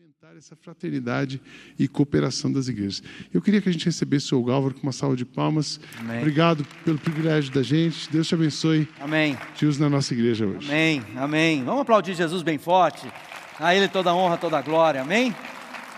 alimentar 0.00 0.34
essa 0.34 0.56
fraternidade 0.56 1.38
e 1.78 1.86
cooperação 1.86 2.50
das 2.50 2.68
igrejas. 2.68 3.02
Eu 3.34 3.42
queria 3.42 3.60
que 3.60 3.68
a 3.68 3.72
gente 3.72 3.84
recebesse 3.84 4.34
o 4.34 4.42
Gálvaro 4.42 4.74
com 4.74 4.82
uma 4.82 4.92
salva 4.92 5.14
de 5.14 5.26
palmas. 5.26 5.78
Amém. 5.98 6.20
Obrigado 6.20 6.64
pelo 6.86 6.98
privilégio 6.98 7.52
da 7.52 7.62
gente. 7.62 8.10
Deus 8.10 8.26
te 8.26 8.34
abençoe. 8.34 8.88
Amém. 8.98 9.36
Te 9.54 9.66
use 9.66 9.78
na 9.78 9.90
nossa 9.90 10.14
igreja 10.14 10.46
hoje. 10.46 10.70
Amém. 10.70 11.02
Amém. 11.14 11.64
Vamos 11.64 11.82
aplaudir 11.82 12.14
Jesus 12.14 12.42
bem 12.42 12.56
forte. 12.56 13.12
A 13.58 13.74
Ele 13.74 13.88
toda 13.88 14.08
a 14.08 14.14
honra, 14.14 14.38
toda 14.38 14.56
a 14.56 14.62
glória. 14.62 15.02
Amém. 15.02 15.36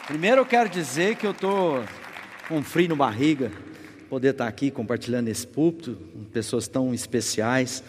Primeiro 0.08 0.40
eu 0.40 0.46
quero 0.46 0.68
dizer 0.68 1.14
que 1.14 1.24
eu 1.24 1.30
estou 1.30 1.84
com 2.48 2.60
frio 2.60 2.88
no 2.88 2.96
barriga, 2.96 3.52
poder 4.10 4.30
estar 4.30 4.48
aqui 4.48 4.72
compartilhando 4.72 5.28
esse 5.28 5.46
púlpito 5.46 5.96
com 6.12 6.24
pessoas 6.24 6.66
tão 6.66 6.92
especiais. 6.92 7.84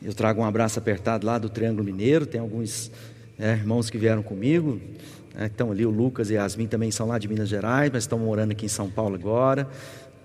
Eu 0.00 0.14
trago 0.14 0.40
um 0.40 0.44
abraço 0.46 0.78
apertado 0.78 1.26
lá 1.26 1.36
do 1.36 1.50
Triângulo 1.50 1.84
Mineiro. 1.84 2.24
Tem 2.24 2.40
alguns 2.40 2.90
é, 3.38 3.52
irmãos 3.52 3.90
que 3.90 3.98
vieram 3.98 4.22
comigo. 4.22 4.80
É, 5.36 5.46
estão 5.46 5.70
ali, 5.70 5.86
o 5.86 5.90
Lucas 5.90 6.30
e 6.30 6.36
a 6.36 6.42
Yasmin 6.42 6.66
também 6.66 6.90
são 6.90 7.06
lá 7.06 7.18
de 7.18 7.28
Minas 7.28 7.48
Gerais, 7.48 7.90
mas 7.92 8.02
estão 8.02 8.18
morando 8.18 8.52
aqui 8.52 8.66
em 8.66 8.68
São 8.68 8.90
Paulo 8.90 9.14
agora. 9.14 9.68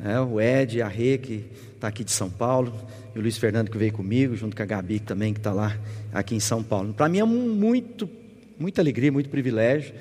É, 0.03 0.19
o 0.19 0.41
Ed, 0.41 0.81
a 0.81 0.87
Rê, 0.87 1.17
que 1.17 1.45
está 1.73 1.87
aqui 1.87 2.03
de 2.03 2.11
São 2.11 2.29
Paulo, 2.29 2.73
e 3.15 3.19
o 3.19 3.21
Luiz 3.21 3.37
Fernando 3.37 3.69
que 3.69 3.77
veio 3.77 3.93
comigo, 3.93 4.35
junto 4.35 4.55
com 4.55 4.63
a 4.63 4.65
Gabi 4.65 4.99
também, 4.99 5.33
que 5.33 5.39
está 5.39 5.53
lá 5.53 5.77
aqui 6.13 6.35
em 6.35 6.39
São 6.39 6.61
Paulo. 6.61 6.93
Para 6.93 7.07
mim 7.07 7.19
é 7.19 7.23
muito, 7.23 8.09
muita 8.59 8.81
alegria, 8.81 9.11
muito 9.11 9.29
privilégio. 9.29 9.93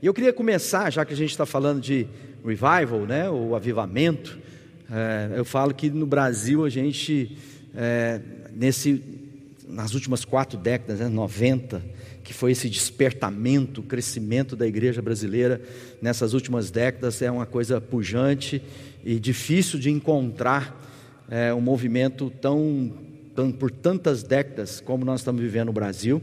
E 0.00 0.06
eu 0.06 0.14
queria 0.14 0.32
começar, 0.32 0.90
já 0.90 1.04
que 1.04 1.12
a 1.12 1.16
gente 1.16 1.30
está 1.30 1.44
falando 1.44 1.80
de 1.80 2.06
revival, 2.44 3.00
né, 3.06 3.28
ou 3.28 3.54
avivamento, 3.54 4.38
é, 4.90 5.38
eu 5.38 5.44
falo 5.44 5.74
que 5.74 5.90
no 5.90 6.06
Brasil 6.06 6.64
a 6.64 6.68
gente, 6.68 7.36
é, 7.74 8.20
nesse, 8.52 9.02
nas 9.68 9.94
últimas 9.94 10.24
quatro 10.24 10.58
décadas, 10.58 11.00
né, 11.00 11.08
90, 11.08 11.82
que 12.22 12.32
foi 12.32 12.52
esse 12.52 12.68
despertamento, 12.68 13.82
crescimento 13.82 14.54
da 14.54 14.66
igreja 14.66 15.02
brasileira 15.02 15.60
nessas 16.00 16.34
últimas 16.34 16.70
décadas, 16.70 17.20
é 17.22 17.30
uma 17.30 17.46
coisa 17.46 17.80
pujante 17.80 18.62
e 19.04 19.18
difícil 19.18 19.78
de 19.78 19.90
encontrar 19.90 20.80
é, 21.28 21.52
um 21.52 21.60
movimento 21.60 22.30
tão, 22.40 22.92
tão, 23.34 23.50
por 23.50 23.70
tantas 23.70 24.22
décadas 24.22 24.80
como 24.80 25.04
nós 25.04 25.20
estamos 25.20 25.40
vivendo 25.40 25.66
no 25.66 25.72
Brasil. 25.72 26.22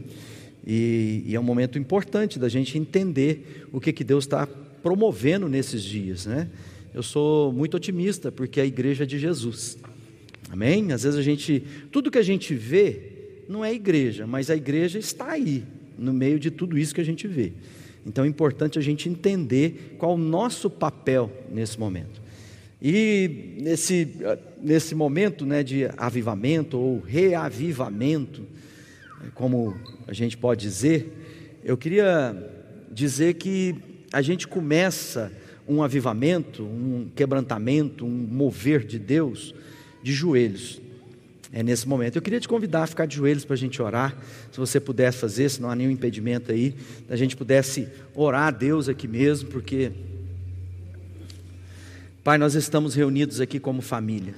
E, 0.66 1.22
e 1.26 1.34
é 1.34 1.40
um 1.40 1.42
momento 1.42 1.78
importante 1.78 2.38
da 2.38 2.48
gente 2.48 2.78
entender 2.78 3.66
o 3.72 3.80
que, 3.80 3.92
que 3.92 4.04
Deus 4.04 4.24
está 4.24 4.46
promovendo 4.46 5.48
nesses 5.48 5.82
dias, 5.82 6.26
né? 6.26 6.48
Eu 6.92 7.02
sou 7.02 7.52
muito 7.52 7.76
otimista 7.76 8.32
porque 8.32 8.60
a 8.60 8.66
igreja 8.66 9.04
é 9.04 9.06
de 9.06 9.18
Jesus. 9.18 9.78
Amém? 10.50 10.92
Às 10.92 11.04
vezes 11.04 11.18
a 11.18 11.22
gente, 11.22 11.62
tudo 11.92 12.10
que 12.10 12.18
a 12.18 12.22
gente 12.22 12.54
vê 12.54 13.12
não 13.48 13.64
é 13.64 13.72
igreja, 13.72 14.26
mas 14.26 14.50
a 14.50 14.56
igreja 14.56 14.98
está 14.98 15.30
aí, 15.30 15.64
no 16.00 16.12
meio 16.12 16.38
de 16.38 16.50
tudo 16.50 16.78
isso 16.78 16.94
que 16.94 17.00
a 17.00 17.04
gente 17.04 17.28
vê. 17.28 17.52
Então 18.04 18.24
é 18.24 18.28
importante 18.28 18.78
a 18.78 18.82
gente 18.82 19.08
entender 19.08 19.96
qual 19.98 20.14
o 20.14 20.18
nosso 20.18 20.70
papel 20.70 21.30
nesse 21.52 21.78
momento. 21.78 22.20
E 22.82 23.56
nesse, 23.60 24.08
nesse 24.60 24.94
momento 24.94 25.44
né, 25.44 25.62
de 25.62 25.84
avivamento 25.98 26.78
ou 26.78 27.00
reavivamento, 27.00 28.42
como 29.34 29.76
a 30.06 30.14
gente 30.14 30.38
pode 30.38 30.62
dizer, 30.62 31.12
eu 31.62 31.76
queria 31.76 32.34
dizer 32.90 33.34
que 33.34 33.74
a 34.10 34.22
gente 34.22 34.48
começa 34.48 35.30
um 35.68 35.82
avivamento, 35.82 36.64
um 36.64 37.10
quebrantamento, 37.14 38.06
um 38.06 38.08
mover 38.08 38.84
de 38.84 38.98
Deus 38.98 39.54
de 40.02 40.12
joelhos 40.12 40.80
é 41.52 41.62
nesse 41.62 41.88
momento. 41.88 42.16
Eu 42.16 42.22
queria 42.22 42.40
te 42.40 42.48
convidar 42.48 42.84
a 42.84 42.86
ficar 42.86 43.06
de 43.06 43.16
joelhos 43.16 43.44
para 43.44 43.54
a 43.54 43.58
gente 43.58 43.80
orar, 43.82 44.16
se 44.52 44.58
você 44.58 44.78
pudesse 44.78 45.18
fazer, 45.18 45.48
se 45.48 45.60
não 45.60 45.70
há 45.70 45.74
nenhum 45.74 45.90
impedimento 45.90 46.52
aí, 46.52 46.74
a 47.08 47.16
gente 47.16 47.36
pudesse 47.36 47.88
orar 48.14 48.48
a 48.48 48.50
Deus 48.50 48.88
aqui 48.88 49.08
mesmo, 49.08 49.48
porque, 49.48 49.92
Pai, 52.22 52.38
nós 52.38 52.54
estamos 52.54 52.94
reunidos 52.94 53.40
aqui 53.40 53.58
como 53.58 53.82
família, 53.82 54.34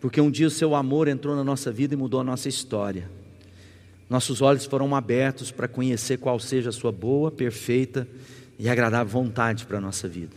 porque 0.00 0.20
um 0.20 0.30
dia 0.30 0.46
o 0.46 0.50
Seu 0.50 0.74
amor 0.74 1.08
entrou 1.08 1.34
na 1.34 1.42
nossa 1.42 1.72
vida 1.72 1.94
e 1.94 1.96
mudou 1.96 2.20
a 2.20 2.24
nossa 2.24 2.48
história. 2.48 3.10
Nossos 4.10 4.42
olhos 4.42 4.66
foram 4.66 4.94
abertos 4.94 5.50
para 5.50 5.66
conhecer 5.66 6.18
qual 6.18 6.38
seja 6.38 6.68
a 6.68 6.72
Sua 6.72 6.92
boa, 6.92 7.30
perfeita 7.30 8.06
e 8.58 8.68
agradável 8.68 9.10
vontade 9.10 9.64
para 9.64 9.78
a 9.78 9.80
nossa 9.80 10.06
vida. 10.06 10.36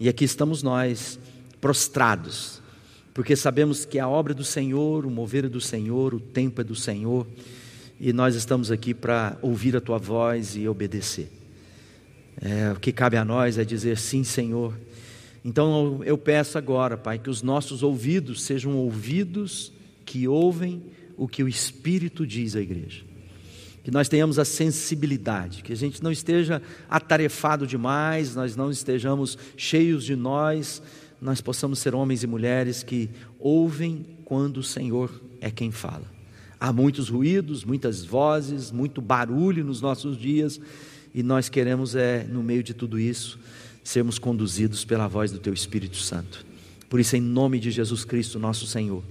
E 0.00 0.08
aqui 0.08 0.24
estamos 0.24 0.62
nós, 0.62 1.18
prostrados, 1.60 2.63
porque 3.14 3.36
sabemos 3.36 3.84
que 3.84 4.00
a 4.00 4.08
obra 4.08 4.34
do 4.34 4.42
Senhor, 4.42 5.06
o 5.06 5.10
mover 5.10 5.44
é 5.44 5.48
do 5.48 5.60
Senhor, 5.60 6.12
o 6.12 6.18
tempo 6.18 6.60
é 6.60 6.64
do 6.64 6.74
Senhor, 6.74 7.24
e 8.00 8.12
nós 8.12 8.34
estamos 8.34 8.72
aqui 8.72 8.92
para 8.92 9.38
ouvir 9.40 9.76
a 9.76 9.80
tua 9.80 9.98
voz 9.98 10.56
e 10.56 10.66
obedecer. 10.66 11.30
É, 12.42 12.72
o 12.72 12.80
que 12.80 12.90
cabe 12.90 13.16
a 13.16 13.24
nós 13.24 13.56
é 13.56 13.64
dizer 13.64 13.96
sim, 13.98 14.24
Senhor. 14.24 14.74
Então 15.44 16.02
eu 16.04 16.18
peço 16.18 16.58
agora, 16.58 16.96
Pai, 16.96 17.18
que 17.20 17.30
os 17.30 17.40
nossos 17.40 17.84
ouvidos 17.84 18.42
sejam 18.42 18.76
ouvidos 18.76 19.72
que 20.04 20.26
ouvem 20.26 20.82
o 21.16 21.28
que 21.28 21.44
o 21.44 21.48
Espírito 21.48 22.26
diz 22.26 22.56
à 22.56 22.60
igreja. 22.60 23.04
Que 23.84 23.90
nós 23.92 24.08
tenhamos 24.08 24.38
a 24.40 24.44
sensibilidade, 24.44 25.62
que 25.62 25.72
a 25.72 25.76
gente 25.76 26.02
não 26.02 26.10
esteja 26.10 26.60
atarefado 26.88 27.64
demais, 27.66 28.34
nós 28.34 28.56
não 28.56 28.70
estejamos 28.70 29.38
cheios 29.56 30.02
de 30.02 30.16
nós, 30.16 30.82
nós 31.24 31.40
possamos 31.40 31.78
ser 31.78 31.94
homens 31.94 32.22
e 32.22 32.26
mulheres 32.26 32.82
que 32.82 33.08
ouvem 33.38 34.04
quando 34.26 34.58
o 34.58 34.62
Senhor 34.62 35.22
é 35.40 35.50
quem 35.50 35.70
fala. 35.70 36.04
Há 36.60 36.70
muitos 36.70 37.08
ruídos, 37.08 37.64
muitas 37.64 38.04
vozes, 38.04 38.70
muito 38.70 39.00
barulho 39.00 39.64
nos 39.64 39.80
nossos 39.80 40.18
dias, 40.18 40.60
e 41.14 41.22
nós 41.22 41.48
queremos, 41.48 41.94
é, 41.94 42.24
no 42.24 42.42
meio 42.42 42.62
de 42.62 42.74
tudo 42.74 43.00
isso, 43.00 43.38
sermos 43.82 44.18
conduzidos 44.18 44.84
pela 44.84 45.08
voz 45.08 45.32
do 45.32 45.38
Teu 45.38 45.54
Espírito 45.54 45.96
Santo. 45.96 46.44
Por 46.90 47.00
isso, 47.00 47.16
em 47.16 47.22
nome 47.22 47.58
de 47.58 47.70
Jesus 47.70 48.04
Cristo, 48.04 48.38
nosso 48.38 48.66
Senhor, 48.66 49.02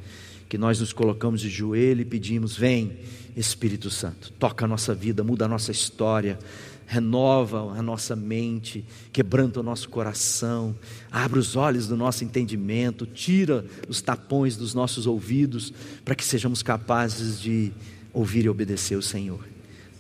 que 0.48 0.56
nós 0.56 0.80
nos 0.80 0.94
colocamos 0.94 1.42
de 1.42 1.50
joelho 1.50 2.02
e 2.02 2.06
pedimos: 2.06 2.56
Vem, 2.56 2.92
Espírito 3.36 3.90
Santo, 3.90 4.32
toca 4.34 4.66
a 4.66 4.68
nossa 4.68 4.94
vida, 4.94 5.24
muda 5.24 5.46
a 5.46 5.48
nossa 5.48 5.72
história, 5.72 6.38
renova 6.86 7.72
a 7.78 7.82
nossa 7.82 8.16
mente, 8.16 8.86
quebranta 9.12 9.60
o 9.60 9.64
nosso 9.64 9.90
coração, 9.90 10.76
abre 11.12 11.40
os 11.40 11.56
olhos 11.56 11.88
do 11.88 11.98
nosso 11.98 12.24
entendimento, 12.24 13.06
tira 13.06 13.66
os 13.88 14.02
tapões 14.02 14.56
dos 14.58 14.74
nossos 14.74 15.08
ouvidos, 15.08 15.74
para 16.04 16.16
que 16.16 16.24
sejamos 16.24 16.62
capazes 16.62 17.40
de 17.40 17.72
ouvir 18.14 18.46
e 18.46 18.50
obedecer 18.50 18.96
o 18.96 19.02
Senhor, 19.02 19.40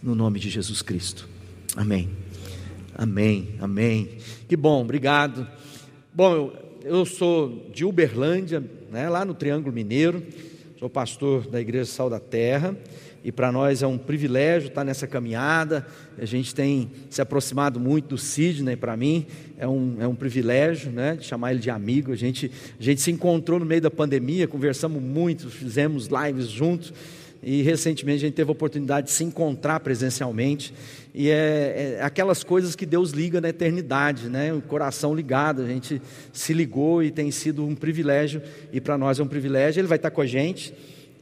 no 0.02 0.14
nome 0.14 0.40
de 0.40 0.50
Jesus 0.50 0.82
Cristo. 0.82 1.28
Amém. 1.76 2.10
Amém, 2.96 3.56
amém. 3.60 4.18
Que 4.48 4.56
bom, 4.56 4.82
obrigado. 4.82 5.48
Bom, 6.14 6.34
eu, 6.34 6.54
eu 6.84 7.06
sou 7.06 7.70
de 7.74 7.84
Uberlândia, 7.84 8.64
né, 8.92 9.10
lá 9.10 9.26
no 9.26 9.34
Triângulo 9.34 9.74
Mineiro, 9.74 10.22
sou 10.78 10.90
pastor 10.90 11.48
da 11.48 11.60
Igreja 11.60 11.86
Sal 11.86 12.10
da 12.10 12.20
Terra 12.20 12.78
e 13.24 13.32
para 13.32 13.52
nós 13.52 13.82
é 13.82 13.88
um 13.88 13.98
privilégio 13.98 14.68
estar 14.68 14.84
nessa 14.84 15.08
caminhada. 15.08 15.88
A 16.18 16.26
gente 16.26 16.54
tem 16.54 16.92
se 17.10 17.22
aproximado 17.22 17.80
muito 17.80 18.10
do 18.10 18.18
Sidney, 18.18 18.76
para 18.76 18.98
mim 18.98 19.26
é 19.58 19.68
um, 19.68 19.96
é 20.02 20.08
um 20.08 20.16
privilégio 20.16 20.92
né, 20.92 21.16
de 21.16 21.26
chamar 21.26 21.52
ele 21.52 21.62
de 21.62 21.70
amigo. 21.70 22.12
A 22.12 22.18
gente, 22.18 22.52
a 22.78 22.84
gente 22.84 23.02
se 23.02 23.12
encontrou 23.12 23.60
no 23.60 23.66
meio 23.66 23.80
da 23.80 23.90
pandemia, 23.90 24.46
conversamos 24.46 25.02
muito, 25.02 25.50
fizemos 25.50 26.08
lives 26.08 26.48
juntos 26.50 26.94
e 27.42 27.62
recentemente 27.62 28.24
a 28.24 28.28
gente 28.28 28.36
teve 28.36 28.50
a 28.50 28.54
oportunidade 28.54 29.08
de 29.08 29.14
se 29.14 29.24
encontrar 29.24 29.80
presencialmente. 29.80 30.74
E 31.14 31.30
é, 31.30 31.98
é, 32.00 32.04
aquelas 32.04 32.44
coisas 32.44 32.76
que 32.76 32.86
Deus 32.86 33.12
liga 33.12 33.40
na 33.40 33.50
eternidade, 33.50 34.28
né? 34.28 34.54
o 34.54 34.62
coração 34.62 35.16
ligado. 35.16 35.62
A 35.62 35.68
gente 35.68 36.02
se 36.34 36.54
ligou 36.54 37.02
e 37.02 37.10
tem 37.10 37.32
sido 37.32 37.66
um 37.66 37.76
privilégio, 37.76 38.42
e 38.72 38.82
para 38.82 38.98
nós 38.98 39.20
é 39.20 39.24
um 39.24 39.28
privilégio. 39.28 39.80
Ele 39.80 39.88
vai 39.88 39.98
estar 39.98 40.12
com 40.12 40.22
a 40.22 40.26
gente 40.26 40.74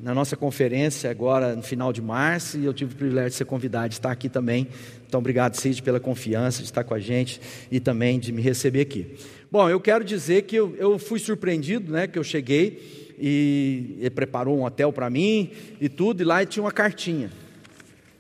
na 0.01 0.15
nossa 0.15 0.35
conferência 0.35 1.11
agora 1.11 1.55
no 1.55 1.61
final 1.61 1.93
de 1.93 2.01
março 2.01 2.57
e 2.57 2.65
eu 2.65 2.73
tive 2.73 2.93
o 2.93 2.97
privilégio 2.97 3.29
de 3.29 3.35
ser 3.35 3.45
convidado 3.45 3.89
de 3.89 3.95
estar 3.95 4.11
aqui 4.11 4.27
também. 4.27 4.67
Então, 5.07 5.19
obrigado, 5.19 5.55
Cid, 5.55 5.83
pela 5.83 5.99
confiança 5.99 6.59
de 6.59 6.65
estar 6.65 6.83
com 6.83 6.93
a 6.93 6.99
gente 6.99 7.39
e 7.71 7.79
também 7.79 8.19
de 8.19 8.31
me 8.31 8.41
receber 8.41 8.81
aqui. 8.81 9.15
Bom, 9.51 9.69
eu 9.69 9.79
quero 9.79 10.03
dizer 10.03 10.43
que 10.43 10.55
eu, 10.55 10.75
eu 10.77 10.97
fui 10.97 11.19
surpreendido, 11.19 11.91
né, 11.91 12.07
que 12.07 12.17
eu 12.17 12.23
cheguei 12.23 13.15
e 13.19 13.97
ele 13.99 14.09
preparou 14.09 14.57
um 14.57 14.63
hotel 14.63 14.91
para 14.91 15.09
mim 15.09 15.51
e 15.79 15.87
tudo, 15.87 16.21
e 16.21 16.23
lá 16.23 16.43
tinha 16.45 16.63
uma 16.63 16.71
cartinha, 16.71 17.29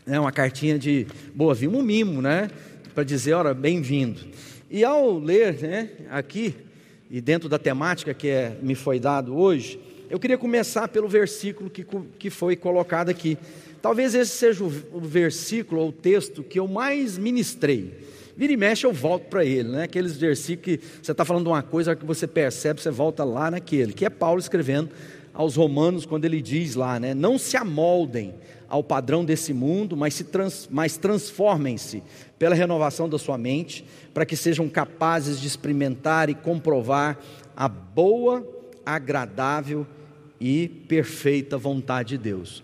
né, 0.05 0.19
uma 0.19 0.31
cartinha 0.31 0.77
de 0.77 1.07
boa-vinda, 1.33 1.77
um 1.77 1.81
mimo, 1.81 2.21
né, 2.21 2.51
para 2.93 3.03
dizer, 3.03 3.33
ora, 3.33 3.53
bem-vindo. 3.53 4.19
E 4.69 4.83
ao 4.83 5.17
ler, 5.17 5.59
né, 5.61 5.89
aqui, 6.11 6.53
e 7.09 7.19
dentro 7.19 7.49
da 7.49 7.57
temática 7.57 8.13
que 8.13 8.27
é, 8.27 8.57
me 8.61 8.75
foi 8.75 8.99
dado 8.99 9.35
hoje, 9.35 9.79
eu 10.11 10.19
queria 10.19 10.37
começar 10.37 10.89
pelo 10.89 11.07
versículo 11.07 11.69
que, 11.69 11.85
que 12.19 12.29
foi 12.29 12.57
colocado 12.57 13.07
aqui. 13.07 13.37
Talvez 13.81 14.13
esse 14.13 14.35
seja 14.35 14.61
o, 14.61 14.99
versículo 14.99 15.79
ou 15.79 15.87
o 15.87 15.91
texto 15.93 16.43
que 16.43 16.59
eu 16.59 16.67
mais 16.67 17.17
ministrei. 17.17 17.97
Vira 18.35 18.51
e 18.51 18.57
mexe, 18.57 18.85
eu 18.85 18.91
volto 18.91 19.29
para 19.29 19.45
ele, 19.45 19.69
né? 19.69 19.83
Aqueles 19.83 20.17
versículos 20.17 20.79
que 20.79 20.85
você 21.01 21.13
está 21.13 21.23
falando 21.23 21.47
uma 21.47 21.63
coisa 21.63 21.95
que 21.95 22.05
você 22.05 22.27
percebe, 22.27 22.81
você 22.81 22.91
volta 22.91 23.23
lá 23.23 23.49
naquele, 23.49 23.93
que 23.93 24.05
é 24.05 24.09
Paulo 24.09 24.41
escrevendo 24.41 24.89
aos 25.33 25.55
Romanos, 25.55 26.05
quando 26.05 26.25
ele 26.25 26.41
diz 26.41 26.75
lá, 26.75 26.99
né? 26.99 27.13
Não 27.13 27.37
se 27.37 27.55
amoldem 27.55 28.35
ao 28.67 28.83
padrão 28.83 29.23
desse 29.23 29.53
mundo, 29.53 29.95
mas, 29.95 30.13
se 30.13 30.25
trans, 30.25 30.67
mas 30.69 30.97
transformem-se 30.97 32.03
pela 32.37 32.53
renovação 32.53 33.07
da 33.07 33.17
sua 33.17 33.37
mente, 33.37 33.85
para 34.13 34.25
que 34.25 34.35
sejam 34.35 34.67
capazes 34.67 35.39
de 35.39 35.47
experimentar 35.47 36.29
e 36.29 36.35
comprovar 36.35 37.17
a 37.55 37.69
boa, 37.69 38.45
agradável 38.85 39.87
e 40.41 40.67
perfeita 40.67 41.55
vontade 41.55 42.17
de 42.17 42.17
Deus. 42.17 42.63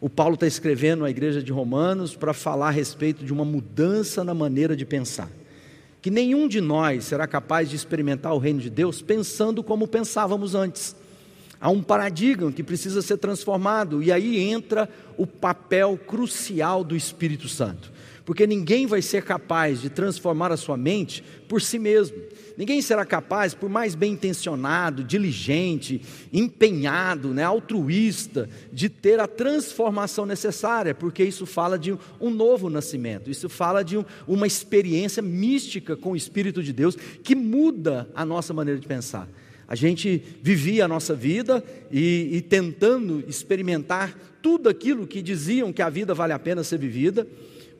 O 0.00 0.08
Paulo 0.08 0.34
está 0.34 0.46
escrevendo 0.46 1.04
à 1.04 1.10
igreja 1.10 1.42
de 1.42 1.50
Romanos 1.50 2.14
para 2.14 2.32
falar 2.32 2.68
a 2.68 2.70
respeito 2.70 3.24
de 3.24 3.32
uma 3.32 3.44
mudança 3.44 4.22
na 4.22 4.32
maneira 4.32 4.76
de 4.76 4.86
pensar. 4.86 5.28
Que 6.00 6.08
nenhum 6.08 6.46
de 6.46 6.60
nós 6.60 7.04
será 7.04 7.26
capaz 7.26 7.68
de 7.68 7.74
experimentar 7.74 8.32
o 8.32 8.38
reino 8.38 8.60
de 8.60 8.70
Deus 8.70 9.02
pensando 9.02 9.60
como 9.64 9.88
pensávamos 9.88 10.54
antes. 10.54 10.94
Há 11.60 11.68
um 11.68 11.82
paradigma 11.82 12.52
que 12.52 12.62
precisa 12.62 13.02
ser 13.02 13.16
transformado, 13.16 14.00
e 14.00 14.12
aí 14.12 14.38
entra 14.38 14.88
o 15.16 15.26
papel 15.26 15.98
crucial 16.06 16.84
do 16.84 16.94
Espírito 16.94 17.48
Santo. 17.48 17.90
Porque 18.24 18.46
ninguém 18.46 18.86
vai 18.86 19.02
ser 19.02 19.24
capaz 19.24 19.80
de 19.80 19.90
transformar 19.90 20.52
a 20.52 20.56
sua 20.56 20.76
mente 20.76 21.24
por 21.48 21.60
si 21.60 21.76
mesmo. 21.76 22.16
Ninguém 22.58 22.82
será 22.82 23.06
capaz, 23.06 23.54
por 23.54 23.70
mais 23.70 23.94
bem 23.94 24.14
intencionado, 24.14 25.04
diligente, 25.04 26.02
empenhado, 26.32 27.32
né, 27.32 27.44
altruísta, 27.44 28.50
de 28.72 28.88
ter 28.88 29.20
a 29.20 29.28
transformação 29.28 30.26
necessária, 30.26 30.92
porque 30.92 31.22
isso 31.22 31.46
fala 31.46 31.78
de 31.78 31.96
um 32.20 32.30
novo 32.30 32.68
nascimento, 32.68 33.30
isso 33.30 33.48
fala 33.48 33.84
de 33.84 34.04
uma 34.26 34.44
experiência 34.44 35.22
mística 35.22 35.96
com 35.96 36.10
o 36.10 36.16
Espírito 36.16 36.60
de 36.60 36.72
Deus 36.72 36.96
que 37.22 37.36
muda 37.36 38.10
a 38.12 38.24
nossa 38.24 38.52
maneira 38.52 38.80
de 38.80 38.88
pensar. 38.88 39.28
A 39.68 39.76
gente 39.76 40.20
vivia 40.42 40.86
a 40.86 40.88
nossa 40.88 41.14
vida 41.14 41.62
e, 41.92 42.28
e 42.32 42.40
tentando 42.40 43.22
experimentar 43.28 44.18
tudo 44.42 44.68
aquilo 44.68 45.06
que 45.06 45.22
diziam 45.22 45.72
que 45.72 45.82
a 45.82 45.88
vida 45.88 46.12
vale 46.12 46.32
a 46.32 46.38
pena 46.40 46.64
ser 46.64 46.78
vivida 46.78 47.24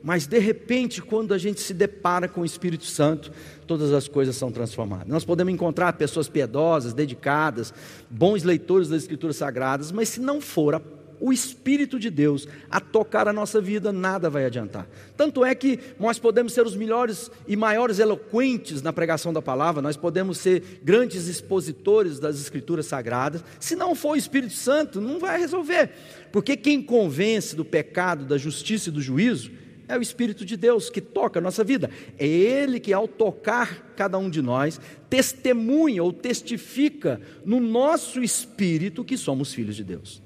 mas 0.01 0.25
de 0.25 0.39
repente, 0.39 1.01
quando 1.01 1.33
a 1.33 1.37
gente 1.37 1.59
se 1.59 1.73
depara 1.73 2.27
com 2.27 2.41
o 2.41 2.45
Espírito 2.45 2.85
Santo, 2.85 3.31
todas 3.67 3.91
as 3.91 4.07
coisas 4.07 4.35
são 4.35 4.51
transformadas. 4.51 5.07
Nós 5.07 5.25
podemos 5.25 5.53
encontrar 5.53 5.93
pessoas 5.93 6.29
piedosas, 6.29 6.93
dedicadas, 6.93 7.73
bons 8.09 8.43
leitores 8.43 8.87
das 8.87 9.03
Escrituras 9.03 9.35
Sagradas, 9.35 9.91
mas 9.91 10.09
se 10.09 10.21
não 10.21 10.39
for 10.39 10.81
o 11.19 11.33
Espírito 11.33 11.99
de 11.99 12.09
Deus 12.09 12.47
a 12.69 12.79
tocar 12.79 13.27
a 13.27 13.33
nossa 13.33 13.59
vida, 13.59 13.91
nada 13.91 14.29
vai 14.29 14.45
adiantar. 14.45 14.87
Tanto 15.17 15.43
é 15.43 15.53
que 15.53 15.79
nós 15.99 16.17
podemos 16.17 16.53
ser 16.53 16.65
os 16.65 16.75
melhores 16.75 17.29
e 17.47 17.55
maiores 17.55 17.99
eloquentes 17.99 18.81
na 18.81 18.93
pregação 18.93 19.33
da 19.33 19.41
palavra, 19.41 19.81
nós 19.81 19.97
podemos 19.97 20.37
ser 20.37 20.79
grandes 20.81 21.27
expositores 21.27 22.19
das 22.19 22.39
Escrituras 22.39 22.85
Sagradas, 22.85 23.43
se 23.59 23.75
não 23.75 23.93
for 23.93 24.11
o 24.11 24.15
Espírito 24.15 24.53
Santo, 24.53 25.01
não 25.01 25.19
vai 25.19 25.37
resolver, 25.37 25.91
porque 26.31 26.55
quem 26.55 26.81
convence 26.81 27.55
do 27.55 27.65
pecado, 27.65 28.25
da 28.25 28.37
justiça 28.37 28.89
e 28.89 28.93
do 28.93 29.01
juízo, 29.01 29.51
é 29.89 29.97
o 29.97 30.01
Espírito 30.01 30.45
de 30.45 30.55
Deus 30.55 30.89
que 30.89 31.01
toca 31.01 31.39
a 31.39 31.41
nossa 31.41 31.63
vida. 31.63 31.89
É 32.17 32.25
Ele 32.25 32.79
que, 32.79 32.93
ao 32.93 33.07
tocar 33.07 33.91
cada 33.95 34.19
um 34.19 34.29
de 34.29 34.39
nós, 34.39 34.79
testemunha 35.09 36.03
ou 36.03 36.13
testifica 36.13 37.19
no 37.43 37.59
nosso 37.59 38.21
espírito 38.23 39.03
que 39.03 39.17
somos 39.17 39.51
filhos 39.51 39.75
de 39.75 39.83
Deus. 39.83 40.21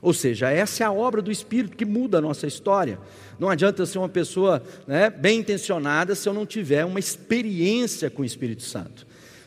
Ou 0.00 0.14
seja, 0.14 0.50
essa 0.50 0.82
é 0.82 0.86
a 0.86 0.90
obra 0.90 1.20
do 1.20 1.30
Espírito 1.30 1.76
que 1.76 1.84
muda 1.84 2.18
a 2.18 2.20
nossa 2.22 2.46
história. 2.46 2.98
Não 3.38 3.48
adianta 3.48 3.86
ser 3.86 3.98
uma 3.98 4.08
pessoa 4.08 4.62
né, 4.86 5.10
bem 5.10 5.40
intencionada 5.40 6.14
se 6.14 6.28
eu 6.28 6.32
não 6.32 6.46
tiver 6.46 6.84
uma 6.84 6.98
experiência 6.98 8.10
com 8.10 8.22
o 8.22 8.24
Espírito 8.24 8.62
Santo. 8.62 9.06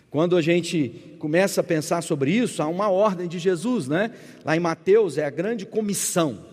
Quando 0.10 0.38
a 0.38 0.42
gente 0.42 1.18
começa 1.20 1.60
a 1.60 1.64
pensar 1.64 2.02
sobre 2.04 2.32
isso, 2.32 2.62
há 2.62 2.68
uma 2.68 2.88
ordem 2.88 3.28
de 3.28 3.38
Jesus, 3.38 3.88
né? 3.88 4.12
Lá 4.46 4.56
em 4.56 4.62
Mateus 4.62 5.18
é 5.18 5.26
a 5.26 5.30
grande 5.30 5.66
comissão. 5.66 6.46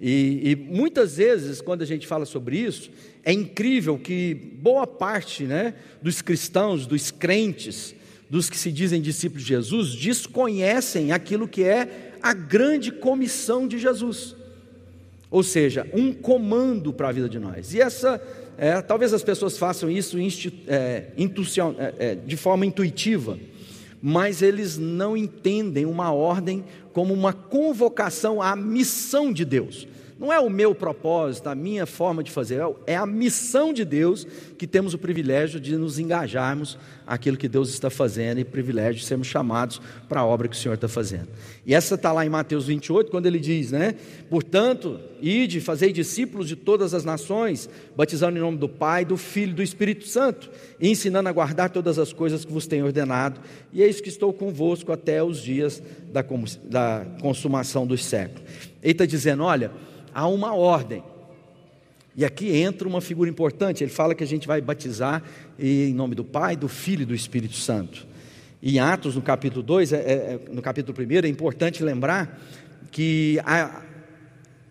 E, 0.00 0.50
e, 0.50 0.56
muitas 0.56 1.16
vezes, 1.16 1.60
quando 1.60 1.82
a 1.82 1.86
gente 1.86 2.06
fala 2.06 2.26
sobre 2.26 2.58
isso, 2.58 2.90
é 3.24 3.32
incrível 3.32 3.98
que 3.98 4.34
boa 4.34 4.86
parte 4.86 5.44
né, 5.44 5.74
dos 6.02 6.20
cristãos, 6.20 6.86
dos 6.86 7.10
crentes, 7.10 7.94
dos 8.28 8.50
que 8.50 8.56
se 8.56 8.72
dizem 8.72 9.00
discípulos 9.00 9.42
de 9.42 9.48
Jesus, 9.48 9.94
desconhecem 9.94 11.12
aquilo 11.12 11.46
que 11.46 11.62
é 11.62 12.12
a 12.22 12.32
grande 12.32 12.90
comissão 12.90 13.68
de 13.68 13.78
Jesus. 13.78 14.34
Ou 15.30 15.42
seja, 15.42 15.86
um 15.92 16.12
comando 16.12 16.92
para 16.92 17.08
a 17.08 17.12
vida 17.12 17.28
de 17.28 17.38
nós. 17.38 17.74
E 17.74 17.80
essa, 17.80 18.22
é, 18.56 18.80
talvez 18.80 19.12
as 19.12 19.22
pessoas 19.22 19.58
façam 19.58 19.90
isso 19.90 20.16
é, 20.66 21.06
é, 21.16 21.94
é, 21.98 22.14
de 22.14 22.36
forma 22.36 22.64
intuitiva, 22.64 23.38
mas 24.00 24.42
eles 24.42 24.78
não 24.78 25.16
entendem 25.16 25.86
uma 25.86 26.12
ordem 26.12 26.64
como 26.94 27.12
uma 27.12 27.32
convocação 27.32 28.40
à 28.40 28.56
missão 28.56 29.30
de 29.32 29.44
Deus. 29.44 29.86
Não 30.24 30.32
é 30.32 30.40
o 30.40 30.48
meu 30.48 30.74
propósito, 30.74 31.50
a 31.50 31.54
minha 31.54 31.84
forma 31.84 32.24
de 32.24 32.30
fazer, 32.30 32.62
é 32.86 32.96
a 32.96 33.04
missão 33.04 33.74
de 33.74 33.84
Deus 33.84 34.26
que 34.56 34.66
temos 34.66 34.94
o 34.94 34.98
privilégio 34.98 35.60
de 35.60 35.76
nos 35.76 35.98
engajarmos 35.98 36.78
aquilo 37.06 37.36
que 37.36 37.46
Deus 37.46 37.68
está 37.68 37.90
fazendo 37.90 38.40
e 38.40 38.44
privilégio 38.44 39.02
de 39.02 39.04
sermos 39.04 39.26
chamados 39.26 39.82
para 40.08 40.20
a 40.20 40.24
obra 40.24 40.48
que 40.48 40.56
o 40.56 40.58
Senhor 40.58 40.76
está 40.76 40.88
fazendo. 40.88 41.28
E 41.66 41.74
essa 41.74 41.96
está 41.96 42.10
lá 42.10 42.24
em 42.24 42.30
Mateus 42.30 42.68
28, 42.68 43.10
quando 43.10 43.26
ele 43.26 43.38
diz, 43.38 43.70
né? 43.70 43.96
Portanto, 44.30 44.98
ide, 45.20 45.60
fazei 45.60 45.92
discípulos 45.92 46.48
de 46.48 46.56
todas 46.56 46.94
as 46.94 47.04
nações, 47.04 47.68
batizando 47.94 48.38
em 48.38 48.40
nome 48.40 48.56
do 48.56 48.66
Pai, 48.66 49.04
do 49.04 49.18
Filho 49.18 49.50
e 49.50 49.56
do 49.56 49.62
Espírito 49.62 50.08
Santo, 50.08 50.50
e 50.80 50.88
ensinando 50.88 51.28
a 51.28 51.32
guardar 51.32 51.68
todas 51.68 51.98
as 51.98 52.14
coisas 52.14 52.46
que 52.46 52.52
vos 52.52 52.66
tenho 52.66 52.86
ordenado, 52.86 53.42
e 53.74 53.82
eis 53.82 54.00
que 54.00 54.08
estou 54.08 54.32
convosco 54.32 54.90
até 54.90 55.22
os 55.22 55.38
dias 55.38 55.82
da, 56.10 56.24
da 56.64 57.06
consumação 57.20 57.86
dos 57.86 58.02
séculos. 58.02 58.42
Ele 58.82 58.92
está 58.92 59.04
dizendo: 59.04 59.42
olha, 59.42 59.70
há 60.14 60.26
uma 60.28 60.54
ordem. 60.54 61.02
E 62.16 62.24
aqui 62.24 62.56
entra 62.56 62.86
uma 62.86 63.00
figura 63.00 63.28
importante, 63.28 63.82
ele 63.82 63.90
fala 63.90 64.14
que 64.14 64.22
a 64.22 64.26
gente 64.26 64.46
vai 64.46 64.60
batizar 64.60 65.22
em 65.58 65.92
nome 65.92 66.14
do 66.14 66.24
Pai, 66.24 66.56
do 66.56 66.68
Filho 66.68 67.02
e 67.02 67.06
do 67.06 67.14
Espírito 67.14 67.56
Santo. 67.56 68.06
Em 68.62 68.78
Atos, 68.78 69.16
no 69.16 69.20
capítulo 69.20 69.62
2, 69.62 69.92
é, 69.92 69.96
é, 69.96 70.40
no 70.50 70.62
capítulo 70.62 70.96
1, 70.96 71.26
é 71.26 71.28
importante 71.28 71.82
lembrar 71.82 72.40
que 72.92 73.40
a, 73.44 73.82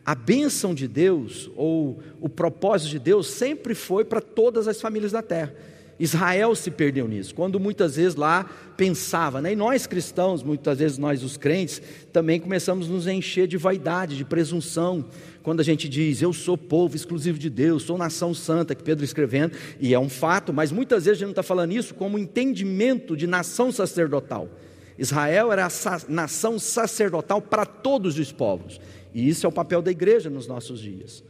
a 0.05 0.15
bênção 0.15 0.73
de 0.73 0.87
Deus, 0.87 1.51
ou 1.55 2.01
o 2.21 2.29
propósito 2.29 2.91
de 2.91 2.99
Deus, 2.99 3.27
sempre 3.27 3.75
foi 3.75 4.05
para 4.05 4.21
todas 4.21 4.67
as 4.67 4.79
famílias 4.79 5.11
da 5.11 5.21
terra. 5.21 5.53
Israel 6.03 6.53
se 6.53 6.69
perdeu 6.69 7.07
nisso, 7.07 7.33
quando 7.33 7.57
muitas 7.57 7.95
vezes 7.95 8.15
lá 8.15 8.43
pensava, 8.75 9.41
né? 9.41 9.53
e 9.53 9.55
nós 9.55 9.87
cristãos, 9.87 10.43
muitas 10.43 10.79
vezes 10.79 10.97
nós 10.97 11.23
os 11.23 11.37
crentes, 11.37 11.81
também 12.11 12.41
começamos 12.41 12.89
a 12.89 12.91
nos 12.91 13.07
encher 13.07 13.47
de 13.47 13.55
vaidade, 13.55 14.17
de 14.17 14.25
presunção, 14.25 15.05
quando 15.41 15.61
a 15.61 15.63
gente 15.63 15.87
diz, 15.87 16.21
eu 16.21 16.33
sou 16.33 16.57
povo 16.57 16.93
exclusivo 16.93 17.39
de 17.39 17.49
Deus, 17.49 17.83
sou 17.83 17.97
nação 17.97 18.33
santa, 18.33 18.75
que 18.75 18.83
Pedro 18.83 19.05
escrevendo, 19.05 19.55
e 19.79 19.93
é 19.93 19.99
um 19.99 20.09
fato, 20.09 20.51
mas 20.51 20.73
muitas 20.73 21.05
vezes 21.05 21.19
a 21.19 21.19
gente 21.19 21.27
não 21.27 21.31
está 21.31 21.43
falando 21.43 21.71
isso 21.71 21.93
como 21.93 22.19
entendimento 22.19 23.15
de 23.15 23.25
nação 23.25 23.71
sacerdotal. 23.71 24.49
Israel 24.97 25.53
era 25.53 25.65
a 25.65 26.01
nação 26.09 26.59
sacerdotal 26.59 27.41
para 27.41 27.65
todos 27.65 28.19
os 28.19 28.29
povos, 28.29 28.77
e 29.13 29.29
isso 29.29 29.45
é 29.45 29.49
o 29.49 29.53
papel 29.53 29.81
da 29.81 29.89
igreja 29.89 30.29
nos 30.29 30.47
nossos 30.47 30.81
dias. 30.81 31.23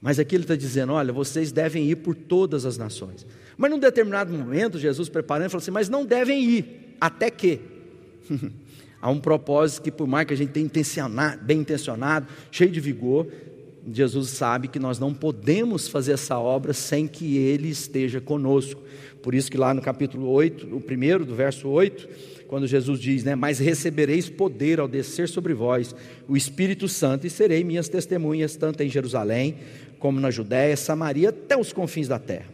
Mas 0.00 0.18
aqui 0.18 0.36
ele 0.36 0.44
está 0.44 0.54
dizendo: 0.54 0.92
olha, 0.92 1.14
vocês 1.14 1.50
devem 1.50 1.88
ir 1.88 1.96
por 1.96 2.14
todas 2.14 2.66
as 2.66 2.76
nações. 2.76 3.26
Mas 3.56 3.70
num 3.70 3.78
determinado 3.78 4.32
momento, 4.32 4.78
Jesus 4.78 5.08
preparando, 5.08 5.50
falou 5.50 5.62
assim: 5.62 5.70
mas 5.70 5.88
não 5.88 6.04
devem 6.04 6.42
ir, 6.42 6.96
até 7.00 7.30
que. 7.30 7.60
Há 9.00 9.10
um 9.10 9.20
propósito 9.20 9.82
que, 9.82 9.90
por 9.90 10.06
mais 10.06 10.26
que 10.26 10.32
a 10.32 10.36
gente 10.36 10.52
tenha 10.52 10.64
intencionado, 10.64 11.44
bem 11.44 11.60
intencionado, 11.60 12.26
cheio 12.50 12.70
de 12.70 12.80
vigor, 12.80 13.26
Jesus 13.92 14.30
sabe 14.30 14.66
que 14.66 14.78
nós 14.78 14.98
não 14.98 15.12
podemos 15.12 15.88
fazer 15.88 16.12
essa 16.12 16.38
obra 16.38 16.72
sem 16.72 17.06
que 17.06 17.36
Ele 17.36 17.68
esteja 17.68 18.18
conosco. 18.18 18.80
Por 19.22 19.34
isso 19.34 19.50
que 19.50 19.58
lá 19.58 19.74
no 19.74 19.82
capítulo 19.82 20.30
8, 20.30 20.74
o 20.74 20.80
primeiro, 20.80 21.26
do 21.26 21.34
verso 21.34 21.68
8, 21.68 22.08
quando 22.46 22.66
Jesus 22.66 22.98
diz, 22.98 23.24
né, 23.24 23.34
mas 23.34 23.58
recebereis 23.58 24.30
poder 24.30 24.80
ao 24.80 24.88
descer 24.88 25.28
sobre 25.28 25.52
vós 25.52 25.94
o 26.28 26.36
Espírito 26.36 26.88
Santo 26.88 27.26
e 27.26 27.30
serei 27.30 27.62
minhas 27.64 27.88
testemunhas 27.88 28.56
tanto 28.56 28.82
em 28.82 28.88
Jerusalém 28.88 29.56
como 29.98 30.20
na 30.20 30.30
Judéia, 30.30 30.76
Samaria, 30.76 31.30
até 31.30 31.56
os 31.56 31.72
confins 31.72 32.08
da 32.08 32.18
terra. 32.18 32.46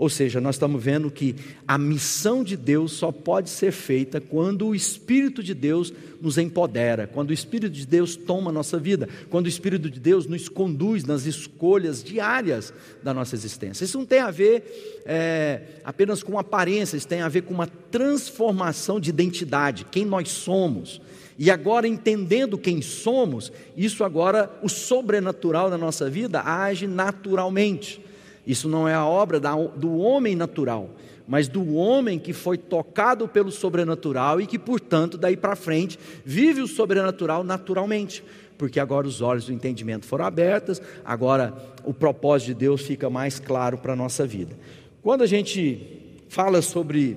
Ou 0.00 0.08
seja, 0.08 0.40
nós 0.40 0.54
estamos 0.54 0.82
vendo 0.82 1.10
que 1.10 1.36
a 1.68 1.76
missão 1.76 2.42
de 2.42 2.56
Deus 2.56 2.92
só 2.92 3.12
pode 3.12 3.50
ser 3.50 3.70
feita 3.70 4.18
quando 4.18 4.68
o 4.68 4.74
Espírito 4.74 5.42
de 5.42 5.52
Deus 5.52 5.92
nos 6.22 6.38
empodera, 6.38 7.06
quando 7.06 7.28
o 7.28 7.34
Espírito 7.34 7.74
de 7.74 7.86
Deus 7.86 8.16
toma 8.16 8.48
a 8.48 8.52
nossa 8.52 8.78
vida, 8.78 9.06
quando 9.28 9.44
o 9.44 9.48
Espírito 9.50 9.90
de 9.90 10.00
Deus 10.00 10.26
nos 10.26 10.48
conduz 10.48 11.04
nas 11.04 11.26
escolhas 11.26 12.02
diárias 12.02 12.72
da 13.02 13.12
nossa 13.12 13.34
existência. 13.34 13.84
Isso 13.84 13.98
não 13.98 14.06
tem 14.06 14.20
a 14.20 14.30
ver 14.30 15.02
é, 15.04 15.60
apenas 15.84 16.22
com 16.22 16.38
aparência, 16.38 16.96
isso 16.96 17.06
tem 17.06 17.20
a 17.20 17.28
ver 17.28 17.42
com 17.42 17.52
uma 17.52 17.66
transformação 17.66 18.98
de 18.98 19.10
identidade, 19.10 19.84
quem 19.90 20.06
nós 20.06 20.30
somos. 20.30 20.98
E 21.38 21.50
agora, 21.50 21.86
entendendo 21.86 22.56
quem 22.56 22.80
somos, 22.80 23.52
isso 23.76 24.02
agora, 24.02 24.50
o 24.62 24.68
sobrenatural 24.70 25.68
da 25.68 25.76
nossa 25.76 26.08
vida 26.08 26.40
age 26.42 26.86
naturalmente. 26.86 28.08
Isso 28.50 28.68
não 28.68 28.88
é 28.88 28.94
a 28.94 29.06
obra 29.06 29.38
do 29.76 29.96
homem 29.98 30.34
natural, 30.34 30.90
mas 31.24 31.46
do 31.46 31.76
homem 31.76 32.18
que 32.18 32.32
foi 32.32 32.58
tocado 32.58 33.28
pelo 33.28 33.52
sobrenatural 33.52 34.40
e 34.40 34.46
que, 34.46 34.58
portanto, 34.58 35.16
daí 35.16 35.36
para 35.36 35.54
frente, 35.54 35.96
vive 36.24 36.60
o 36.60 36.66
sobrenatural 36.66 37.44
naturalmente. 37.44 38.24
porque 38.58 38.78
agora 38.78 39.06
os 39.06 39.22
olhos 39.22 39.46
do 39.46 39.54
entendimento 39.54 40.04
foram 40.04 40.26
abertos, 40.26 40.82
agora 41.02 41.54
o 41.82 41.94
propósito 41.94 42.48
de 42.48 42.54
Deus 42.54 42.82
fica 42.82 43.08
mais 43.08 43.38
claro 43.38 43.78
para 43.78 43.94
a 43.94 43.96
nossa 43.96 44.26
vida. 44.26 44.54
Quando 45.00 45.22
a 45.22 45.26
gente 45.26 45.80
fala 46.28 46.60
sobre 46.60 47.16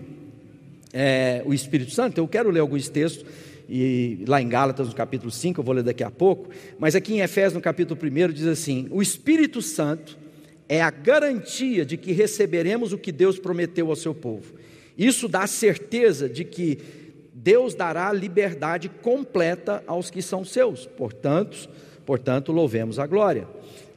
é, 0.94 1.42
o 1.46 1.54
Espírito 1.54 1.92
Santo, 1.92 2.18
eu 2.20 2.28
quero 2.30 2.50
ler 2.50 2.62
alguns 2.62 2.88
textos, 2.88 3.26
e 3.68 4.24
lá 4.26 4.42
em 4.42 4.48
Gálatas, 4.48 4.88
no 4.88 4.94
capítulo 4.94 5.32
5, 5.32 5.60
eu 5.60 5.66
vou 5.66 5.74
ler 5.74 5.84
daqui 5.84 6.04
a 6.04 6.12
pouco, 6.12 6.50
mas 6.80 6.96
aqui 6.96 7.16
em 7.16 7.20
Efésios, 7.20 7.56
no 7.56 7.62
capítulo 7.62 8.00
1, 8.02 8.32
diz 8.32 8.46
assim: 8.48 8.88
O 8.90 9.02
Espírito 9.02 9.62
Santo 9.62 10.23
é 10.68 10.82
a 10.82 10.90
garantia 10.90 11.86
de 11.86 11.98
que 11.98 12.12
receberemos 12.12 12.94
o 12.94 12.98
que 12.98 13.12
Deus 13.12 13.38
prometeu 13.38 13.90
ao 13.90 13.96
seu 13.96 14.14
povo. 14.14 14.54
Isso 14.98 15.28
dá 15.28 15.46
certeza 15.48 16.30
de 16.30 16.44
que 16.44 16.80
Deus 17.34 17.76
dará 17.76 18.12
liberdade 18.14 18.90
completa 18.90 19.84
aos 19.86 20.10
que 20.10 20.22
são 20.22 20.46
seus. 20.46 20.86
Portanto, 20.86 21.70
portanto 22.06 22.52
louvemos 22.52 23.00
a 23.00 23.08
glória. 23.08 23.48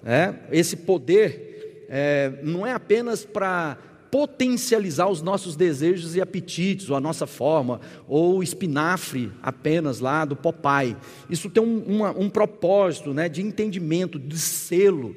É, 0.04 0.34
esse 0.50 0.76
poder 0.76 1.86
é, 1.88 2.32
não 2.42 2.66
é 2.66 2.72
apenas 2.72 3.24
para 3.24 3.78
potencializar 4.10 5.08
os 5.08 5.20
nossos 5.20 5.56
desejos 5.56 6.14
e 6.16 6.20
apetites, 6.20 6.88
ou 6.88 6.96
a 6.96 7.00
nossa 7.00 7.26
forma, 7.26 7.80
ou 8.08 8.38
o 8.38 8.42
espinafre 8.42 9.30
apenas 9.42 10.00
lá 10.00 10.24
do 10.24 10.36
Popeye. 10.36 10.96
Isso 11.28 11.50
tem 11.50 11.62
um, 11.62 11.78
uma, 11.80 12.10
um 12.12 12.30
propósito 12.30 13.12
né, 13.12 13.28
de 13.28 13.42
entendimento, 13.42 14.18
de 14.18 14.38
selo, 14.38 15.14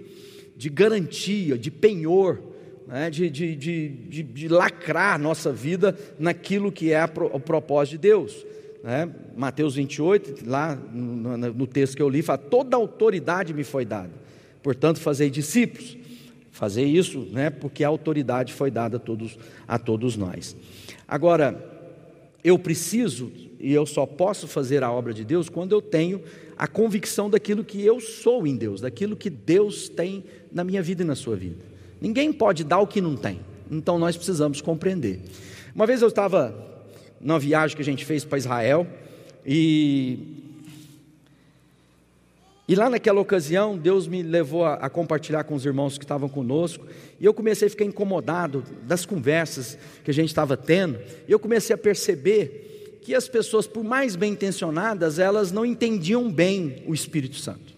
de 0.60 0.70
garantia, 0.70 1.58
de 1.58 1.72
penhor 1.72 2.38
né, 2.86 3.10
de, 3.10 3.30
de, 3.30 3.56
de, 3.56 4.24
de, 4.24 4.48
lacrar 4.50 5.18
nossa 5.18 5.54
vida 5.54 5.98
naquilo 6.20 6.70
que 6.70 6.92
é 6.92 7.01
o 7.32 7.39
propósito 7.39 7.92
de 7.94 7.98
Deus. 8.00 8.46
Né? 8.84 9.10
Mateus 9.38 9.75
28, 9.75 10.44
lá 10.46 10.75
no, 10.75 11.38
no, 11.38 11.66
texto 11.66 11.96
que 11.96 12.01
eu 12.01 12.10
li, 12.10 12.22
fala: 12.22 12.39
toda 12.39 12.75
autoridade 12.75 13.54
me 13.54 13.63
foi 13.63 13.86
dada, 13.86 14.12
portanto, 14.62 15.00
fazei 15.00 15.30
discípulos. 15.30 15.98
Fazer 16.51 16.84
isso, 16.84 17.25
né, 17.32 17.50
porque 17.50 17.86
a 17.86 17.88
autoridade 17.88 18.51
foi 18.51 18.70
dada 18.70 18.98
a 18.98 19.00
todos, 19.00 19.39
a 19.66 19.80
todos 19.80 20.18
nós. 20.18 20.58
Agora, 21.08 21.63
eu 22.44 22.60
preciso 22.60 23.32
e 23.58 23.72
eu 23.72 23.86
só 23.86 24.06
posso 24.06 24.46
fazer 24.46 24.84
a 24.84 24.92
obra 24.92 25.13
de 25.13 25.24
Deus 25.24 25.48
quando 25.48 25.72
eu 25.72 25.82
tenho 25.82 26.22
a 26.60 26.68
convicção 26.68 27.30
daquilo 27.30 27.63
que 27.63 27.86
eu 27.86 28.01
sou 28.01 28.46
em 28.46 28.54
Deus, 28.58 28.82
daquilo 28.82 29.16
que 29.16 29.30
Deus 29.30 29.88
tem 29.88 30.25
na 30.51 30.62
minha 30.62 30.84
vida 30.84 31.04
e 31.04 31.06
na 31.06 31.16
sua 31.16 31.38
vida. 31.38 31.63
Ninguém 32.01 32.34
pode 32.34 32.66
dar 32.66 32.80
o 32.80 32.86
que 32.86 33.00
não 33.00 33.16
tem. 33.16 33.39
Então 33.72 33.98
nós 33.98 34.18
precisamos 34.18 34.60
compreender. 34.60 35.22
Uma 35.74 35.88
vez 35.88 36.01
eu 36.01 36.10
estava 36.10 36.54
numa 37.22 37.39
viagem 37.39 37.78
que 37.78 37.82
a 37.82 37.86
gente 37.86 38.04
fez 38.04 38.25
para 38.25 38.38
Israel 38.38 38.86
e 39.46 40.36
e 42.68 42.75
lá 42.75 42.88
naquela 42.88 43.20
ocasião, 43.20 43.75
Deus 43.75 44.08
me 44.08 44.22
levou 44.22 44.63
a, 44.63 44.75
a, 44.75 44.89
compartilhar 44.92 45.44
com 45.44 45.56
os 45.56 45.66
irmãos 45.66 45.98
que 45.98 46.04
estavam 46.04 46.30
conosco, 46.30 46.86
e 47.20 47.25
eu 47.25 47.34
comecei 47.34 47.68
a 47.68 47.72
ficar 47.72 47.84
incomodado 47.84 48.63
das 48.84 49.08
conversas 49.08 49.75
que 50.04 50.12
a 50.12 50.13
gente 50.13 50.28
estava 50.28 50.56
tendo, 50.56 51.00
e 51.28 51.32
eu 51.32 51.39
comecei 51.39 51.74
a 51.74 51.78
perceber 51.80 52.69
que 53.01 53.15
as 53.15 53.27
pessoas, 53.27 53.68
por 53.68 53.84
mais 53.84 54.15
bem 54.15 54.34
intencionadas, 54.34 55.20
elas 55.20 55.51
não 55.51 55.65
entendiam 55.65 56.32
bem 56.32 56.84
o 56.86 56.94
Espírito 56.94 57.38
Santo. 57.38 57.77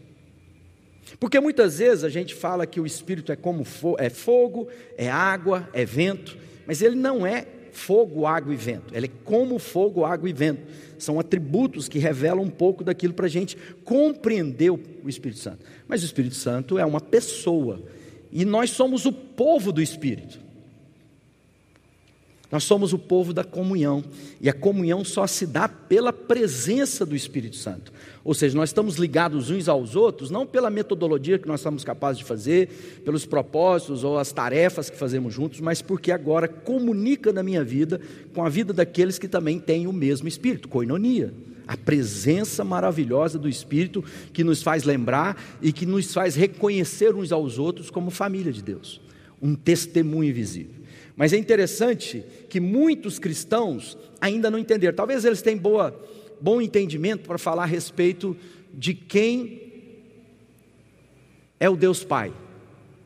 Porque 1.19 1.39
muitas 1.39 1.77
vezes 1.77 2.03
a 2.03 2.09
gente 2.09 2.33
fala 2.33 2.65
que 2.65 2.79
o 2.79 2.85
Espírito 2.85 3.31
é 3.31 3.35
como 3.35 3.63
fo 3.63 3.95
é 3.99 4.09
fogo, 4.09 4.67
é 4.97 5.09
água, 5.09 5.69
é 5.71 5.85
vento, 5.85 6.35
mas 6.65 6.81
ele 6.81 6.95
não 6.95 7.25
é 7.25 7.45
fogo, 7.71 8.25
água 8.25 8.53
e 8.53 8.57
vento. 8.57 8.95
Ele 8.95 9.05
é 9.05 9.11
como 9.23 9.59
fogo, 9.59 10.03
água 10.03 10.29
e 10.29 10.33
vento. 10.33 10.61
São 10.97 11.19
atributos 11.19 11.87
que 11.87 11.99
revelam 11.99 12.43
um 12.43 12.49
pouco 12.49 12.83
daquilo 12.83 13.13
para 13.13 13.25
a 13.25 13.29
gente 13.29 13.57
compreender 13.83 14.71
o 14.71 14.79
Espírito 15.07 15.39
Santo. 15.39 15.65
Mas 15.87 16.01
o 16.01 16.05
Espírito 16.05 16.35
Santo 16.35 16.77
é 16.77 16.85
uma 16.85 17.01
pessoa. 17.01 17.81
E 18.31 18.45
nós 18.45 18.71
somos 18.71 19.05
o 19.05 19.11
povo 19.11 19.71
do 19.71 19.81
Espírito. 19.81 20.39
Nós 22.51 22.65
somos 22.65 22.91
o 22.91 22.99
povo 22.99 23.31
da 23.31 23.45
comunhão, 23.45 24.03
e 24.41 24.49
a 24.49 24.53
comunhão 24.53 25.05
só 25.05 25.25
se 25.25 25.45
dá 25.45 25.69
pela 25.69 26.11
presença 26.11 27.05
do 27.05 27.15
Espírito 27.15 27.55
Santo. 27.55 27.93
Ou 28.25 28.33
seja, 28.33 28.57
nós 28.57 28.69
estamos 28.69 28.97
ligados 28.97 29.49
uns 29.49 29.69
aos 29.69 29.95
outros, 29.95 30.29
não 30.29 30.45
pela 30.45 30.69
metodologia 30.69 31.39
que 31.39 31.47
nós 31.47 31.61
somos 31.61 31.85
capazes 31.85 32.19
de 32.19 32.25
fazer, 32.25 33.01
pelos 33.05 33.25
propósitos 33.25 34.03
ou 34.03 34.19
as 34.19 34.33
tarefas 34.33 34.89
que 34.89 34.97
fazemos 34.97 35.33
juntos, 35.33 35.61
mas 35.61 35.81
porque 35.81 36.11
agora 36.11 36.47
comunica 36.47 37.31
na 37.31 37.41
minha 37.41 37.63
vida 37.63 38.01
com 38.33 38.43
a 38.43 38.49
vida 38.49 38.73
daqueles 38.73 39.17
que 39.17 39.29
também 39.29 39.57
têm 39.57 39.87
o 39.87 39.93
mesmo 39.93 40.27
Espírito, 40.27 40.67
coinonia. 40.67 41.33
A 41.65 41.77
presença 41.77 42.65
maravilhosa 42.65 43.39
do 43.39 43.47
Espírito 43.47 44.03
que 44.33 44.43
nos 44.43 44.61
faz 44.61 44.83
lembrar 44.83 45.41
e 45.61 45.71
que 45.71 45.85
nos 45.85 46.13
faz 46.13 46.35
reconhecer 46.35 47.15
uns 47.15 47.31
aos 47.31 47.57
outros 47.57 47.89
como 47.89 48.11
família 48.11 48.51
de 48.51 48.61
Deus. 48.61 48.99
Um 49.41 49.55
testemunho 49.55 50.29
invisível. 50.29 50.80
Mas 51.15 51.33
é 51.33 51.37
interessante 51.37 52.23
que 52.49 52.59
muitos 52.59 53.19
cristãos 53.19 53.97
ainda 54.19 54.49
não 54.49 54.57
entenderam. 54.57 54.95
Talvez 54.95 55.25
eles 55.25 55.41
tenham 55.41 55.59
boa, 55.59 55.99
bom 56.39 56.61
entendimento 56.61 57.27
para 57.27 57.37
falar 57.37 57.63
a 57.63 57.67
respeito 57.67 58.35
de 58.73 58.93
quem 58.93 59.61
é 61.59 61.69
o 61.69 61.75
Deus 61.75 62.03
Pai. 62.03 62.33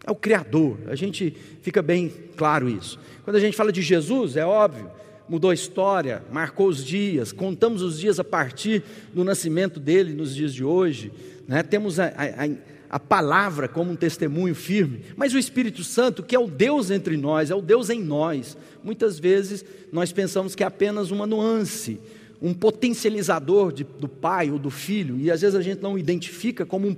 É 0.06 0.12
o 0.12 0.16
Criador. 0.16 0.78
A 0.88 0.96
gente 0.96 1.36
fica 1.62 1.82
bem 1.82 2.14
claro 2.38 2.70
isso. 2.70 3.00
Quando 3.24 3.36
a 3.38 3.40
gente 3.40 3.58
fala 3.58 3.72
de 3.72 3.82
Jesus, 3.82 4.38
é 4.38 4.46
óbvio, 4.46 4.90
mudou 5.28 5.50
a 5.50 5.54
história, 5.54 6.24
marcou 6.32 6.68
os 6.68 6.86
dias, 6.86 7.32
contamos 7.32 7.82
os 7.82 8.00
dias 8.00 8.20
a 8.20 8.24
partir 8.24 8.84
do 9.14 9.24
nascimento 9.24 9.80
dele 9.80 10.14
nos 10.14 10.36
dias 10.36 10.54
de 10.54 10.64
hoje. 10.64 11.12
Né? 11.48 11.64
Temos 11.64 12.00
a, 12.00 12.06
a, 12.06 12.46
a 12.46 12.50
a 12.90 13.00
palavra 13.00 13.68
como 13.68 13.92
um 13.92 13.96
testemunho 13.96 14.56
firme, 14.56 15.02
mas 15.16 15.34
o 15.34 15.40
Espírito 15.40 15.84
Santo, 15.84 16.24
que 16.24 16.36
é 16.36 16.40
o 16.40 16.48
Deus 16.48 16.92
entre 16.92 17.18
nós, 17.18 17.52
é 17.52 17.56
o 17.56 17.62
Deus 17.62 17.90
em 17.90 18.02
nós. 18.02 18.58
Muitas 18.84 19.20
vezes 19.20 19.66
nós 19.92 20.12
pensamos 20.12 20.56
que 20.56 20.64
é 20.64 20.66
apenas 20.68 21.12
uma 21.12 21.26
nuance, 21.26 22.00
um 22.42 22.54
potencializador 22.54 23.72
de, 23.72 23.84
do 23.84 24.08
Pai 24.08 24.52
ou 24.52 24.60
do 24.60 24.70
Filho, 24.70 25.18
e 25.20 25.32
às 25.32 25.42
vezes 25.42 25.56
a 25.56 25.62
gente 25.62 25.82
não 25.82 25.98
identifica 25.98 26.66
como 26.66 26.88
um 26.88 26.96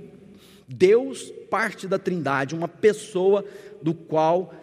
Deus, 0.68 1.32
parte 1.48 1.86
da 1.86 1.98
Trindade, 1.98 2.54
uma 2.54 2.68
pessoa 2.68 3.44
do 3.80 3.94
qual 3.94 4.54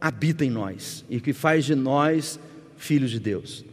habita 0.00 0.44
em 0.44 0.50
nós 0.50 1.04
e 1.10 1.20
que 1.20 1.32
faz 1.32 1.64
de 1.64 1.74
nós 1.74 2.38
filhos 2.76 3.10
de 3.10 3.18
Deus. 3.18 3.64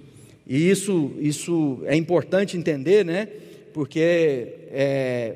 E 0.48 0.70
isso, 0.70 1.14
isso 1.20 1.82
é 1.86 1.96
importante 1.96 2.58
entender, 2.58 3.06
né? 3.06 3.28
Porque 3.74 4.00
é, 4.72 5.36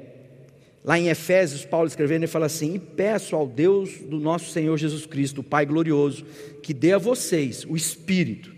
Lá 0.84 0.98
em 0.98 1.10
Efésios, 1.10 1.66
Paulo 1.66 1.88
escrevendo, 1.88 2.24
ele 2.24 2.32
fala 2.32 2.46
assim: 2.46 2.76
E 2.76 2.80
peço 2.80 3.36
ao 3.36 3.46
Deus 3.46 3.98
do 3.98 4.20
nosso 4.20 4.52
Senhor 4.52 4.78
Jesus 4.78 5.06
Cristo, 5.06 5.42
o 5.42 5.44
Pai 5.44 5.66
glorioso, 5.66 6.26
que 6.64 6.74
dê 6.74 6.94
a 6.94 6.98
vocês 6.98 7.66
o 7.66 7.76
Espírito, 7.76 8.54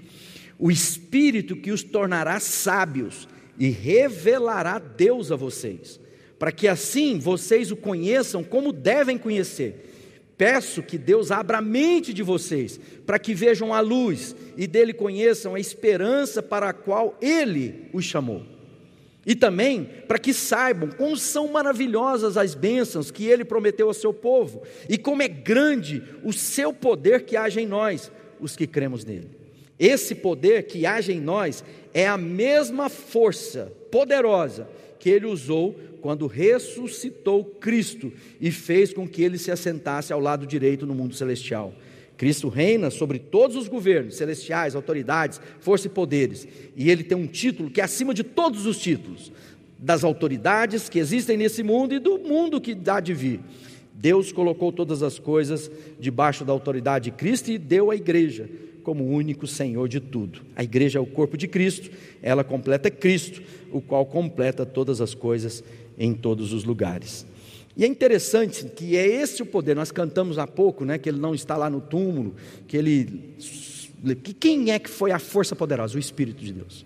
o 0.60 0.70
Espírito 0.70 1.56
que 1.56 1.72
os 1.72 1.82
tornará 1.82 2.40
sábios 2.40 3.28
e 3.58 3.70
revelará 3.70 4.78
Deus 4.78 5.32
a 5.32 5.36
vocês, 5.36 6.00
para 6.38 6.52
que 6.52 6.68
assim 6.68 7.18
vocês 7.18 7.72
o 7.72 7.76
conheçam 7.76 8.44
como 8.44 8.72
devem 8.72 9.18
conhecer. 9.18 9.88
Peço 10.38 10.82
que 10.82 10.98
Deus 10.98 11.30
abra 11.30 11.60
a 11.60 11.62
mente 11.62 12.14
de 12.14 12.24
vocês, 12.24 12.80
para 13.06 13.20
que 13.20 13.34
vejam 13.34 13.74
a 13.74 13.80
luz 13.80 14.36
e 14.58 14.66
dele 14.66 14.94
conheçam 14.94 15.54
a 15.54 15.60
esperança 15.60 16.42
para 16.42 16.70
a 16.70 16.74
qual 16.74 17.16
ele 17.22 17.90
os 17.94 18.06
chamou 18.06 18.61
e 19.26 19.36
também 19.36 19.88
para 20.08 20.18
que 20.18 20.34
saibam 20.34 20.90
como 20.90 21.16
são 21.16 21.48
maravilhosas 21.48 22.38
as 22.38 22.56
bênçãos 22.56 23.12
que 23.12 23.26
ele 23.26 23.46
prometeu 23.46 23.88
ao 23.88 23.94
seu 23.94 24.14
povo 24.14 24.64
e 24.90 24.98
como 24.98 25.22
é 25.22 25.28
grande 25.28 26.04
o 26.24 26.34
seu 26.34 26.74
poder 26.74 27.24
que 27.26 27.38
age 27.38 27.60
em 27.60 27.68
nós, 27.68 28.12
os 28.40 28.56
que 28.56 28.66
cremos 28.66 29.06
nele. 29.06 29.30
Esse 29.78 30.16
poder 30.16 30.64
que 30.64 30.86
age 30.86 31.12
em 31.12 31.20
nós 31.20 31.64
é 31.94 32.08
a 32.08 32.18
mesma 32.18 32.90
força 32.90 33.72
poderosa 33.92 34.68
que 35.00 35.10
ele 35.10 35.26
usou 35.26 35.76
quando 36.02 36.28
ressuscitou 36.28 37.44
Cristo 37.44 38.12
e 38.40 38.52
fez 38.52 38.94
com 38.94 39.08
que 39.08 39.24
ele 39.24 39.38
se 39.38 39.52
assentasse 39.52 40.12
ao 40.12 40.20
lado 40.20 40.46
direito 40.46 40.86
no 40.86 40.94
mundo 40.94 41.16
celestial. 41.16 41.74
Cristo 42.22 42.50
reina 42.50 42.92
sobre 42.92 43.18
todos 43.18 43.58
os 43.58 43.68
governos 43.68 44.16
celestiais, 44.16 44.76
autoridades, 44.76 45.42
forças 45.60 45.88
e 45.88 45.90
poderes. 45.90 46.48
E 46.76 46.92
ele 46.92 47.04
tem 47.04 47.18
um 47.18 47.26
título 47.26 47.72
que 47.72 47.82
é 47.82 47.84
acima 47.84 48.14
de 48.14 48.24
todos 48.24 48.68
os 48.68 48.78
títulos, 48.78 49.32
das 49.76 50.04
autoridades 50.04 50.88
que 50.88 51.00
existem 51.00 51.36
nesse 51.36 51.64
mundo 51.64 51.96
e 51.96 52.00
do 52.00 52.20
mundo 52.20 52.62
que 52.62 52.76
dá 52.76 53.00
de 53.00 53.12
vir. 53.12 53.40
Deus 53.92 54.32
colocou 54.32 54.72
todas 54.72 55.02
as 55.02 55.18
coisas 55.18 55.72
debaixo 56.00 56.46
da 56.46 56.54
autoridade 56.54 57.06
de 57.06 57.18
Cristo 57.18 57.50
e 57.50 57.58
deu 57.58 57.90
à 57.90 57.96
igreja 57.96 58.48
como 58.84 59.04
único 59.04 59.48
Senhor 59.48 59.90
de 59.90 60.00
tudo. 60.00 60.42
A 60.56 60.64
igreja 60.64 61.00
é 61.00 61.02
o 61.02 61.08
corpo 61.08 61.36
de 61.36 61.48
Cristo, 61.48 61.90
ela 62.22 62.44
completa 62.44 62.92
Cristo, 62.92 63.42
o 63.72 63.82
qual 63.82 64.06
completa 64.06 64.64
todas 64.64 65.02
as 65.02 65.16
coisas 65.16 65.64
em 65.98 66.14
todos 66.14 66.54
os 66.54 66.66
lugares. 66.66 67.26
E 67.82 67.84
é 67.84 67.88
interessante 67.88 68.66
que 68.66 68.96
é 68.96 69.08
esse 69.08 69.42
o 69.42 69.46
poder. 69.46 69.76
Nós 69.76 69.90
cantamos 69.90 70.38
há 70.38 70.46
pouco, 70.46 70.86
né, 70.86 71.00
que 71.00 71.10
ele 71.10 71.20
não 71.20 71.34
está 71.34 71.58
lá 71.58 71.68
no 71.68 71.82
túmulo, 71.82 72.36
que 72.68 72.78
ele 72.78 73.34
que 74.24 74.36
quem 74.36 74.70
é 74.72 74.78
que 74.78 74.88
foi 74.88 75.12
a 75.12 75.18
força 75.18 75.56
poderosa? 75.56 75.96
O 75.96 76.00
Espírito 76.00 76.44
de 76.44 76.54
Deus. 76.54 76.86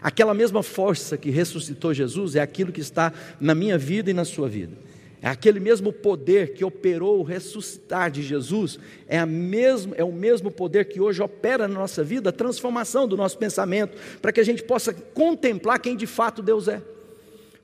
Aquela 0.00 0.32
mesma 0.32 0.62
força 0.62 1.16
que 1.16 1.30
ressuscitou 1.30 1.92
Jesus 1.92 2.36
é 2.36 2.40
aquilo 2.40 2.70
que 2.70 2.80
está 2.80 3.12
na 3.40 3.56
minha 3.56 3.76
vida 3.76 4.08
e 4.08 4.14
na 4.14 4.24
sua 4.24 4.48
vida. 4.48 4.76
É 5.20 5.26
aquele 5.26 5.58
mesmo 5.58 5.92
poder 5.92 6.52
que 6.52 6.64
operou 6.64 7.18
o 7.18 7.24
ressuscitar 7.24 8.08
de 8.08 8.22
Jesus, 8.22 8.78
é, 9.08 9.18
a 9.18 9.26
mesmo, 9.26 9.94
é 9.96 10.04
o 10.04 10.12
mesmo 10.12 10.48
poder 10.48 10.84
que 10.84 11.00
hoje 11.00 11.20
opera 11.20 11.66
na 11.66 11.74
nossa 11.74 12.04
vida 12.04 12.30
a 12.30 12.32
transformação 12.32 13.08
do 13.08 13.16
nosso 13.16 13.36
pensamento, 13.36 13.98
para 14.22 14.30
que 14.30 14.38
a 14.38 14.44
gente 14.44 14.62
possa 14.62 14.94
contemplar 14.94 15.80
quem 15.80 15.96
de 15.96 16.06
fato 16.06 16.40
Deus 16.40 16.68
é. 16.68 16.80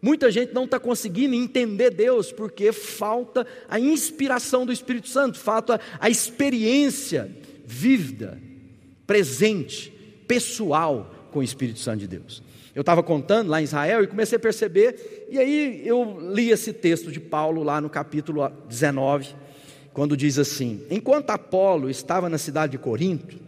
Muita 0.04 0.32
gente 0.32 0.52
não 0.52 0.64
está 0.64 0.80
conseguindo 0.80 1.32
entender 1.32 1.90
Deus 1.90 2.32
porque 2.32 2.72
falta 2.72 3.46
a 3.68 3.78
inspiração 3.78 4.66
do 4.66 4.72
Espírito 4.72 5.08
Santo, 5.08 5.38
falta 5.38 5.80
a 6.00 6.10
experiência 6.10 7.30
vívida, 7.64 8.36
presente, 9.06 9.92
pessoal 10.26 11.28
com 11.30 11.38
o 11.38 11.42
Espírito 11.42 11.78
Santo 11.78 12.00
de 12.00 12.08
Deus. 12.08 12.42
Eu 12.74 12.80
estava 12.80 13.00
contando 13.00 13.48
lá 13.48 13.60
em 13.60 13.64
Israel 13.64 14.02
e 14.02 14.08
comecei 14.08 14.36
a 14.36 14.40
perceber, 14.40 15.28
e 15.30 15.38
aí 15.38 15.86
eu 15.86 16.18
li 16.32 16.50
esse 16.50 16.72
texto 16.72 17.12
de 17.12 17.20
Paulo 17.20 17.62
lá 17.62 17.80
no 17.80 17.88
capítulo 17.88 18.50
19, 18.68 19.36
quando 19.92 20.16
diz 20.16 20.36
assim: 20.36 20.84
Enquanto 20.90 21.30
Apolo 21.30 21.88
estava 21.88 22.28
na 22.28 22.38
cidade 22.38 22.72
de 22.72 22.78
Corinto, 22.78 23.38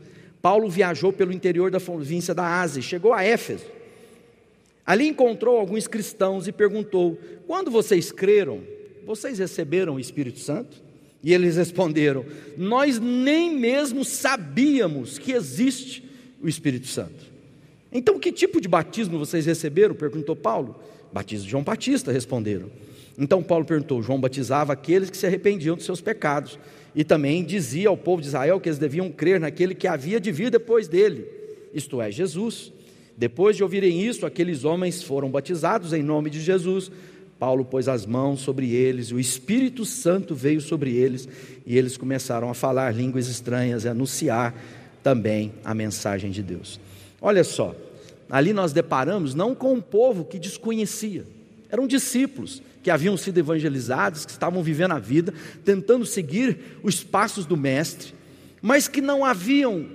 Paulo 0.40 0.68
viajou 0.68 1.12
pelo 1.12 1.32
interior 1.32 1.70
da 1.70 1.80
província 1.80 2.32
da 2.32 2.60
Ásia, 2.60 2.80
chegou 2.80 3.12
a 3.12 3.24
Éfeso. 3.24 3.64
Ali 4.86 5.06
encontrou 5.06 5.58
alguns 5.58 5.86
cristãos 5.86 6.46
e 6.46 6.52
perguntou: 6.52 7.18
Quando 7.46 7.70
vocês 7.70 8.12
creram, 8.12 8.60
vocês 9.06 9.38
receberam 9.38 9.94
o 9.94 10.00
Espírito 10.00 10.38
Santo? 10.38 10.82
E 11.22 11.32
eles 11.32 11.56
responderam: 11.56 12.24
Nós 12.56 12.98
nem 12.98 13.54
mesmo 13.56 14.04
sabíamos 14.04 15.18
que 15.18 15.32
existe 15.32 16.04
o 16.42 16.48
Espírito 16.48 16.86
Santo. 16.86 17.32
Então, 17.90 18.18
que 18.18 18.32
tipo 18.32 18.60
de 18.60 18.68
batismo 18.68 19.18
vocês 19.18 19.46
receberam? 19.46 19.94
perguntou 19.94 20.36
Paulo. 20.36 20.76
Batismo 21.12 21.44
de 21.44 21.50
João 21.50 21.62
Batista, 21.62 22.10
responderam. 22.10 22.68
Então 23.18 23.42
Paulo 23.42 23.64
perguntou: 23.64 24.02
João 24.02 24.20
batizava 24.20 24.72
aqueles 24.72 25.08
que 25.08 25.16
se 25.16 25.26
arrependiam 25.26 25.76
dos 25.76 25.84
seus 25.84 26.00
pecados, 26.00 26.58
e 26.94 27.04
também 27.04 27.44
dizia 27.44 27.88
ao 27.88 27.96
povo 27.96 28.20
de 28.20 28.28
Israel 28.28 28.60
que 28.60 28.68
eles 28.68 28.78
deviam 28.78 29.10
crer 29.10 29.40
naquele 29.40 29.74
que 29.74 29.86
havia 29.86 30.20
de 30.20 30.30
vir 30.32 30.50
depois 30.50 30.88
dele, 30.88 31.26
isto 31.72 32.00
é, 32.02 32.10
Jesus. 32.10 32.72
Depois 33.16 33.56
de 33.56 33.62
ouvirem 33.62 34.04
isso, 34.04 34.26
aqueles 34.26 34.64
homens 34.64 35.02
foram 35.02 35.30
batizados 35.30 35.92
em 35.92 36.02
nome 36.02 36.30
de 36.30 36.40
Jesus. 36.40 36.90
Paulo 37.38 37.64
pôs 37.64 37.88
as 37.88 38.06
mãos 38.06 38.40
sobre 38.40 38.72
eles, 38.72 39.12
o 39.12 39.18
Espírito 39.18 39.84
Santo 39.84 40.34
veio 40.34 40.60
sobre 40.60 40.94
eles, 40.94 41.28
e 41.66 41.76
eles 41.76 41.96
começaram 41.96 42.48
a 42.48 42.54
falar 42.54 42.94
línguas 42.94 43.28
estranhas 43.28 43.84
e 43.84 43.88
anunciar 43.88 44.54
também 45.02 45.52
a 45.64 45.74
mensagem 45.74 46.30
de 46.30 46.42
Deus. 46.42 46.80
Olha 47.20 47.44
só, 47.44 47.74
ali 48.30 48.52
nós 48.52 48.72
deparamos 48.72 49.34
não 49.34 49.54
com 49.54 49.74
um 49.74 49.80
povo 49.80 50.24
que 50.24 50.38
desconhecia, 50.38 51.24
eram 51.70 51.86
discípulos 51.86 52.62
que 52.82 52.90
haviam 52.90 53.16
sido 53.16 53.38
evangelizados, 53.38 54.24
que 54.24 54.32
estavam 54.32 54.62
vivendo 54.62 54.92
a 54.92 54.98
vida, 54.98 55.34
tentando 55.64 56.06
seguir 56.06 56.58
os 56.82 57.02
passos 57.02 57.46
do 57.46 57.56
Mestre, 57.56 58.14
mas 58.62 58.86
que 58.86 59.00
não 59.00 59.24
haviam 59.24 59.86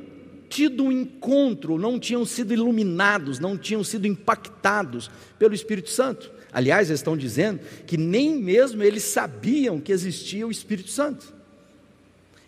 tido 0.49 0.83
um 0.83 0.91
encontro, 0.91 1.77
não 1.77 1.99
tinham 1.99 2.25
sido 2.25 2.53
iluminados, 2.53 3.39
não 3.39 3.57
tinham 3.57 3.83
sido 3.83 4.07
impactados 4.07 5.09
pelo 5.37 5.53
Espírito 5.53 5.89
Santo. 5.89 6.31
Aliás, 6.51 6.89
eles 6.89 6.99
estão 6.99 7.15
dizendo 7.15 7.59
que 7.85 7.95
nem 7.95 8.35
mesmo 8.35 8.81
eles 8.81 9.03
sabiam 9.03 9.79
que 9.79 9.91
existia 9.91 10.47
o 10.47 10.51
Espírito 10.51 10.89
Santo. 10.89 11.33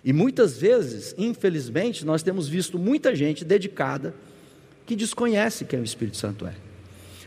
E 0.04 0.12
muitas 0.12 0.58
vezes, 0.58 1.14
infelizmente, 1.18 2.04
nós 2.04 2.24
temos 2.24 2.48
visto 2.48 2.80
muita 2.80 3.16
gente 3.16 3.46
dedicada 3.46 4.16
que 4.86 4.96
desconhece 4.96 5.64
quem 5.64 5.80
o 5.80 5.84
Espírito 5.84 6.18
Santo 6.18 6.48
é. 6.48 6.56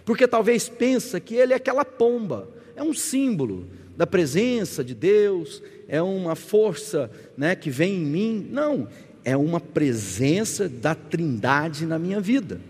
Porque 0.04 0.26
talvez 0.26 0.68
pensa 0.68 1.20
que 1.20 1.36
ele 1.36 1.52
é 1.52 1.56
aquela 1.56 1.84
pomba, 1.84 2.48
é 2.74 2.82
um 2.82 2.92
símbolo 2.92 3.66
da 3.96 4.06
presença 4.06 4.82
de 4.82 4.94
Deus, 4.94 5.62
é 5.86 6.02
uma 6.02 6.34
força 6.34 7.10
né, 7.36 7.54
que 7.54 7.70
vem 7.70 7.94
em 7.94 8.04
mim. 8.04 8.48
Não, 8.50 8.88
é 9.24 9.36
uma 9.36 9.60
presença 9.60 10.68
da 10.68 10.94
Trindade 10.94 11.86
na 11.86 11.98
minha 11.98 12.20
vida. 12.20 12.60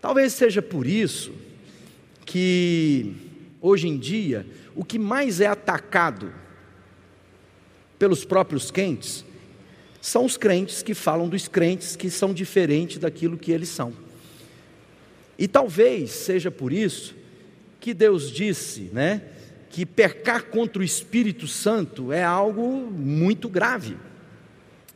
Talvez 0.00 0.32
seja 0.32 0.60
por 0.60 0.86
isso 0.86 1.32
que 2.24 3.14
hoje 3.60 3.88
em 3.88 3.98
dia 3.98 4.46
o 4.76 4.84
que 4.84 4.98
mais 4.98 5.40
é 5.40 5.46
atacado 5.46 6.32
pelos 7.98 8.24
próprios 8.24 8.70
quentes 8.70 9.24
são 10.00 10.24
os 10.24 10.36
crentes 10.36 10.82
que 10.82 10.94
falam 10.94 11.28
dos 11.28 11.48
crentes 11.48 11.96
que 11.96 12.08
são 12.10 12.32
diferentes 12.32 12.98
daquilo 12.98 13.36
que 13.36 13.50
eles 13.50 13.68
são. 13.68 13.92
E 15.38 15.48
talvez 15.48 16.10
seja 16.10 16.50
por 16.50 16.72
isso 16.72 17.14
que 17.80 17.92
Deus 17.94 18.30
disse, 18.30 18.90
né, 18.92 19.22
que 19.70 19.84
pecar 19.84 20.44
contra 20.44 20.80
o 20.80 20.84
Espírito 20.84 21.46
Santo 21.46 22.12
é 22.12 22.22
algo 22.22 22.90
muito 22.90 23.48
grave. 23.48 23.96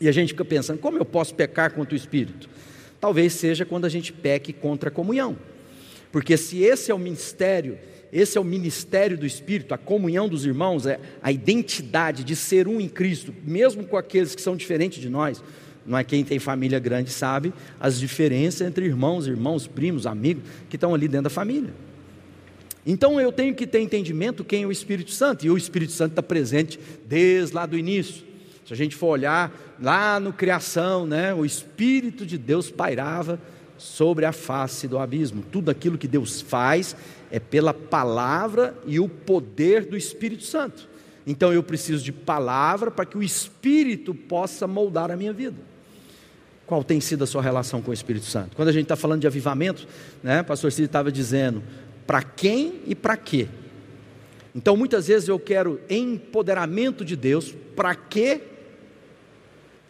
E 0.03 0.09
a 0.09 0.12
gente 0.12 0.31
fica 0.31 0.45
pensando, 0.45 0.81
como 0.81 0.99
eu 0.99 1.05
posso 1.05 1.33
pecar 1.33 1.73
contra 1.73 1.95
o 1.95 1.97
Espírito? 1.97 2.49
Talvez 3.01 3.35
seja 3.35 3.65
quando 3.65 3.85
a 3.85 3.88
gente 3.88 4.12
peque 4.12 4.53
contra 4.53 4.88
a 4.88 4.93
comunhão. 4.93 5.38
Porque 6.11 6.37
se 6.37 6.61
esse 6.61 6.91
é 6.91 6.95
o 6.95 6.99
ministério 6.99 7.79
esse 8.12 8.37
é 8.37 8.41
o 8.41 8.45
ministério 8.45 9.17
do 9.17 9.25
Espírito, 9.25 9.73
a 9.73 9.79
comunhão 9.79 10.29
dos 10.29 10.45
irmãos, 10.45 10.85
é 10.85 11.01
a 11.23 11.33
identidade 11.33 12.23
de 12.25 12.37
ser 12.37 12.69
um 12.69 12.79
em 12.79 12.87
Cristo, 12.87 13.35
mesmo 13.43 13.85
com 13.85 13.97
aqueles 13.97 14.35
que 14.35 14.43
são 14.43 14.55
diferentes 14.55 15.01
de 15.01 15.09
nós. 15.09 15.43
Não 15.87 15.97
é 15.97 16.05
quem 16.05 16.23
tem 16.23 16.38
família 16.38 16.79
grande 16.79 17.11
sabe 17.11 17.55
as 17.81 17.99
diferenças 17.99 18.69
entre 18.69 18.85
irmãos, 18.85 19.27
irmãos, 19.27 19.67
primos, 19.67 20.07
amigos 20.07 20.45
que 20.69 20.77
estão 20.77 20.95
ali 20.95 21.09
dentro 21.09 21.25
da 21.25 21.31
família. 21.31 21.73
Então 22.85 23.19
eu 23.19 23.33
tenho 23.33 23.55
que 23.55 23.67
ter 23.67 23.81
entendimento 23.81 24.45
quem 24.45 24.65
é 24.65 24.67
o 24.67 24.73
Espírito 24.73 25.12
Santo, 25.12 25.47
e 25.47 25.51
o 25.51 25.57
Espírito 25.57 25.93
Santo 25.93 26.11
está 26.11 26.23
presente 26.23 26.79
desde 27.07 27.55
lá 27.55 27.65
do 27.65 27.79
início. 27.79 28.25
Se 28.67 28.75
a 28.75 28.77
gente 28.77 28.95
for 28.95 29.09
olhar 29.09 29.72
lá 29.83 30.21
no 30.21 30.33
criação, 30.33 31.07
né, 31.07 31.35
o 31.35 31.45
Espírito 31.45 32.25
de 32.25 32.38
Deus 32.38 32.71
pairava 32.71 33.38
sobre 33.77 34.25
a 34.25 34.33
face 34.33 34.87
do 34.87 34.97
abismo. 34.97 35.42
Tudo 35.51 35.71
aquilo 35.71 35.99
que 35.99 36.07
Deus 36.07 36.40
faz 36.40 36.95
é 37.31 37.40
pela 37.40 37.75
palavra 37.75 38.79
e 38.87 39.01
o 39.01 39.09
poder 39.09 39.85
do 39.87 39.97
Espírito 39.97 40.45
Santo. 40.45 40.88
Então 41.27 41.53
eu 41.53 41.62
preciso 41.62 42.05
de 42.05 42.12
palavra 42.12 42.90
para 42.90 43.05
que 43.05 43.18
o 43.18 43.23
Espírito 43.23 44.14
possa 44.14 44.66
moldar 44.68 45.11
a 45.11 45.16
minha 45.16 45.33
vida. 45.33 45.57
Qual 46.64 46.85
tem 46.85 47.01
sido 47.01 47.25
a 47.25 47.27
sua 47.27 47.42
relação 47.42 47.83
com 47.83 47.90
o 47.90 47.95
Espírito 47.95 48.27
Santo? 48.27 48.55
Quando 48.55 48.68
a 48.68 48.73
gente 48.73 48.85
está 48.85 48.97
falando 48.97 49.21
de 49.21 49.27
avivamento, 49.27 49.87
né, 50.23 50.45
pastor 50.45 50.71
Cid 50.71 50.87
estava 50.87 51.11
dizendo 51.11 51.62
para 52.07 52.23
quem 52.23 52.81
e 52.87 52.95
para 52.95 53.16
quê. 53.16 53.49
Então 54.55 54.77
muitas 54.77 55.09
vezes 55.09 55.29
eu 55.29 55.40
quero 55.40 55.81
empoderamento 55.90 57.05
de 57.05 57.16
Deus, 57.16 57.55
para 57.75 57.95
quê 57.97 58.52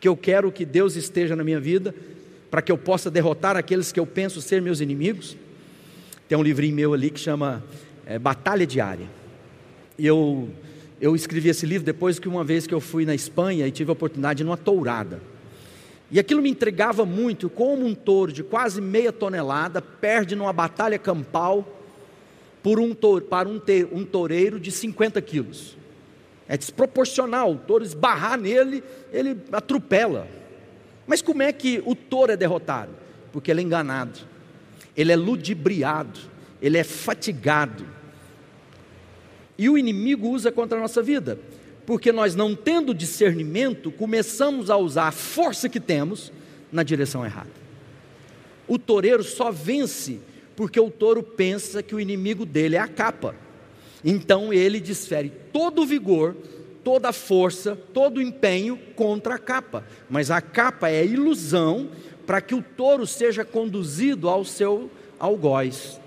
que 0.03 0.09
eu 0.09 0.17
quero 0.17 0.51
que 0.51 0.65
Deus 0.65 0.97
esteja 0.97 1.37
na 1.37 1.45
minha 1.45 1.61
vida 1.61 1.95
para 2.51 2.61
que 2.61 2.73
eu 2.73 2.77
possa 2.77 3.09
derrotar 3.09 3.57
aqueles 3.57 3.93
que 3.93 4.01
eu 4.01 4.05
penso 4.05 4.43
ser 4.43 4.61
meus 4.61 4.81
inimigos. 4.81 5.37
Tem 6.29 6.37
um 6.37 6.43
livrinho 6.43 6.75
meu 6.75 6.93
ali 6.93 7.09
que 7.09 7.21
chama 7.21 7.63
é, 8.05 8.19
Batalha 8.19 8.67
Diária. 8.67 9.07
E 9.97 10.05
eu, 10.05 10.49
eu 11.01 11.15
escrevi 11.15 11.51
esse 11.51 11.65
livro 11.65 11.87
depois 11.87 12.19
que 12.19 12.27
uma 12.27 12.43
vez 12.43 12.67
que 12.67 12.75
eu 12.75 12.81
fui 12.81 13.07
na 13.07 13.15
Espanha 13.15 13.65
e 13.65 13.71
tive 13.71 13.91
a 13.91 13.93
oportunidade 13.93 14.39
de 14.39 14.43
ir 14.43 14.47
numa 14.47 14.57
tourada. 14.57 15.21
E 16.11 16.19
aquilo 16.19 16.43
me 16.43 16.51
entregava 16.51 17.07
muito, 17.07 17.49
como 17.49 17.87
um 17.87 17.95
touro 17.95 18.33
de 18.33 18.43
quase 18.43 18.81
meia 18.81 19.13
tonelada 19.13 19.81
perde 19.81 20.35
numa 20.35 20.53
batalha 20.53 20.99
campal 20.99 21.81
por 22.61 22.81
um 22.81 22.93
touro, 22.93 23.25
para 23.25 23.49
um, 23.49 23.61
te, 23.61 23.87
um 23.93 24.05
toureiro 24.05 24.59
de 24.59 24.73
50 24.73 25.23
quilos. 25.23 25.77
É 26.49 26.57
desproporcional, 26.57 27.53
o 27.53 27.59
touro 27.59 27.85
esbarrar 27.85 28.39
nele, 28.39 28.83
ele 29.13 29.39
atropela. 29.53 30.29
Mas 31.07 31.23
como 31.23 31.43
é 31.43 31.53
que 31.53 31.83
o 31.85 31.95
touro 31.95 32.33
é 32.33 32.37
derrotado? 32.37 32.93
Porque 33.33 33.51
ele 33.51 33.61
é 33.61 33.65
enganado, 33.65 34.21
ele 34.97 35.13
é 35.13 35.17
ludibriado, 35.17 36.21
ele 36.61 36.79
é 36.79 36.85
fatigado. 36.85 37.87
E 39.59 39.69
o 39.69 39.79
inimigo 39.79 40.29
usa 40.29 40.51
contra 40.53 40.79
a 40.79 40.81
nossa 40.81 41.03
vida, 41.03 41.39
porque 41.87 42.13
nós, 42.13 42.35
não 42.35 42.55
tendo 42.55 42.95
discernimento, 42.95 43.91
começamos 43.91 44.71
a 44.71 44.77
usar 44.77 45.09
a 45.09 45.13
força 45.13 45.69
que 45.69 45.81
temos 45.81 46.33
na 46.71 46.83
direção 46.83 47.25
errada. 47.25 47.51
O 48.67 48.79
toureiro 48.79 49.23
só 49.23 49.51
vence 49.51 50.21
porque 50.57 50.79
o 50.79 50.91
touro 50.91 51.23
pensa 51.23 51.83
que 51.83 51.95
o 51.95 52.01
inimigo 52.01 52.47
dele 52.47 52.77
é 52.77 52.79
a 52.79 52.89
capa. 52.89 53.35
Então 54.05 54.53
ele 54.53 54.81
desfere 54.81 55.33
todo 55.53 55.83
o 55.83 55.87
vigor 55.87 56.35
toda 56.85 57.09
a 57.11 57.13
força, 57.13 57.77
todo 57.93 58.19
o 58.19 58.23
empenho 58.23 58.79
contra 58.95 59.37
a 59.37 59.39
capa. 59.39 59.85
Mas 60.09 60.31
a 60.31 60.41
capa 60.41 60.89
é 60.89 61.01
a 61.01 61.05
ilusão 61.05 61.89
para 62.27 62.41
que 62.41 62.55
o 62.55 62.63
touro 62.63 63.07
seja 63.07 63.45
conduzido 63.45 64.29
ao 64.29 64.45
seu 64.45 64.91
algoz. 65.19 66.01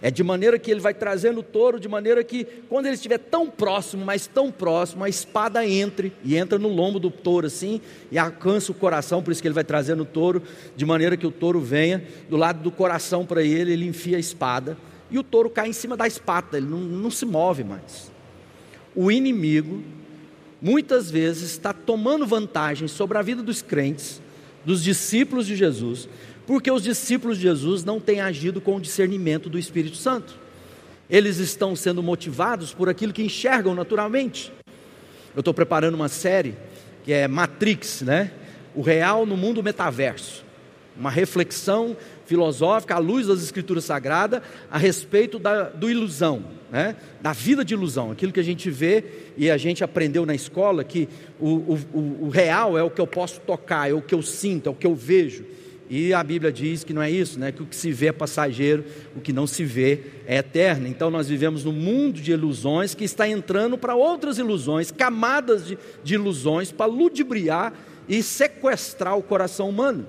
É 0.00 0.10
de 0.10 0.24
maneira 0.24 0.58
que 0.58 0.68
ele 0.68 0.80
vai 0.80 0.92
trazendo 0.92 1.40
o 1.40 1.42
touro, 1.44 1.78
de 1.78 1.88
maneira 1.88 2.24
que, 2.24 2.44
quando 2.68 2.86
ele 2.86 2.96
estiver 2.96 3.18
tão 3.18 3.48
próximo, 3.48 4.04
mas 4.04 4.26
tão 4.26 4.50
próximo, 4.50 5.04
a 5.04 5.08
espada 5.08 5.64
entre 5.64 6.12
e 6.24 6.36
entra 6.36 6.58
no 6.58 6.66
lombo 6.66 6.98
do 6.98 7.08
touro 7.08 7.46
assim, 7.46 7.80
e 8.10 8.18
alcança 8.18 8.72
o 8.72 8.74
coração, 8.74 9.22
por 9.22 9.30
isso 9.30 9.40
que 9.40 9.46
ele 9.46 9.54
vai 9.54 9.62
trazendo 9.62 10.02
o 10.02 10.06
touro, 10.06 10.42
de 10.74 10.84
maneira 10.84 11.16
que 11.16 11.26
o 11.26 11.30
touro 11.30 11.60
venha 11.60 12.02
do 12.28 12.36
lado 12.36 12.60
do 12.64 12.72
coração 12.72 13.24
para 13.24 13.44
ele, 13.44 13.72
ele 13.72 13.86
enfia 13.86 14.16
a 14.16 14.20
espada, 14.20 14.76
e 15.12 15.18
o 15.18 15.22
touro 15.22 15.50
cai 15.50 15.68
em 15.68 15.72
cima 15.74 15.96
da 15.96 16.06
espada, 16.06 16.56
ele 16.56 16.66
não, 16.66 16.78
não 16.78 17.10
se 17.10 17.26
move 17.26 17.62
mais. 17.62 18.10
O 18.94 19.12
inimigo, 19.12 19.82
muitas 20.60 21.10
vezes, 21.10 21.50
está 21.50 21.72
tomando 21.72 22.26
vantagem 22.26 22.88
sobre 22.88 23.18
a 23.18 23.22
vida 23.22 23.42
dos 23.42 23.60
crentes, 23.60 24.22
dos 24.64 24.82
discípulos 24.82 25.46
de 25.46 25.54
Jesus, 25.54 26.08
porque 26.46 26.70
os 26.70 26.82
discípulos 26.82 27.36
de 27.36 27.42
Jesus 27.42 27.84
não 27.84 28.00
têm 28.00 28.22
agido 28.22 28.60
com 28.60 28.76
o 28.76 28.80
discernimento 28.80 29.50
do 29.50 29.58
Espírito 29.58 29.96
Santo. 29.96 30.34
Eles 31.10 31.36
estão 31.36 31.76
sendo 31.76 32.02
motivados 32.02 32.72
por 32.72 32.88
aquilo 32.88 33.12
que 33.12 33.22
enxergam 33.22 33.74
naturalmente. 33.74 34.50
Eu 35.34 35.40
estou 35.40 35.52
preparando 35.52 35.94
uma 35.94 36.08
série 36.08 36.56
que 37.04 37.12
é 37.12 37.28
Matrix, 37.28 38.00
né? 38.00 38.32
O 38.74 38.80
real 38.80 39.26
no 39.26 39.36
mundo 39.36 39.62
metaverso. 39.62 40.42
Uma 40.96 41.10
reflexão 41.10 41.96
filosófica 42.24 42.94
à 42.94 42.98
luz 42.98 43.26
das 43.26 43.42
Escrituras 43.42 43.84
Sagradas 43.84 44.42
a 44.70 44.78
respeito 44.78 45.38
da 45.38 45.64
do 45.64 45.90
ilusão, 45.90 46.44
né? 46.70 46.96
da 47.20 47.32
vida 47.32 47.64
de 47.64 47.74
ilusão, 47.74 48.10
aquilo 48.10 48.32
que 48.32 48.40
a 48.40 48.44
gente 48.44 48.70
vê 48.70 49.04
e 49.36 49.50
a 49.50 49.56
gente 49.56 49.84
aprendeu 49.84 50.24
na 50.24 50.34
escola 50.34 50.84
que 50.84 51.08
o, 51.40 51.78
o, 51.92 52.18
o 52.22 52.28
real 52.28 52.76
é 52.78 52.82
o 52.82 52.90
que 52.90 53.00
eu 53.00 53.06
posso 53.06 53.40
tocar, 53.40 53.90
é 53.90 53.92
o 53.92 54.02
que 54.02 54.14
eu 54.14 54.22
sinto, 54.22 54.68
é 54.68 54.72
o 54.72 54.74
que 54.74 54.86
eu 54.86 54.94
vejo. 54.94 55.44
E 55.94 56.14
a 56.14 56.24
Bíblia 56.24 56.50
diz 56.50 56.84
que 56.84 56.94
não 56.94 57.02
é 57.02 57.10
isso, 57.10 57.38
né? 57.38 57.52
que 57.52 57.62
o 57.62 57.66
que 57.66 57.76
se 57.76 57.92
vê 57.92 58.06
é 58.06 58.12
passageiro, 58.12 58.82
o 59.14 59.20
que 59.20 59.30
não 59.30 59.46
se 59.46 59.62
vê 59.62 60.00
é 60.26 60.38
eterno. 60.38 60.86
Então 60.86 61.10
nós 61.10 61.28
vivemos 61.28 61.64
num 61.64 61.72
mundo 61.72 62.18
de 62.18 62.32
ilusões 62.32 62.94
que 62.94 63.04
está 63.04 63.28
entrando 63.28 63.76
para 63.76 63.94
outras 63.94 64.38
ilusões, 64.38 64.90
camadas 64.90 65.66
de, 65.66 65.78
de 66.02 66.14
ilusões, 66.14 66.72
para 66.72 66.86
ludibriar 66.86 67.74
e 68.08 68.22
sequestrar 68.22 69.18
o 69.18 69.22
coração 69.22 69.68
humano. 69.68 70.06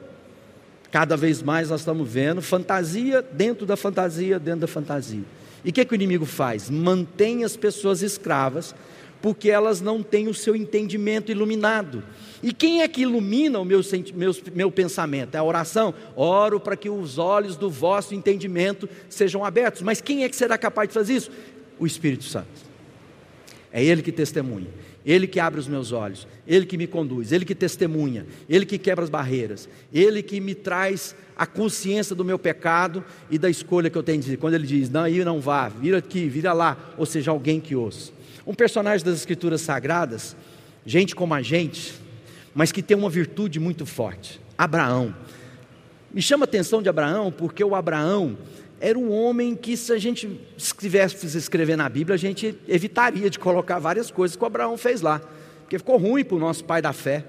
Cada 0.93 1.17
vez 1.17 1.41
mais 1.41 1.71
nós 1.71 1.82
estamos 1.82 2.08
vendo 2.08 2.39
fantasia 2.39 3.19
dentro 3.19 3.65
da 3.65 3.75
fantasia, 3.75 4.38
dentro 4.38 4.60
da 4.60 4.67
fantasia. 4.67 5.23
E 5.65 5.71
o 5.71 5.73
que, 5.73 5.84
que 5.84 5.91
o 5.91 5.95
inimigo 5.95 6.23
faz? 6.23 6.69
Mantém 6.69 7.43
as 7.43 7.58
pessoas 7.58 8.03
escravas, 8.03 8.75
porque 9.19 9.49
elas 9.49 9.82
não 9.82 10.03
têm 10.03 10.27
o 10.27 10.36
seu 10.36 10.56
entendimento 10.56 11.32
iluminado. 11.32 12.03
E 12.43 12.53
quem 12.53 12.84
é 12.84 12.88
que 12.88 13.01
ilumina 13.01 13.60
o 13.60 13.65
meu, 13.65 13.82
meu, 14.13 14.36
meu 14.53 14.69
pensamento? 14.69 15.34
É 15.34 15.39
a 15.39 15.43
oração. 15.43 15.95
Oro 16.15 16.60
para 16.60 16.77
que 16.77 16.91
os 16.91 17.17
olhos 17.17 17.58
do 17.58 17.71
vosso 17.71 18.13
entendimento 18.13 18.88
sejam 19.10 19.43
abertos. 19.43 19.82
Mas 19.82 19.99
quem 19.99 20.23
é 20.23 20.29
que 20.29 20.36
será 20.36 20.60
capaz 20.60 20.89
de 20.89 20.93
fazer 20.93 21.15
isso? 21.15 21.32
O 21.79 21.88
Espírito 21.88 22.25
Santo. 22.25 22.45
É 23.71 23.84
Ele 23.84 24.03
que 24.03 24.12
testemunha. 24.12 24.69
Ele 25.05 25.27
que 25.27 25.39
abre 25.39 25.59
os 25.59 25.67
meus 25.67 25.91
olhos, 25.91 26.27
Ele 26.47 26.65
que 26.65 26.77
me 26.77 26.87
conduz, 26.87 27.31
Ele 27.31 27.43
que 27.43 27.53
testemunha, 27.53 28.25
Ele 28.47 28.65
que 28.65 28.77
quebra 28.77 29.03
as 29.03 29.09
barreiras, 29.09 29.67
Ele 29.93 30.23
que 30.23 30.39
me 30.39 30.55
traz 30.55 31.15
a 31.35 31.45
consciência 31.45 32.15
do 32.15 32.23
meu 32.23 32.39
pecado 32.39 33.03
e 33.29 33.37
da 33.37 33.49
escolha 33.49 33.89
que 33.89 33.97
eu 33.97 34.03
tenho 34.03 34.19
de 34.19 34.25
dizer. 34.25 34.37
Quando 34.37 34.53
Ele 34.53 34.67
diz, 34.67 34.89
não, 34.89 35.03
aí 35.03 35.23
não 35.25 35.41
vá, 35.41 35.67
vira 35.67 35.97
aqui, 35.97 36.27
vira 36.29 36.53
lá, 36.53 36.93
ou 36.97 37.05
seja, 37.05 37.31
alguém 37.31 37.59
que 37.59 37.75
ouça. 37.75 38.11
Um 38.45 38.53
personagem 38.53 39.05
das 39.05 39.15
Escrituras 39.15 39.61
Sagradas, 39.61 40.35
gente 40.85 41.15
como 41.15 41.33
a 41.33 41.41
gente, 41.41 41.93
mas 42.53 42.71
que 42.71 42.81
tem 42.81 42.95
uma 42.95 43.09
virtude 43.09 43.59
muito 43.59 43.85
forte: 43.85 44.39
Abraão. 44.57 45.15
Me 46.13 46.21
chama 46.21 46.43
a 46.43 46.45
atenção 46.45 46.81
de 46.81 46.89
Abraão 46.89 47.31
porque 47.31 47.63
o 47.63 47.73
Abraão 47.73 48.37
era 48.84 49.00
um 49.00 49.12
homem 49.12 49.56
que, 49.56 49.78
se 49.78 49.93
a 49.93 49.98
gente 49.98 50.39
estivesse 50.58 51.26
escrever 51.38 51.78
na 51.78 51.88
Bíblia, 51.88 52.15
a 52.15 52.17
gente 52.17 52.56
evitaria 52.67 53.30
de 53.30 53.39
colocar 53.39 53.80
várias 53.80 54.12
coisas 54.12 54.36
que 54.36 54.43
o 54.43 54.46
Abraão 54.46 54.78
fez 54.78 55.00
lá, 55.02 55.22
porque 55.62 55.78
ficou 55.78 55.98
ruim 55.98 56.24
para 56.24 56.36
o 56.36 56.39
nosso 56.39 56.65
pai 56.65 56.82
da 56.82 56.91
fé. 56.91 57.24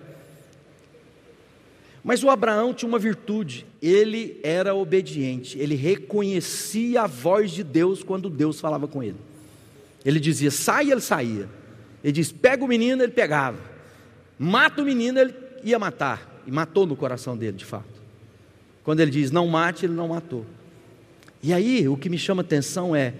Mas 2.03 2.25
o 2.25 2.29
Abraão 2.29 2.75
tinha 2.75 2.89
uma 2.89 2.99
virtude, 2.99 3.65
ele 3.81 4.41
era 4.43 4.75
obediente, 4.75 5.59
ele 5.59 5.77
reconhecia 5.77 7.03
a 7.03 7.07
voz 7.07 7.53
de 7.53 7.63
Deus 7.63 8.03
quando 8.03 8.29
Deus 8.29 8.61
falava 8.61 8.89
com 8.89 9.03
ele. 9.03 9.17
Ele 10.05 10.19
dizia, 10.19 10.51
sai, 10.51 10.91
ele 10.91 11.01
saía. 11.01 11.49
Ele 12.03 12.13
diz, 12.13 12.33
pega 12.33 12.65
o 12.65 12.69
menino, 12.69 13.03
ele 13.03 13.13
pegava 13.13 13.75
mata 14.39 14.83
o 14.83 14.85
menino, 14.85 15.19
ele 15.19 15.35
ia 15.63 15.79
matar. 15.79 16.43
E 16.47 16.51
matou 16.51 16.87
no 16.87 16.97
coração 16.97 17.37
dele, 17.37 17.57
de 17.57 17.65
fato. 17.65 18.03
Quando 18.83 19.01
ele 19.01 19.11
diz 19.11 19.31
não 19.31 19.47
mate, 19.47 19.87
ele 19.87 19.95
não 19.95 20.09
matou. 20.09 20.45
E 21.45 21.53
aí, 21.53 21.87
o 21.87 21.95
que 21.95 22.09
me 22.09 22.17
chama 22.17 22.41
atenção 22.41 22.97
é 22.97 23.13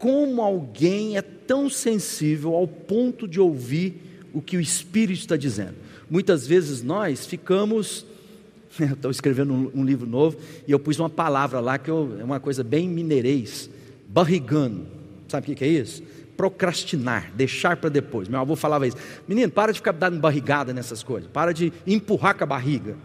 como 0.00 0.42
alguém 0.42 1.16
é 1.16 1.22
tão 1.22 1.70
sensível 1.70 2.56
ao 2.56 2.66
ponto 2.66 3.28
de 3.28 3.38
ouvir 3.38 4.26
o 4.34 4.42
que 4.42 4.56
o 4.56 4.60
Espírito 4.60 5.20
está 5.20 5.36
dizendo. 5.36 5.76
Muitas 6.10 6.44
vezes 6.44 6.82
nós 6.82 7.24
ficamos. 7.24 8.04
Estou 8.80 9.12
escrevendo 9.12 9.52
um, 9.52 9.70
um, 9.76 9.84
livro 9.84 10.08
novo 10.08 10.38
e 10.66 10.72
eu 10.72 10.80
pus 10.80 10.98
uma 10.98 11.08
palavra 11.08 11.60
lá 11.60 11.78
que 11.78 11.88
eu, 11.88 12.16
é 12.18 12.24
uma 12.24 12.40
coisa 12.40 12.64
bem 12.64 12.88
mineirês, 12.88 13.70
barrigano. 14.08 14.84
Sabe 15.28 15.44
o 15.44 15.46
que, 15.46 15.54
que 15.54 15.64
é 15.64 15.68
isso? 15.68 16.02
procrastinar, 16.36 17.32
deixar 17.34 17.76
para 17.76 17.90
depois. 17.90 18.28
Meu 18.28 18.38
avô 18.40 18.54
falava 18.54 18.86
isso. 18.86 18.96
Menino, 19.26 19.50
para 19.50 19.72
de 19.72 19.78
ficar 19.78 19.90
dando 19.90 20.20
barrigada 20.20 20.72
nessas 20.72 21.02
coisas, 21.02 21.28
para 21.28 21.52
de 21.52 21.72
empurrar 21.84 22.36
com 22.36 22.44
a 22.44 22.46
barriga. 22.46 22.96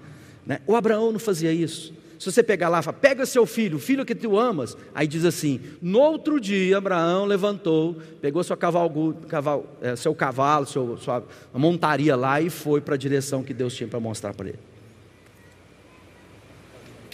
Né? 0.45 0.59
O 0.67 0.75
Abraão 0.75 1.12
não 1.12 1.19
fazia 1.19 1.51
isso. 1.51 1.93
Se 2.23 2.31
você 2.31 2.41
pegar 2.41 2.69
lá, 2.69 2.81
fala, 2.81 2.95
pega 2.95 3.25
seu 3.25 3.45
filho, 3.45 3.77
filho 3.77 4.05
que 4.05 4.15
tu 4.15 4.39
amas. 4.39 4.77
Aí 4.95 5.05
diz 5.05 5.25
assim: 5.25 5.59
no 5.81 5.99
outro 5.99 6.39
dia, 6.39 6.77
Abraão 6.77 7.25
levantou, 7.25 7.97
pegou 8.21 8.41
seu 8.45 8.55
cavalo, 8.55 9.17
seu 9.97 10.15
cavalo, 10.15 10.65
sua 10.65 11.21
montaria 11.53 12.15
lá 12.15 12.39
e 12.39 12.49
foi 12.49 12.79
para 12.79 12.95
a 12.95 12.97
direção 12.97 13.43
que 13.43 13.53
Deus 13.53 13.75
tinha 13.75 13.89
para 13.89 13.99
mostrar 13.99 14.33
para 14.33 14.47
ele. 14.47 14.59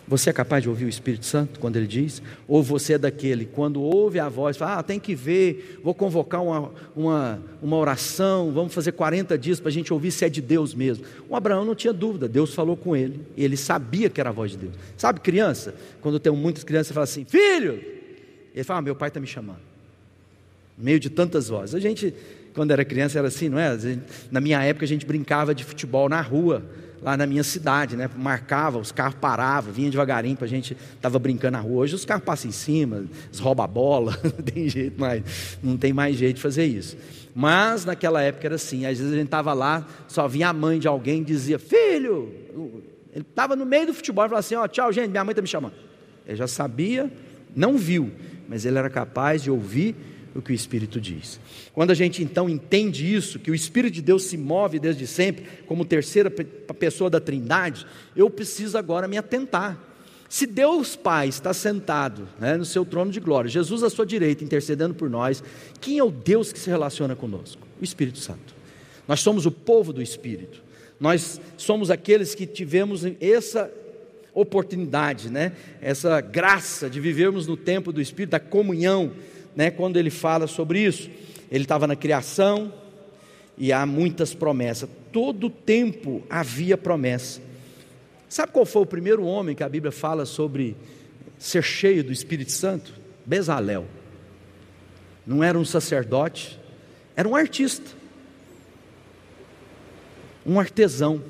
Você 0.10 0.32
é 0.32 0.34
capaz 0.34 0.63
de 0.63 0.67
ouvir 0.67 0.86
o 0.86 0.89
Espírito 0.89 1.24
Santo 1.24 1.60
quando 1.60 1.76
ele 1.76 1.86
diz? 1.86 2.19
Ou 2.48 2.63
você 2.63 2.93
é 2.93 2.98
daquele, 2.98 3.45
quando 3.45 3.80
ouve 3.80 4.19
a 4.19 4.28
voz, 4.28 4.58
fala, 4.58 4.80
ah, 4.80 4.84
tem 4.84 5.00
que 5.00 5.13
ver, 5.13 5.80
vou 5.84 5.93
convocar 5.93 6.43
uma, 6.43 6.72
uma, 6.95 7.39
uma 7.62 7.78
oração, 7.78 8.52
vamos 8.52 8.74
fazer 8.74 8.93
40 8.93 9.38
dias 9.38 9.60
para 9.60 9.69
a 9.69 9.72
gente 9.72 9.93
ouvir 9.93 10.10
se 10.10 10.26
é 10.26 10.30
de 10.30 10.41
Deus 10.41 10.74
mesmo. 10.74 11.06
O 11.30 11.36
Abraão 11.36 11.63
não 11.63 11.76
tinha 11.76 11.93
dúvida, 11.93 12.28
Deus 12.28 12.56
falou 12.56 12.76
com 12.76 12.95
ele, 12.95 13.22
ele 13.38 13.56
sabia 13.56 14.10
que 14.10 14.19
era 14.19 14.32
a 14.32 14.34
voz 14.34 14.52
de 14.52 14.58
Deus. 14.58 14.74
Sabe 14.98 15.19
criança? 15.19 15.76
Quando 16.02 16.19
tem 16.19 16.34
muitas 16.34 16.63
crianças, 16.63 16.91
fala 16.91 17.04
assim, 17.04 17.24
filho! 17.24 17.80
Ele 18.56 18.63
fala, 18.63 18.80
ah, 18.80 18.82
meu 18.82 18.95
pai 18.95 19.10
está 19.10 19.19
me 19.19 19.28
chamando. 19.28 19.62
No 20.76 20.86
meio 20.86 21.00
de 21.00 21.12
tantas 21.12 21.50
vozes. 21.50 21.76
A 21.76 21.80
gente, 21.80 22.15
quando 22.56 22.72
era 22.72 22.84
criança, 22.84 23.19
era 23.19 23.28
assim, 23.28 23.48
não 23.48 23.60
é? 23.60 23.78
Na 24.32 24.41
minha 24.41 24.60
época, 24.63 24.86
a 24.86 24.88
gente 24.88 25.06
brincava 25.06 25.54
de 25.54 25.63
futebol 25.63 26.10
na 26.10 26.19
rua 26.19 26.63
lá 27.02 27.16
na 27.16 27.26
minha 27.26 27.44
cidade, 27.44 27.96
né? 27.96 28.10
Marcava, 28.16 28.78
os 28.78 28.92
carros 28.92 29.16
paravam, 29.16 29.72
vinha 29.72 29.90
devagarinho 29.90 30.36
para 30.36 30.46
a 30.46 30.50
gente 30.50 30.76
estava 30.96 31.18
brincando 31.20 31.54
na 31.54 31.60
rua. 31.60 31.84
Hoje 31.84 31.96
os 31.96 32.06
carros 32.06 32.24
passam 32.24 32.50
em 32.50 32.54
cima, 32.54 33.06
rouba 33.40 33.64
a 33.64 33.68
bola, 33.68 34.18
não 34.24 34.44
tem 34.44 34.70
jeito 34.70 35.00
mais, 35.00 35.58
não 35.64 35.78
tem 35.78 35.94
mais 35.94 36.18
jeito 36.18 36.38
de 36.38 36.42
fazer 36.42 36.66
isso. 36.66 36.98
Mas 37.34 37.86
naquela 37.86 38.22
época 38.22 38.48
era 38.48 38.56
assim, 38.56 38.86
às 38.86 38.98
vezes 38.98 39.14
a 39.14 39.16
gente 39.16 39.26
estava 39.26 39.54
lá, 39.54 39.88
só 40.08 40.28
vinha 40.28 40.50
a 40.50 40.54
mãe 40.54 40.80
de 40.80 40.88
alguém 40.88 41.22
e 41.22 41.26
dizia, 41.26 41.58
filho, 41.58 42.34
ele 43.14 43.26
estava 43.30 43.56
no 43.56 43.66
meio 43.66 43.88
do 43.88 43.94
futebol 43.94 44.26
e 44.26 44.30
falava 44.30 44.40
assim, 44.40 44.56
ó, 44.56 44.64
oh, 44.64 44.68
tchau 44.68 44.92
gente, 44.92 45.10
minha 45.10 45.24
mãe 45.24 45.32
está 45.32 45.42
me 45.42 45.48
chamando. 45.48 45.74
Ele 46.28 46.36
já 46.36 46.48
sabia, 46.48 47.12
não 47.56 47.78
viu, 47.78 48.12
mas 48.48 48.66
ele 48.66 48.78
era 48.78 48.90
capaz 48.90 49.42
de 49.42 49.50
ouvir 49.50 49.96
o 50.36 50.42
que 50.42 50.52
o 50.52 50.56
Espírito 50.56 51.00
diz. 51.00 51.39
Quando 51.74 51.92
a 51.92 51.94
gente 51.94 52.24
então 52.24 52.50
entende 52.50 53.13
isso, 53.13 53.39
que 53.39 53.52
o 53.52 53.56
Espírito 53.56 53.94
de 53.94 54.02
Deus 54.02 54.24
se 54.24 54.38
move 54.38 54.80
desde 54.80 55.08
sempre, 55.08 55.46
como 55.65 55.86
terceira 55.86 56.30
pessoa 56.30 57.10
da 57.10 57.20
Trindade, 57.20 57.86
eu 58.15 58.30
preciso 58.30 58.78
agora 58.78 59.08
me 59.08 59.18
atentar. 59.18 59.80
Se 60.30 60.46
Deus 60.46 60.96
Pai 60.96 61.28
está 61.28 61.54
sentado 61.54 62.30
né, 62.39 62.56
no 62.56 62.63
seu 62.63 62.86
trono 62.86 63.12
de 63.12 63.20
glória, 63.20 63.50
Jesus 63.50 63.82
à 63.82 63.89
sua 63.89 64.06
direita 64.06 64.44
intercedendo 64.44 64.94
por 64.94 65.10
nós, 65.10 65.44
quem 65.82 65.98
é 65.98 66.04
o 66.04 66.12
Deus 66.12 66.54
que 66.54 66.60
se 66.60 66.70
relaciona 66.70 67.15
conosco? 67.15 67.68
O 67.82 67.84
Espírito 67.84 68.20
Santo. 68.20 68.54
Nós 69.08 69.22
somos 69.22 69.48
o 69.48 69.52
povo 69.52 69.92
do 69.92 70.04
Espírito. 70.04 70.62
Nós 71.00 71.42
somos 71.58 71.89
aqueles 71.89 72.36
que 72.36 72.46
tivemos 72.46 73.04
essa 73.20 73.72
oportunidade, 74.34 75.32
né? 75.32 75.54
essa 75.82 76.22
graça 76.22 76.88
de 76.89 77.00
vivermos 77.00 77.48
no 77.48 77.58
tempo 77.58 77.92
do 77.92 78.00
Espírito, 78.00 78.32
da 78.32 78.39
comunhão 78.39 79.12
né, 79.56 79.72
quando 79.72 79.98
ele 79.98 80.10
fala 80.10 80.48
sobre 80.48 80.80
isso. 80.80 81.10
Ele 81.52 81.64
estava 81.64 81.88
na 81.88 81.96
criação 81.96 82.74
e 83.58 83.74
há 83.74 83.86
muitas 83.86 84.34
promessas. 84.34 84.90
Todo 85.12 85.50
tempo 85.50 86.24
havia 86.30 86.78
promessa. 86.78 87.42
Sabe 88.28 88.52
qual 88.52 88.66
foi 88.66 88.84
o 88.84 88.86
primeiro 88.86 89.24
homem 89.24 89.56
que 89.56 89.64
a 89.64 89.70
Bíblia 89.70 89.92
fala 89.92 90.26
sobre 90.26 90.78
ser 91.38 91.64
cheio 91.64 92.04
do 92.04 92.12
Espírito 92.12 92.52
Santo? 92.52 92.94
Bezalel. 93.26 93.86
Não 95.26 95.44
era 95.44 95.58
um 95.58 95.66
sacerdote, 95.66 96.60
era 97.16 97.28
um 97.28 97.36
artista, 97.36 97.92
um 100.46 100.60
artesão 100.60 101.22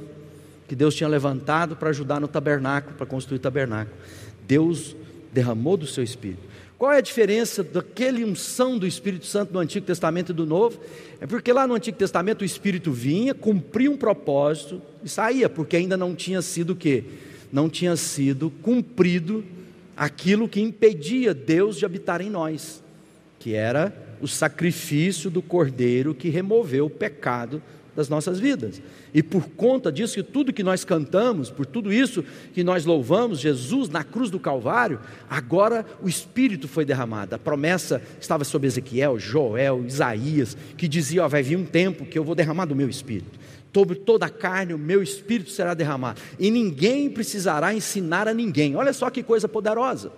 que 0.67 0.75
Deus 0.75 0.93
tinha 0.93 1.09
levantado 1.09 1.75
para 1.75 1.89
ajudar 1.89 2.19
no 2.19 2.27
tabernáculo, 2.27 2.95
para 2.95 3.05
construir 3.05 3.37
o 3.37 3.41
tabernáculo. 3.41 3.97
Deus 4.45 4.95
derramou 5.33 5.75
do 5.75 5.87
seu 5.87 6.03
espírito. 6.03 6.43
Qual 6.79 6.93
é 6.93 6.99
a 6.99 7.01
diferença 7.01 7.61
daquele 7.61 8.23
unção 8.23 8.77
do 8.77 8.87
Espírito 8.87 9.25
Santo 9.25 9.51
do 9.51 9.59
Antigo 9.59 9.85
Testamento 9.85 10.31
e 10.31 10.33
do 10.33 10.45
Novo? 10.45 10.79
É 11.19 11.27
porque 11.27 11.51
lá 11.51 11.67
no 11.67 11.73
Antigo 11.73 11.97
Testamento 11.97 12.41
o 12.41 12.45
Espírito 12.45 12.89
vinha, 12.89 13.33
cumpria 13.33 13.91
um 13.91 13.97
propósito 13.97 14.81
e 15.03 15.09
saía, 15.09 15.49
porque 15.49 15.75
ainda 15.75 15.97
não 15.97 16.15
tinha 16.15 16.41
sido 16.41 16.69
o 16.69 16.75
quê? 16.77 17.03
Não 17.51 17.69
tinha 17.69 17.97
sido 17.97 18.49
cumprido 18.49 19.43
aquilo 19.97 20.47
que 20.47 20.61
impedia 20.61 21.33
Deus 21.33 21.75
de 21.75 21.83
habitar 21.83 22.21
em 22.21 22.29
nós, 22.29 22.81
que 23.39 23.53
era 23.53 23.93
o 24.21 24.27
sacrifício 24.27 25.29
do 25.29 25.41
Cordeiro 25.41 26.15
que 26.15 26.29
removeu 26.29 26.85
o 26.85 26.89
pecado 26.89 27.61
das 27.95 28.09
nossas 28.09 28.39
vidas. 28.39 28.81
E 29.13 29.21
por 29.21 29.49
conta 29.49 29.91
disso, 29.91 30.15
que 30.15 30.23
tudo 30.23 30.53
que 30.53 30.63
nós 30.63 30.83
cantamos, 30.83 31.49
por 31.49 31.65
tudo 31.65 31.91
isso 31.91 32.23
que 32.53 32.63
nós 32.63 32.85
louvamos, 32.85 33.39
Jesus 33.39 33.89
na 33.89 34.03
cruz 34.03 34.29
do 34.29 34.39
Calvário, 34.39 34.99
agora 35.29 35.85
o 36.01 36.07
Espírito 36.07 36.67
foi 36.67 36.85
derramado. 36.85 37.35
A 37.35 37.39
promessa 37.39 38.01
estava 38.19 38.43
sobre 38.43 38.67
Ezequiel, 38.67 39.19
Joel, 39.19 39.83
Isaías, 39.85 40.55
que 40.77 40.87
dizia: 40.87 41.23
ó, 41.23 41.27
vai 41.27 41.43
vir 41.43 41.57
um 41.57 41.65
tempo 41.65 42.05
que 42.05 42.17
eu 42.17 42.23
vou 42.23 42.35
derramar 42.35 42.65
do 42.65 42.75
meu 42.75 42.89
Espírito. 42.89 43.39
Sobre 43.73 43.95
toda 43.95 44.25
a 44.25 44.29
carne, 44.29 44.73
o 44.73 44.79
meu 44.79 45.03
Espírito 45.03 45.51
será 45.51 45.73
derramado. 45.73 46.19
E 46.39 46.49
ninguém 46.49 47.09
precisará 47.09 47.73
ensinar 47.73 48.27
a 48.27 48.33
ninguém. 48.33 48.75
Olha 48.75 48.91
só 48.93 49.09
que 49.09 49.21
coisa 49.21 49.47
poderosa. 49.47 50.11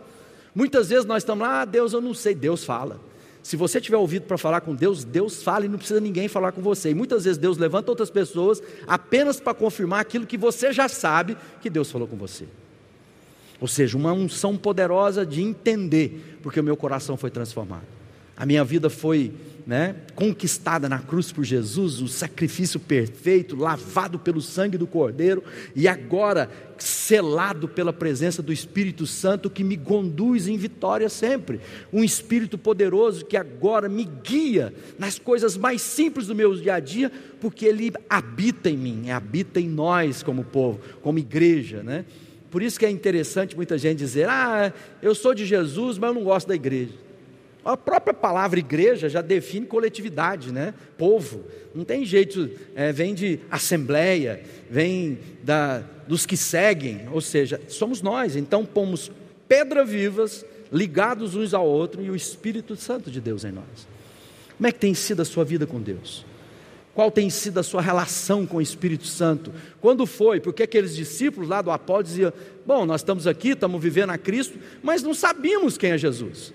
Muitas 0.56 0.90
vezes 0.90 1.06
nós 1.06 1.24
estamos 1.24 1.46
lá, 1.46 1.62
ah, 1.62 1.66
Deus, 1.66 1.94
eu 1.94 2.02
não 2.02 2.14
sei. 2.14 2.34
Deus 2.34 2.64
fala. 2.64 3.11
Se 3.44 3.56
você 3.56 3.82
tiver 3.82 3.98
ouvido 3.98 4.24
para 4.24 4.38
falar 4.38 4.62
com 4.62 4.76
Deus, 4.76 5.04
Deus 5.04 5.42
fala 5.42 5.66
e 5.66 5.70
não 5.70 5.78
precisa 5.78 6.00
ninguém 6.00 6.28
falar 6.28 6.52
com 6.52 6.62
você. 6.62 6.92
E 6.92 6.94
muitas 6.94 7.24
vezes 7.24 7.38
Deus 7.38 7.58
levanta 7.58 7.92
outras 7.92 8.10
pessoas 8.10 8.62
apenas 8.88 9.40
para 9.40 9.54
confirmar 9.54 10.02
aquilo 10.02 10.28
que 10.28 10.38
você 10.38 10.72
já 10.72 10.88
sabe 10.88 11.36
que 11.60 11.70
Deus 11.70 11.92
falou 11.92 12.08
com 12.08 12.16
você. 12.16 12.46
Ou 13.60 13.68
seja, 13.68 13.98
uma 13.98 14.12
unção 14.12 14.58
poderosa 14.58 15.26
de 15.26 15.42
entender, 15.42 16.40
porque 16.42 16.60
o 16.60 16.64
meu 16.64 16.78
coração 16.78 17.18
foi 17.18 17.30
transformado. 17.30 18.01
A 18.42 18.46
minha 18.48 18.64
vida 18.64 18.90
foi 18.90 19.32
né, 19.68 19.98
conquistada 20.16 20.90
na 20.90 20.98
cruz 20.98 21.32
por 21.32 21.44
Jesus, 21.44 22.02
o 22.02 22.08
sacrifício 22.08 22.80
perfeito, 22.80 23.56
lavado 23.56 24.18
pelo 24.18 24.42
sangue 24.42 24.80
do 24.80 24.88
Cordeiro, 24.88 25.44
e 25.76 25.88
agora 25.88 26.50
selado 26.76 27.68
pela 27.68 27.94
presença 27.94 28.42
do 28.42 28.52
Espírito 28.52 29.06
Santo 29.06 29.48
que 29.48 29.64
me 29.64 29.78
conduz 29.78 30.48
em 30.48 30.58
vitória 30.58 31.08
sempre. 31.08 31.62
Um 31.94 32.04
Espírito 32.04 32.58
poderoso 32.58 33.26
que 33.26 33.38
agora 33.38 33.88
me 33.88 34.06
guia 34.24 34.74
nas 34.98 35.20
coisas 35.20 35.56
mais 35.56 35.80
simples 35.80 36.26
do 36.26 36.34
meu 36.34 36.56
dia 36.56 36.74
a 36.74 36.80
dia, 36.80 37.12
porque 37.40 37.68
ele 37.68 37.94
habita 38.10 38.72
em 38.72 38.78
mim, 38.78 39.12
habita 39.12 39.62
em 39.62 39.70
nós 39.70 40.24
como 40.24 40.44
povo, 40.44 40.80
como 41.04 41.20
igreja, 41.20 41.84
né? 41.84 42.06
Por 42.50 42.64
isso 42.64 42.80
que 42.80 42.88
é 42.88 42.90
interessante 42.90 43.56
muita 43.56 43.78
gente 43.78 44.00
dizer: 44.00 44.28
"Ah, 44.28 44.74
eu 45.00 45.14
sou 45.14 45.36
de 45.36 45.46
Jesus, 45.46 46.00
mas 46.00 46.08
eu 46.08 46.16
não 46.16 46.24
gosto 46.24 46.48
da 46.48 46.56
igreja". 46.56 47.11
A 47.64 47.78
própria 47.78 48.14
palavra 48.14 48.60
igreja 48.60 49.08
já 49.08 49.22
define 49.22 49.68
coletividade, 49.68 50.52
né? 50.52 50.74
Povo. 50.98 51.46
Não 51.76 51.86
tem 51.86 52.04
jeito, 52.04 52.50
é, 52.76 52.92
vem 52.92 53.14
de 53.14 53.40
assembleia, 53.52 54.44
vem 54.70 55.20
da, 55.44 55.84
dos 56.08 56.26
que 56.26 56.36
seguem, 56.36 57.08
ou 57.12 57.22
seja, 57.22 57.62
somos 57.68 58.02
nós. 58.02 58.36
Então 58.36 58.66
pomos 58.66 59.12
pedras 59.48 59.88
vivas, 59.88 60.46
ligados 60.72 61.36
uns 61.36 61.54
ao 61.54 61.66
outro, 61.66 62.02
e 62.02 62.10
o 62.10 62.16
Espírito 62.16 62.76
Santo 62.76 63.12
de 63.12 63.22
Deus 63.22 63.46
em 63.46 63.52
nós. 63.52 63.88
Como 64.58 64.68
é 64.68 64.72
que 64.72 64.80
tem 64.80 64.94
sido 64.94 65.22
a 65.22 65.26
sua 65.26 65.44
vida 65.44 65.68
com 65.68 65.80
Deus? 65.80 66.26
Qual 66.96 67.10
tem 67.10 67.30
sido 67.30 67.60
a 67.60 67.64
sua 67.64 67.82
relação 67.82 68.46
com 68.46 68.58
o 68.58 68.62
Espírito 68.62 69.06
Santo? 69.06 69.54
Quando 69.80 70.06
foi? 70.06 70.42
Porque 70.42 70.64
aqueles 70.64 70.96
discípulos 70.96 71.48
lá 71.48 71.62
do 71.62 71.72
Apolo 71.72 72.04
diziam: 72.04 72.34
Bom, 72.66 72.86
nós 72.86 73.02
estamos 73.02 73.28
aqui, 73.28 73.50
estamos 73.50 73.82
vivendo 73.82 74.10
a 74.10 74.18
Cristo, 74.18 74.58
mas 74.84 75.04
não 75.04 75.14
sabíamos 75.14 75.78
quem 75.78 75.92
é 75.92 75.98
Jesus. 75.98 76.54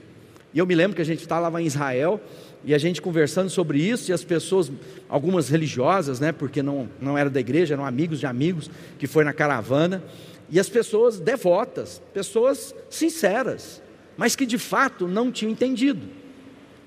E 0.56 0.58
eu 0.58 0.64
me 0.64 0.74
lembro 0.74 0.96
que 0.96 1.02
a 1.02 1.04
gente 1.04 1.20
estava 1.20 1.60
em 1.60 1.66
Israel 1.66 2.18
e 2.64 2.74
a 2.74 2.78
gente 2.78 3.02
conversando 3.02 3.50
sobre 3.50 3.78
isso, 3.78 4.10
e 4.10 4.14
as 4.14 4.24
pessoas, 4.24 4.72
algumas 5.06 5.50
religiosas, 5.50 6.18
né, 6.18 6.32
porque 6.32 6.62
não, 6.62 6.88
não 6.98 7.18
era 7.18 7.28
da 7.28 7.38
igreja, 7.38 7.74
eram 7.74 7.84
amigos 7.84 8.18
de 8.18 8.24
amigos, 8.24 8.70
que 8.98 9.06
foi 9.06 9.22
na 9.22 9.34
caravana, 9.34 10.02
e 10.48 10.58
as 10.58 10.66
pessoas 10.66 11.20
devotas, 11.20 12.00
pessoas 12.14 12.74
sinceras, 12.88 13.82
mas 14.16 14.34
que 14.34 14.46
de 14.46 14.56
fato 14.56 15.06
não 15.06 15.30
tinham 15.30 15.52
entendido. 15.52 16.08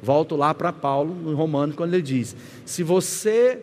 Volto 0.01 0.36
lá 0.36 0.51
para 0.51 0.73
Paulo, 0.73 1.13
no 1.13 1.36
Romano, 1.36 1.75
quando 1.75 1.93
ele 1.93 2.01
diz: 2.01 2.36
se 2.65 2.82
você 2.82 3.60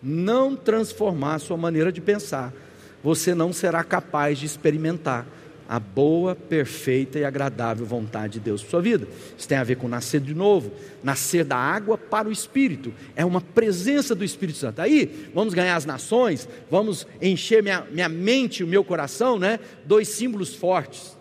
não 0.00 0.54
transformar 0.54 1.34
a 1.34 1.38
sua 1.40 1.56
maneira 1.56 1.90
de 1.90 2.00
pensar, 2.00 2.54
você 3.02 3.34
não 3.34 3.52
será 3.52 3.82
capaz 3.82 4.38
de 4.38 4.46
experimentar 4.46 5.26
a 5.70 5.78
boa, 5.78 6.34
perfeita 6.34 7.16
e 7.16 7.24
agradável 7.24 7.86
vontade 7.86 8.32
de 8.32 8.40
Deus 8.40 8.60
para 8.60 8.70
sua 8.72 8.82
vida. 8.82 9.06
Isso 9.38 9.46
tem 9.46 9.56
a 9.56 9.62
ver 9.62 9.76
com 9.76 9.86
nascer 9.86 10.20
de 10.20 10.34
novo, 10.34 10.72
nascer 11.00 11.44
da 11.44 11.56
água 11.56 11.96
para 11.96 12.28
o 12.28 12.32
Espírito. 12.32 12.92
É 13.14 13.24
uma 13.24 13.40
presença 13.40 14.12
do 14.12 14.24
Espírito 14.24 14.58
Santo. 14.58 14.80
Aí, 14.82 15.30
vamos 15.32 15.54
ganhar 15.54 15.76
as 15.76 15.86
nações, 15.86 16.48
vamos 16.68 17.06
encher 17.22 17.62
minha, 17.62 17.86
minha 17.88 18.08
mente, 18.08 18.64
o 18.64 18.66
meu 18.66 18.82
coração, 18.82 19.38
né? 19.38 19.60
Dois 19.84 20.08
símbolos 20.08 20.56
fortes. 20.56 21.16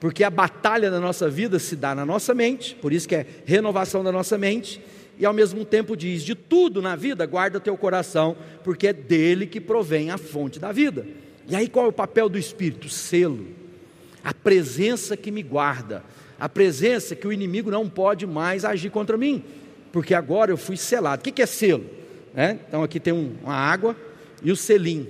Porque 0.00 0.24
a 0.24 0.30
batalha 0.30 0.90
da 0.90 0.98
nossa 0.98 1.28
vida 1.28 1.58
se 1.58 1.76
dá 1.76 1.94
na 1.94 2.06
nossa 2.06 2.32
mente, 2.32 2.74
por 2.76 2.94
isso 2.94 3.06
que 3.06 3.14
é 3.14 3.26
renovação 3.44 4.02
da 4.02 4.10
nossa 4.10 4.38
mente, 4.38 4.80
e 5.18 5.26
ao 5.26 5.34
mesmo 5.34 5.66
tempo 5.66 5.94
diz: 5.94 6.22
de 6.22 6.34
tudo 6.34 6.80
na 6.80 6.96
vida, 6.96 7.26
guarda 7.26 7.60
teu 7.60 7.76
coração, 7.76 8.38
porque 8.64 8.86
é 8.86 8.92
dele 8.94 9.46
que 9.46 9.60
provém 9.60 10.10
a 10.10 10.16
fonte 10.16 10.58
da 10.58 10.72
vida. 10.72 11.04
E 11.50 11.56
aí 11.56 11.68
qual 11.68 11.86
é 11.86 11.88
o 11.88 11.92
papel 11.92 12.28
do 12.28 12.38
Espírito? 12.38 12.88
Selo. 12.88 13.48
A 14.22 14.32
presença 14.32 15.16
que 15.16 15.32
me 15.32 15.42
guarda, 15.42 16.04
a 16.38 16.48
presença 16.48 17.16
que 17.16 17.26
o 17.26 17.32
inimigo 17.32 17.72
não 17.72 17.88
pode 17.88 18.24
mais 18.24 18.64
agir 18.64 18.90
contra 18.90 19.16
mim, 19.16 19.42
porque 19.92 20.14
agora 20.14 20.52
eu 20.52 20.56
fui 20.56 20.76
selado. 20.76 21.20
O 21.20 21.32
que 21.32 21.42
é 21.42 21.46
selo? 21.46 21.84
É, 22.36 22.56
então 22.68 22.84
aqui 22.84 23.00
tem 23.00 23.12
um, 23.12 23.34
uma 23.42 23.54
água 23.54 23.96
e 24.42 24.52
o 24.52 24.56
selim. 24.56 25.08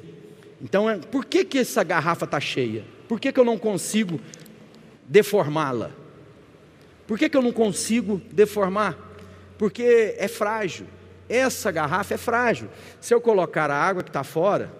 Então, 0.62 0.88
é, 0.88 0.96
por 0.96 1.26
que, 1.26 1.44
que 1.44 1.59
essa 1.59 1.83
garrafa 1.85 2.24
está 2.24 2.40
cheia? 2.40 2.85
Por 3.07 3.20
que, 3.20 3.31
que 3.31 3.38
eu 3.38 3.44
não 3.44 3.59
consigo 3.59 4.18
deformá-la? 5.07 5.90
Por 7.07 7.18
que, 7.18 7.29
que 7.29 7.37
eu 7.37 7.42
não 7.42 7.53
consigo 7.53 8.20
deformar? 8.33 8.96
Porque 9.59 10.14
é 10.16 10.29
frágil. 10.29 10.87
Essa 11.29 11.70
garrafa 11.70 12.14
é 12.14 12.16
frágil. 12.16 12.68
Se 12.98 13.12
eu 13.12 13.20
colocar 13.20 13.70
a 13.70 13.76
água 13.76 14.03
que 14.03 14.09
está 14.09 14.24
fora, 14.24 14.80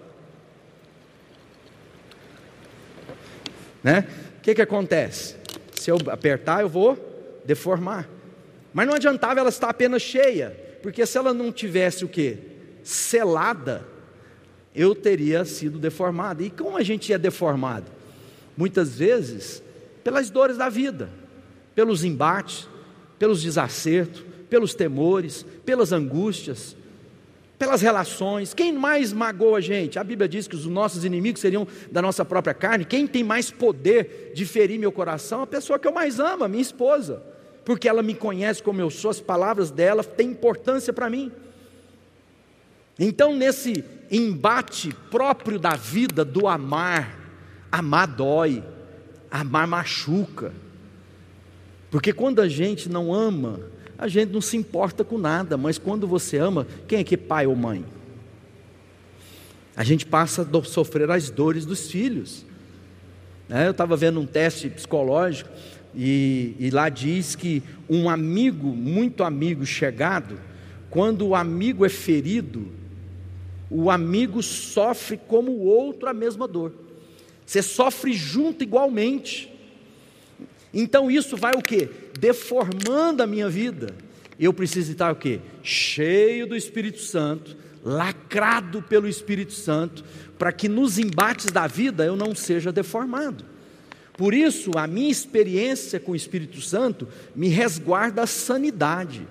Né? 3.83 4.07
O 4.39 4.41
que, 4.43 4.55
que 4.55 4.63
acontece? 4.63 5.37
Se 5.75 5.91
eu 5.91 5.99
apertar, 6.11 6.63
eu 6.63 6.69
vou 6.69 6.99
deformar. 7.45 8.09
Mas 8.73 8.87
não 8.87 8.95
adiantava 8.95 9.41
ela 9.41 9.49
estar 9.49 9.71
apenas 9.71 10.03
cheia, 10.03 10.57
porque 10.83 11.05
se 11.05 11.19
ela 11.19 11.35
não 11.35 11.51
tivesse 11.51 12.05
o 12.05 12.09
que? 12.09 12.39
Selada, 12.83 13.87
eu 14.75 14.95
teria 14.95 15.45
sido 15.45 15.79
deformado. 15.79 16.43
E 16.43 16.51
como 16.51 16.77
a 16.77 16.83
gente 16.83 17.13
é 17.13 17.19
deformado? 17.19 17.87
Muitas 18.57 18.97
vezes 18.97 19.63
pelas 20.05 20.31
dores 20.31 20.57
da 20.57 20.69
vida, 20.69 21.11
pelos 21.75 22.05
embates, 22.05 22.69
pelos 23.19 23.43
desacertos, 23.43 24.25
pelos 24.49 24.75
temores, 24.75 25.45
pelas 25.65 25.93
angústias, 25.93 26.77
pelas 27.61 27.83
relações. 27.83 28.55
Quem 28.55 28.73
mais 28.73 29.13
magoa 29.13 29.59
a 29.59 29.61
gente? 29.61 29.99
A 29.99 30.03
Bíblia 30.03 30.27
diz 30.27 30.49
que 30.49 30.57
os 30.57 30.65
nossos 30.65 31.05
inimigos 31.05 31.43
seriam 31.43 31.69
da 31.93 32.01
nossa 32.01 32.25
própria 32.25 32.55
carne. 32.55 32.87
Quem 32.87 33.07
tem 33.07 33.23
mais 33.23 33.51
poder 33.51 34.33
de 34.35 34.47
ferir 34.47 34.79
meu 34.79 34.91
coração? 34.91 35.43
A 35.43 35.47
pessoa 35.47 35.79
que 35.79 35.87
eu 35.87 35.93
mais 35.93 36.19
amo, 36.19 36.43
a 36.43 36.49
minha 36.49 36.63
esposa. 36.63 37.23
Porque 37.63 37.87
ela 37.87 38.03
me 38.03 38.15
conhece 38.15 38.63
como 38.63 38.81
eu 38.81 38.89
sou, 38.89 39.11
as 39.11 39.21
palavras 39.21 39.71
dela 39.71 40.03
têm 40.03 40.31
importância 40.31 40.91
para 40.91 41.11
mim. 41.11 41.31
Então, 42.99 43.37
nesse 43.37 43.85
embate 44.11 44.95
próprio 45.11 45.59
da 45.59 45.77
vida, 45.77 46.25
do 46.25 46.49
amar, 46.49 47.15
amar 47.71 48.07
dói, 48.07 48.65
amar 49.31 49.67
machuca. 49.67 50.55
Porque 51.91 52.11
quando 52.11 52.41
a 52.41 52.49
gente 52.49 52.89
não 52.89 53.13
ama, 53.13 53.61
a 54.01 54.09
gente 54.09 54.33
não 54.33 54.41
se 54.41 54.57
importa 54.57 55.05
com 55.05 55.19
nada, 55.19 55.59
mas 55.59 55.77
quando 55.77 56.07
você 56.07 56.39
ama, 56.39 56.67
quem 56.89 57.01
é 57.01 57.05
que 57.05 57.17
é 57.17 57.19
pai 57.19 57.47
ou 57.47 57.55
mãe? 57.55 57.85
A 59.77 59.85
gente 59.85 60.07
passa 60.07 60.41
a 60.41 60.63
sofrer 60.65 61.11
as 61.11 61.29
dores 61.29 61.67
dos 61.67 61.91
filhos. 61.91 62.47
Né? 63.47 63.67
Eu 63.67 63.73
estava 63.73 63.99
vendo 63.99 64.19
um 64.19 64.25
teste 64.25 64.71
psicológico 64.71 65.51
e, 65.95 66.57
e 66.59 66.71
lá 66.71 66.89
diz 66.89 67.37
que 67.37 67.63
um 67.91 68.09
amigo, 68.09 68.69
muito 68.69 69.23
amigo 69.23 69.67
chegado, 69.67 70.41
quando 70.89 71.27
o 71.29 71.35
amigo 71.35 71.85
é 71.85 71.91
ferido, 71.91 72.69
o 73.69 73.91
amigo 73.91 74.43
sofre 74.43 75.21
como 75.29 75.53
o 75.53 75.67
outro 75.67 76.09
a 76.09 76.15
mesma 76.15 76.49
dor. 76.49 76.73
Você 77.45 77.61
sofre 77.61 78.15
junto 78.15 78.65
igualmente. 78.65 79.50
Então 80.73 81.11
isso 81.11 81.37
vai 81.37 81.53
o 81.55 81.63
que? 81.63 81.89
Deformando 82.19 83.23
a 83.23 83.27
minha 83.27 83.49
vida. 83.49 83.95
Eu 84.39 84.53
preciso 84.55 84.93
estar 84.93 85.13
o 85.13 85.17
que? 85.17 85.41
Cheio 85.63 86.47
do 86.47 86.57
Espírito 86.57 87.01
Santo, 87.01 87.57
lacrado 87.85 88.81
pelo 88.81 89.07
Espírito 89.07 89.53
Santo, 89.53 90.05
para 90.39 90.53
que 90.53 90.69
nos 90.69 90.99
embates 90.99 91.47
da 91.47 91.67
vida 91.67 92.05
eu 92.05 92.17
não 92.17 92.35
seja 92.35 92.73
deformado. 92.73 93.45
Por 94.17 94.35
isso, 94.35 94.73
a 94.77 94.87
minha 94.87 95.11
experiência 95.11 95.99
com 95.99 96.13
o 96.13 96.17
Espírito 96.17 96.61
Santo 96.61 97.09
me 97.35 97.49
resguarda 97.49 98.23
a 98.23 98.27
sanidade. 98.27 99.27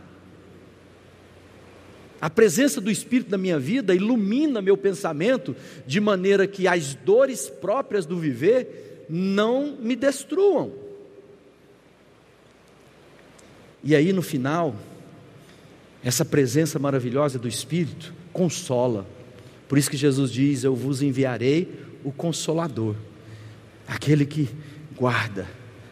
A 2.21 2.29
presença 2.29 2.81
do 2.81 2.91
Espírito 2.91 3.31
na 3.31 3.37
minha 3.37 3.57
vida 3.57 3.95
ilumina 3.95 4.61
meu 4.61 4.75
pensamento 4.75 5.55
de 5.87 6.01
maneira 6.01 6.45
que 6.45 6.67
as 6.67 6.93
dores 6.93 7.49
próprias 7.49 8.05
do 8.05 8.17
viver 8.17 9.05
não 9.09 9.77
me 9.79 9.95
destruam. 9.95 10.88
E 13.83 13.95
aí 13.95 14.11
no 14.11 14.21
final, 14.21 14.75
essa 16.03 16.25
presença 16.25 16.79
maravilhosa 16.79 17.39
do 17.39 17.47
Espírito 17.47 18.13
consola. 18.31 19.05
Por 19.67 19.77
isso 19.77 19.89
que 19.89 19.97
Jesus 19.97 20.31
diz: 20.31 20.63
Eu 20.63 20.75
vos 20.75 21.01
enviarei 21.01 21.69
o 22.03 22.11
Consolador, 22.11 22.95
aquele 23.87 24.25
que 24.25 24.49
guarda. 24.95 25.47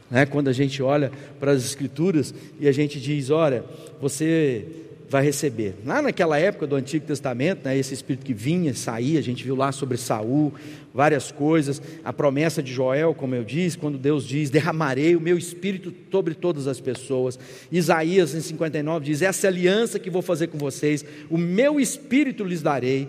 Né? 0.10 0.26
Quando 0.26 0.48
a 0.48 0.54
gente 0.54 0.82
olha 0.82 1.12
para 1.40 1.52
as 1.52 1.64
Escrituras 1.66 2.34
e 2.60 2.68
a 2.68 2.72
gente 2.72 3.00
diz: 3.00 3.30
Olha, 3.30 3.64
você 4.02 4.66
vai 5.10 5.24
receber. 5.24 5.76
Lá 5.86 6.02
naquela 6.02 6.38
época 6.38 6.68
do 6.68 6.76
Antigo 6.76 7.06
Testamento, 7.06 7.66
né, 7.66 7.78
esse 7.78 7.94
espírito 7.94 8.26
que 8.26 8.34
vinha, 8.34 8.74
saía, 8.74 9.20
a 9.20 9.24
gente 9.24 9.44
viu 9.44 9.56
lá 9.56 9.72
sobre 9.72 9.98
Saul, 9.98 10.54
várias 10.94 11.32
coisas, 11.32 11.82
a 12.04 12.12
promessa 12.12 12.62
de 12.62 12.74
Joel, 12.74 13.14
como 13.14 13.36
eu 13.36 13.44
disse, 13.44 13.78
quando 13.78 13.98
Deus 13.98 14.26
diz: 14.26 14.50
"Derramarei 14.50 15.16
o 15.16 15.22
meu 15.22 15.38
espírito 15.38 15.94
sobre 16.12 16.34
todas 16.34 16.68
as 16.68 16.80
pessoas". 16.80 17.40
Isaías 17.72 18.34
em 18.34 18.42
59 18.42 19.06
diz: 19.06 19.22
"Essa 19.22 19.48
aliança 19.48 20.00
que 20.00 20.10
vou 20.10 20.22
fazer 20.22 20.48
com 20.48 20.58
vocês, 20.58 21.06
o 21.30 21.38
meu 21.38 21.80
espírito 21.80 22.44
lhes 22.44 22.62
darei". 22.62 23.08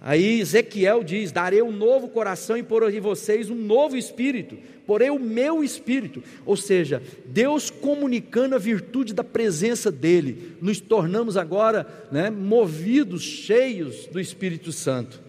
Aí 0.00 0.40
Ezequiel 0.40 1.02
diz: 1.02 1.32
Darei 1.32 1.60
um 1.60 1.72
novo 1.72 2.08
coração 2.08 2.56
e 2.56 2.62
porei 2.62 2.96
em 2.96 3.00
vocês 3.00 3.50
um 3.50 3.56
novo 3.56 3.96
espírito, 3.96 4.56
porém 4.86 5.10
o 5.10 5.18
meu 5.18 5.64
espírito. 5.64 6.22
Ou 6.46 6.56
seja, 6.56 7.02
Deus 7.26 7.68
comunicando 7.68 8.54
a 8.54 8.58
virtude 8.58 9.12
da 9.12 9.24
presença 9.24 9.90
dEle, 9.90 10.56
nos 10.60 10.80
tornamos 10.80 11.36
agora 11.36 11.86
né, 12.12 12.30
movidos, 12.30 13.22
cheios 13.22 14.06
do 14.06 14.20
Espírito 14.20 14.70
Santo. 14.70 15.20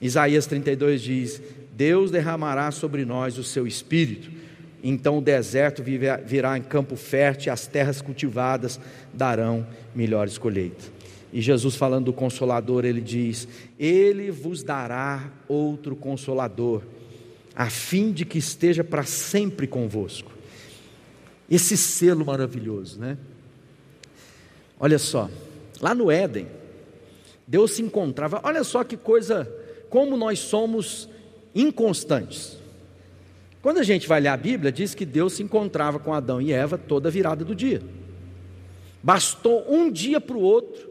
Isaías 0.00 0.46
32 0.46 1.02
diz: 1.02 1.42
Deus 1.72 2.12
derramará 2.12 2.70
sobre 2.70 3.04
nós 3.04 3.38
o 3.38 3.42
seu 3.42 3.66
espírito, 3.66 4.30
então 4.84 5.18
o 5.18 5.22
deserto 5.22 5.82
virá 5.82 6.56
em 6.56 6.62
campo 6.62 6.94
fértil, 6.94 7.52
as 7.52 7.66
terras 7.66 8.00
cultivadas 8.00 8.78
darão 9.12 9.66
melhores 9.94 10.38
colheitas. 10.38 10.99
E 11.32 11.40
Jesus, 11.40 11.76
falando 11.76 12.06
do 12.06 12.12
Consolador, 12.12 12.84
ele 12.84 13.00
diz: 13.00 13.46
Ele 13.78 14.30
vos 14.30 14.62
dará 14.62 15.30
outro 15.48 15.94
Consolador, 15.94 16.82
a 17.54 17.70
fim 17.70 18.12
de 18.12 18.24
que 18.24 18.38
esteja 18.38 18.82
para 18.82 19.04
sempre 19.04 19.66
convosco. 19.66 20.32
Esse 21.48 21.76
selo 21.76 22.24
maravilhoso, 22.24 22.98
né? 22.98 23.16
Olha 24.78 24.98
só, 24.98 25.28
lá 25.80 25.94
no 25.94 26.10
Éden, 26.10 26.46
Deus 27.46 27.72
se 27.72 27.82
encontrava, 27.82 28.40
olha 28.42 28.64
só 28.64 28.82
que 28.82 28.96
coisa, 28.96 29.52
como 29.88 30.16
nós 30.16 30.38
somos 30.38 31.08
inconstantes. 31.54 32.56
Quando 33.60 33.78
a 33.78 33.82
gente 33.82 34.08
vai 34.08 34.20
ler 34.20 34.28
a 34.28 34.36
Bíblia, 34.36 34.72
diz 34.72 34.94
que 34.94 35.04
Deus 35.04 35.34
se 35.34 35.42
encontrava 35.42 35.98
com 35.98 36.14
Adão 36.14 36.40
e 36.40 36.52
Eva 36.52 36.78
toda 36.78 37.10
virada 37.10 37.44
do 37.44 37.54
dia. 37.54 37.82
Bastou 39.02 39.66
um 39.68 39.90
dia 39.90 40.20
para 40.20 40.36
o 40.36 40.40
outro 40.40 40.89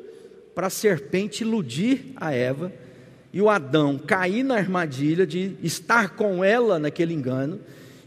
para 0.53 0.67
a 0.67 0.69
serpente 0.69 1.43
iludir 1.43 2.13
a 2.15 2.33
Eva 2.33 2.71
e 3.31 3.41
o 3.41 3.49
Adão 3.49 3.97
cair 3.97 4.43
na 4.43 4.55
armadilha 4.55 5.25
de 5.25 5.55
estar 5.61 6.15
com 6.15 6.43
ela 6.43 6.79
naquele 6.79 7.13
engano 7.13 7.59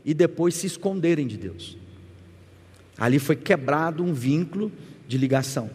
e 0.05 0.13
depois 0.13 0.55
se 0.55 0.67
esconderem 0.67 1.27
de 1.27 1.37
Deus. 1.37 1.77
Ali 2.99 3.19
foi 3.19 3.37
quebrado 3.37 4.03
um 4.03 4.13
vínculo 4.13 4.71
de 5.07 5.17
ligação. 5.17 5.71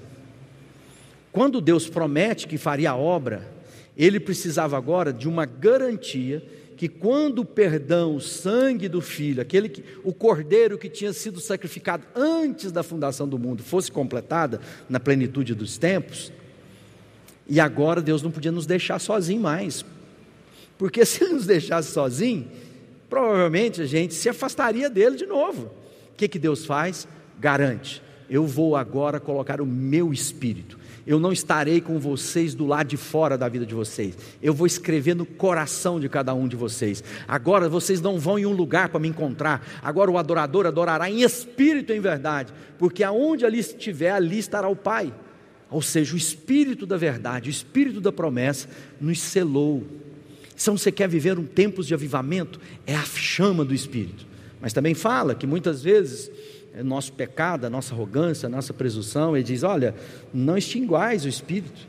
Quando 1.31 1.61
Deus 1.61 1.87
promete 1.89 2.47
que 2.47 2.57
faria 2.57 2.91
a 2.91 2.95
obra, 2.95 3.47
ele 3.95 4.19
precisava 4.19 4.77
agora 4.77 5.11
de 5.11 5.27
uma 5.27 5.45
garantia 5.45 6.43
que 6.77 6.87
quando 6.87 7.39
o 7.39 7.45
perdão, 7.45 8.15
o 8.15 8.21
sangue 8.21 8.87
do 8.87 9.01
filho, 9.01 9.41
aquele 9.41 9.67
que, 9.67 9.83
o 10.03 10.13
cordeiro 10.13 10.77
que 10.77 10.87
tinha 10.87 11.11
sido 11.11 11.39
sacrificado 11.39 12.05
antes 12.15 12.71
da 12.71 12.83
fundação 12.83 13.27
do 13.27 13.39
mundo, 13.39 13.63
fosse 13.63 13.91
completada 13.91 14.61
na 14.87 14.99
plenitude 14.99 15.55
dos 15.55 15.77
tempos, 15.77 16.31
e 17.49 17.59
agora 17.59 18.01
Deus 18.01 18.21
não 18.21 18.31
podia 18.31 18.51
nos 18.51 18.65
deixar 18.65 18.99
sozinho 18.99 19.41
mais. 19.41 19.85
Porque 20.77 21.03
se 21.05 21.23
ele 21.23 21.33
nos 21.33 21.45
deixasse 21.45 21.91
sozinho, 21.91 22.47
provavelmente 23.09 23.81
a 23.81 23.85
gente 23.85 24.13
se 24.13 24.29
afastaria 24.29 24.89
dele 24.89 25.15
de 25.15 25.25
novo. 25.25 25.65
O 26.13 26.17
que, 26.17 26.27
que 26.27 26.39
Deus 26.39 26.65
faz? 26.65 27.07
Garante: 27.39 28.01
eu 28.29 28.45
vou 28.45 28.75
agora 28.75 29.19
colocar 29.19 29.61
o 29.61 29.65
meu 29.65 30.11
espírito. 30.11 30.77
Eu 31.05 31.21
não 31.21 31.31
estarei 31.31 31.79
com 31.79 31.97
vocês 31.97 32.53
do 32.53 32.65
lado 32.65 32.87
de 32.87 32.97
fora 32.97 33.37
da 33.37 33.47
vida 33.47 33.65
de 33.65 33.73
vocês. 33.73 34.17
Eu 34.43 34.53
vou 34.53 34.67
escrever 34.67 35.15
no 35.15 35.25
coração 35.25 36.01
de 36.01 36.09
cada 36.09 36.33
um 36.33 36.49
de 36.49 36.57
vocês. 36.57 37.01
Agora 37.25 37.69
vocês 37.69 38.01
não 38.01 38.19
vão 38.19 38.37
em 38.37 38.45
um 38.45 38.51
lugar 38.51 38.89
para 38.89 38.99
me 38.99 39.07
encontrar. 39.07 39.65
Agora 39.81 40.11
o 40.11 40.17
adorador 40.17 40.65
adorará 40.65 41.09
em 41.09 41.21
espírito 41.21 41.93
e 41.93 41.95
em 41.95 42.01
verdade, 42.01 42.53
porque 42.77 43.05
aonde 43.05 43.45
ali 43.45 43.59
estiver, 43.59 44.11
ali 44.11 44.37
estará 44.37 44.67
o 44.67 44.75
Pai. 44.75 45.13
Ou 45.69 45.81
seja, 45.81 46.13
o 46.13 46.17
Espírito 46.17 46.85
da 46.85 46.97
verdade, 46.97 47.49
o 47.49 47.51
Espírito 47.51 47.99
da 47.99 48.11
promessa 48.11 48.69
nos 48.99 49.19
selou. 49.19 49.85
Se 50.55 50.69
você 50.69 50.91
quer 50.91 51.07
viver 51.07 51.37
um 51.37 51.45
tempos 51.45 51.85
de 51.85 51.93
avivamento, 51.93 52.59
é 52.85 52.95
a 52.95 53.03
chama 53.03 53.65
do 53.65 53.73
Espírito. 53.73 54.25
Mas 54.61 54.73
também 54.73 54.93
fala 54.93 55.35
que 55.35 55.45
muitas 55.45 55.83
vezes 55.83 56.31
é 56.73 56.81
nosso 56.81 57.11
pecado, 57.13 57.65
a 57.65 57.69
nossa 57.69 57.93
arrogância, 57.93 58.47
a 58.47 58.49
nossa 58.49 58.73
presunção, 58.73 59.35
ele 59.35 59.43
diz: 59.43 59.63
olha, 59.63 59.93
não 60.33 60.57
extinguais 60.57 61.25
o 61.25 61.27
Espírito. 61.27 61.87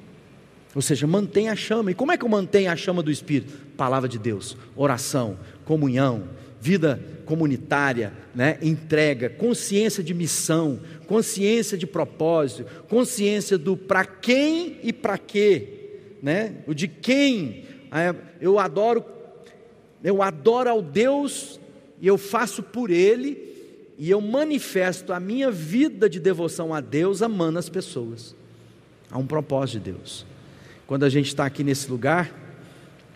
Ou 0.74 0.82
seja, 0.82 1.06
mantenha 1.06 1.52
a 1.52 1.56
chama. 1.56 1.90
E 1.90 1.94
como 1.94 2.12
é 2.12 2.16
que 2.16 2.24
eu 2.24 2.28
mantenho 2.28 2.70
a 2.70 2.76
chama 2.76 3.02
do 3.02 3.10
Espírito? 3.10 3.52
Palavra 3.76 4.08
de 4.08 4.18
Deus, 4.18 4.56
oração, 4.76 5.38
comunhão, 5.64 6.24
vida 6.60 7.00
comunitária, 7.28 8.14
né? 8.34 8.56
entrega, 8.62 9.28
consciência 9.28 10.02
de 10.02 10.14
missão, 10.14 10.80
consciência 11.06 11.76
de 11.76 11.86
propósito, 11.86 12.64
consciência 12.88 13.58
do 13.58 13.76
para 13.76 14.06
quem 14.06 14.78
e 14.82 14.94
para 14.94 15.18
quê, 15.18 15.98
né? 16.22 16.54
o 16.66 16.72
de 16.72 16.88
quem. 16.88 17.64
É, 17.92 18.14
eu 18.40 18.58
adoro, 18.58 19.04
eu 20.02 20.22
adoro 20.22 20.70
ao 20.70 20.80
Deus 20.80 21.60
e 22.00 22.06
eu 22.06 22.16
faço 22.16 22.62
por 22.62 22.90
Ele 22.90 23.46
e 23.98 24.08
eu 24.08 24.22
manifesto 24.22 25.12
a 25.12 25.20
minha 25.20 25.50
vida 25.50 26.08
de 26.08 26.18
devoção 26.18 26.72
a 26.72 26.80
Deus 26.80 27.20
amando 27.20 27.58
as 27.58 27.68
pessoas. 27.68 28.34
Há 29.10 29.18
um 29.18 29.26
propósito 29.26 29.82
de 29.82 29.92
Deus. 29.92 30.24
Quando 30.86 31.04
a 31.04 31.10
gente 31.10 31.26
está 31.26 31.44
aqui 31.44 31.62
nesse 31.62 31.90
lugar, 31.90 32.47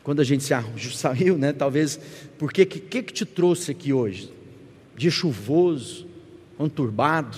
quando 0.02 0.20
a 0.20 0.24
gente 0.24 0.42
se 0.44 0.52
saiu, 0.94 1.38
né? 1.38 1.52
Talvez, 1.52 1.98
porque 2.38 2.64
que 2.64 2.80
que, 2.80 3.02
que 3.02 3.12
te 3.12 3.24
trouxe 3.24 3.70
aqui 3.70 3.92
hoje? 3.92 4.32
Dia 4.96 5.10
chuvoso, 5.10 6.06
conturbado, 6.56 7.36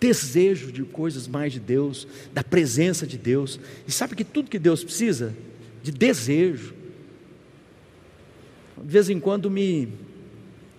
desejo 0.00 0.72
de 0.72 0.82
coisas 0.82 1.26
mais 1.28 1.52
de 1.52 1.60
Deus, 1.60 2.06
da 2.32 2.42
presença 2.42 3.06
de 3.06 3.16
Deus. 3.16 3.58
E 3.86 3.92
sabe 3.92 4.14
que 4.14 4.24
tudo 4.24 4.50
que 4.50 4.58
Deus 4.58 4.82
precisa 4.82 5.34
de 5.82 5.90
desejo. 5.90 6.74
De 8.76 8.92
vez 8.92 9.08
em 9.10 9.18
quando 9.18 9.50
me 9.50 9.88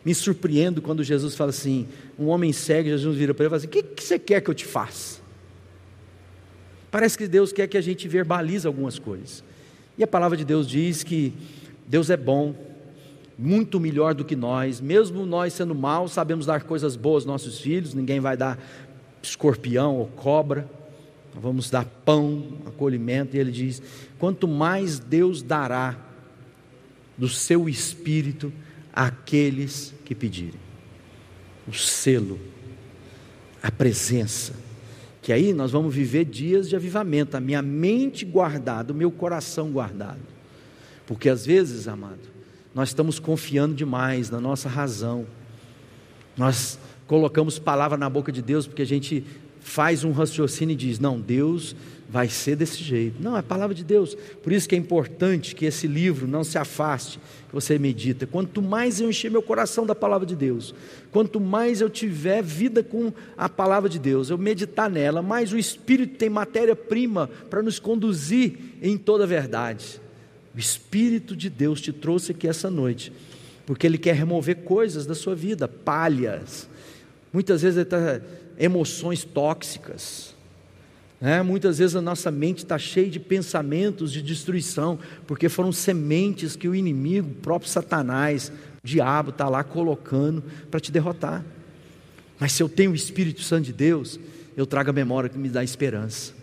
me 0.03 0.15
surpreendo 0.15 0.81
quando 0.81 1.03
Jesus 1.03 1.35
fala 1.35 1.49
assim: 1.49 1.87
um 2.17 2.27
homem 2.27 2.53
cego, 2.53 2.89
Jesus 2.89 3.17
vira 3.17 3.33
para 3.33 3.43
ele 3.43 3.47
e 3.47 3.51
fala 3.51 3.57
assim: 3.57 3.67
o 3.67 3.69
que, 3.69 3.83
que 3.83 4.03
você 4.03 4.17
quer 4.17 4.41
que 4.41 4.49
eu 4.49 4.55
te 4.55 4.65
faça? 4.65 5.19
Parece 6.89 7.17
que 7.17 7.27
Deus 7.27 7.53
quer 7.53 7.67
que 7.67 7.77
a 7.77 7.81
gente 7.81 8.07
verbalize 8.07 8.65
algumas 8.65 8.97
coisas. 8.97 9.43
E 9.99 10.03
a 10.03 10.07
palavra 10.07 10.37
de 10.37 10.45
Deus 10.45 10.65
diz 10.65 11.03
que 11.03 11.33
Deus 11.85 12.09
é 12.09 12.15
bom, 12.15 12.55
muito 13.37 13.81
melhor 13.81 14.13
do 14.13 14.23
que 14.23 14.33
nós, 14.33 14.79
mesmo 14.79 15.25
nós 15.25 15.51
sendo 15.51 15.75
maus, 15.75 16.13
sabemos 16.13 16.45
dar 16.45 16.63
coisas 16.63 16.95
boas 16.95 17.23
aos 17.23 17.25
nossos 17.25 17.59
filhos, 17.59 17.93
ninguém 17.93 18.21
vai 18.21 18.37
dar 18.37 18.57
escorpião 19.21 19.97
ou 19.97 20.07
cobra, 20.07 20.69
vamos 21.35 21.69
dar 21.69 21.83
pão, 22.05 22.45
acolhimento, 22.65 23.35
e 23.35 23.39
ele 23.39 23.51
diz: 23.51 23.81
quanto 24.17 24.47
mais 24.47 24.99
Deus 24.99 25.41
dará 25.41 25.97
do 27.17 27.27
seu 27.27 27.67
espírito 27.67 28.53
àqueles 28.93 29.93
que 30.05 30.15
pedirem, 30.15 30.59
o 31.67 31.73
selo, 31.73 32.39
a 33.61 33.69
presença, 33.69 34.53
que 35.29 35.33
aí 35.33 35.53
nós 35.53 35.69
vamos 35.69 35.93
viver 35.93 36.25
dias 36.25 36.67
de 36.67 36.75
avivamento, 36.75 37.37
a 37.37 37.39
minha 37.39 37.61
mente 37.61 38.25
guardada, 38.25 38.91
o 38.91 38.95
meu 38.95 39.11
coração 39.11 39.69
guardado. 39.69 40.17
Porque 41.05 41.29
às 41.29 41.45
vezes, 41.45 41.87
amado, 41.87 42.17
nós 42.73 42.89
estamos 42.89 43.19
confiando 43.19 43.75
demais 43.75 44.31
na 44.31 44.41
nossa 44.41 44.67
razão. 44.67 45.27
Nós 46.35 46.79
colocamos 47.05 47.59
palavra 47.59 47.95
na 47.95 48.09
boca 48.09 48.31
de 48.31 48.41
Deus 48.41 48.65
porque 48.65 48.81
a 48.81 48.87
gente 48.87 49.23
faz 49.59 50.03
um 50.03 50.11
raciocínio 50.11 50.73
e 50.73 50.75
diz: 50.75 50.97
não, 50.97 51.21
Deus 51.21 51.75
vai 52.09 52.27
ser 52.27 52.55
desse 52.55 52.83
jeito. 52.83 53.21
Não, 53.21 53.35
é 53.35 53.39
a 53.39 53.43
palavra 53.43 53.75
de 53.75 53.83
Deus. 53.83 54.15
Por 54.41 54.51
isso 54.51 54.67
que 54.67 54.73
é 54.73 54.77
importante 54.77 55.53
que 55.53 55.65
esse 55.65 55.85
livro 55.85 56.27
não 56.27 56.43
se 56.43 56.57
afaste, 56.57 57.19
que 57.47 57.53
você 57.53 57.77
medita. 57.77 58.25
Quanto 58.25 58.63
mais 58.63 58.99
eu 58.99 59.07
encher 59.07 59.29
meu 59.29 59.43
coração 59.43 59.85
da 59.85 59.93
palavra 59.93 60.25
de 60.25 60.35
Deus, 60.35 60.73
quanto 61.11 61.39
mais 61.39 61.81
eu 61.81 61.89
tiver 61.89 62.41
vida 62.41 62.81
com 62.81 63.13
a 63.37 63.47
palavra 63.47 63.87
de 63.87 63.99
Deus, 63.99 64.29
eu 64.29 64.37
meditar 64.39 64.89
nela, 64.89 65.21
mais 65.21 65.53
o 65.53 65.57
Espírito 65.57 66.17
tem 66.17 66.29
matéria-prima 66.29 67.29
para 67.47 67.61
nos 67.61 67.77
conduzir 67.77 68.57
em 68.81 68.97
toda 68.97 69.25
a 69.25 69.27
verdade. 69.27 70.01
O 70.55 70.59
Espírito 70.59 71.35
de 71.35 71.47
Deus 71.47 71.79
te 71.79 71.93
trouxe 71.93 72.31
aqui 72.31 72.47
essa 72.47 72.71
noite, 72.71 73.13
porque 73.67 73.85
Ele 73.85 73.99
quer 73.99 74.15
remover 74.15 74.63
coisas 74.63 75.05
da 75.05 75.13
sua 75.13 75.35
vida, 75.35 75.67
palhas. 75.67 76.67
Muitas 77.31 77.61
vezes 77.61 77.77
Ele 77.77 77.83
está 77.83 78.19
emoções 78.57 79.23
tóxicas 79.23 80.38
é, 81.21 81.43
muitas 81.43 81.79
vezes 81.79 81.97
a 81.97 82.01
nossa 82.01 82.31
mente 82.31 82.59
está 82.59 82.77
cheia 82.77 83.09
de 83.09 83.19
pensamentos 83.19 84.11
de 84.13 84.21
destruição, 84.21 84.97
porque 85.27 85.49
foram 85.49 85.71
sementes 85.71 86.55
que 86.55 86.67
o 86.67 86.73
inimigo, 86.73 87.29
o 87.29 87.41
próprio 87.41 87.69
Satanás, 87.69 88.51
o 88.81 88.87
diabo, 88.87 89.31
está 89.31 89.49
lá 89.49 89.61
colocando 89.63 90.41
para 90.71 90.79
te 90.79 90.91
derrotar. 90.91 91.43
Mas 92.39 92.53
se 92.53 92.63
eu 92.63 92.69
tenho 92.69 92.91
o 92.91 92.95
Espírito 92.95 93.41
Santo 93.41 93.65
de 93.65 93.73
Deus, 93.73 94.17
eu 94.55 94.65
trago 94.65 94.91
a 94.91 94.93
memória 94.93 95.29
que 95.29 95.37
me 95.37 95.49
dá 95.49 95.61
esperança, 95.61 96.33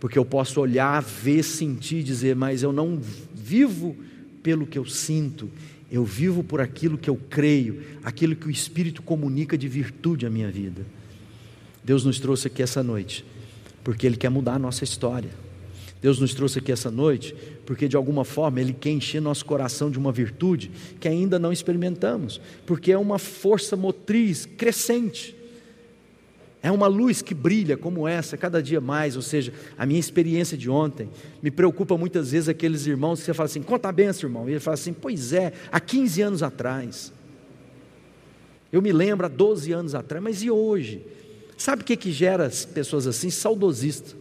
porque 0.00 0.18
eu 0.18 0.24
posso 0.24 0.60
olhar, 0.60 1.00
ver, 1.00 1.44
sentir, 1.44 2.02
dizer, 2.02 2.34
mas 2.34 2.64
eu 2.64 2.72
não 2.72 3.00
vivo 3.32 3.96
pelo 4.42 4.66
que 4.66 4.76
eu 4.76 4.84
sinto, 4.84 5.48
eu 5.90 6.04
vivo 6.04 6.42
por 6.42 6.60
aquilo 6.60 6.98
que 6.98 7.08
eu 7.08 7.16
creio, 7.30 7.80
aquilo 8.02 8.34
que 8.34 8.48
o 8.48 8.50
Espírito 8.50 9.02
comunica 9.02 9.56
de 9.56 9.68
virtude 9.68 10.26
à 10.26 10.30
minha 10.30 10.50
vida. 10.50 10.84
Deus 11.84 12.04
nos 12.04 12.18
trouxe 12.18 12.48
aqui 12.48 12.60
essa 12.60 12.82
noite 12.82 13.24
porque 13.86 14.04
Ele 14.04 14.16
quer 14.16 14.30
mudar 14.30 14.54
a 14.54 14.58
nossa 14.58 14.82
história. 14.82 15.30
Deus 16.02 16.18
nos 16.18 16.34
trouxe 16.34 16.58
aqui 16.58 16.72
essa 16.72 16.90
noite 16.90 17.32
porque 17.64 17.86
de 17.86 17.94
alguma 17.94 18.24
forma 18.24 18.60
Ele 18.60 18.72
quer 18.72 18.90
encher 18.90 19.22
nosso 19.22 19.44
coração 19.44 19.92
de 19.92 19.96
uma 19.96 20.10
virtude 20.10 20.72
que 20.98 21.06
ainda 21.06 21.38
não 21.38 21.52
experimentamos, 21.52 22.40
porque 22.66 22.90
é 22.90 22.98
uma 22.98 23.16
força 23.16 23.76
motriz 23.76 24.44
crescente. 24.44 25.36
É 26.60 26.68
uma 26.68 26.88
luz 26.88 27.22
que 27.22 27.32
brilha 27.32 27.76
como 27.76 28.08
essa 28.08 28.36
cada 28.36 28.60
dia 28.60 28.80
mais, 28.80 29.14
ou 29.14 29.22
seja, 29.22 29.52
a 29.78 29.86
minha 29.86 30.00
experiência 30.00 30.58
de 30.58 30.68
ontem 30.68 31.08
me 31.40 31.52
preocupa 31.52 31.96
muitas 31.96 32.32
vezes 32.32 32.48
aqueles 32.48 32.88
irmãos 32.88 33.20
que 33.20 33.26
você 33.26 33.34
fala 33.34 33.46
assim, 33.46 33.62
conta 33.62 33.88
a 33.88 33.92
benção, 33.92 34.28
irmão. 34.28 34.48
E 34.48 34.52
ele 34.54 34.58
fala 34.58 34.74
assim, 34.74 34.92
pois 34.92 35.32
é, 35.32 35.52
há 35.70 35.78
15 35.78 36.22
anos 36.22 36.42
atrás. 36.42 37.12
Eu 38.72 38.82
me 38.82 38.90
lembro 38.90 39.26
há 39.26 39.28
12 39.28 39.70
anos 39.70 39.94
atrás, 39.94 40.20
mas 40.20 40.42
e 40.42 40.50
hoje? 40.50 41.06
Sabe 41.56 41.82
o 41.82 41.84
que, 41.84 41.96
que 41.96 42.12
gera 42.12 42.50
pessoas 42.74 43.06
assim? 43.06 43.30
Saudosista. 43.30 44.14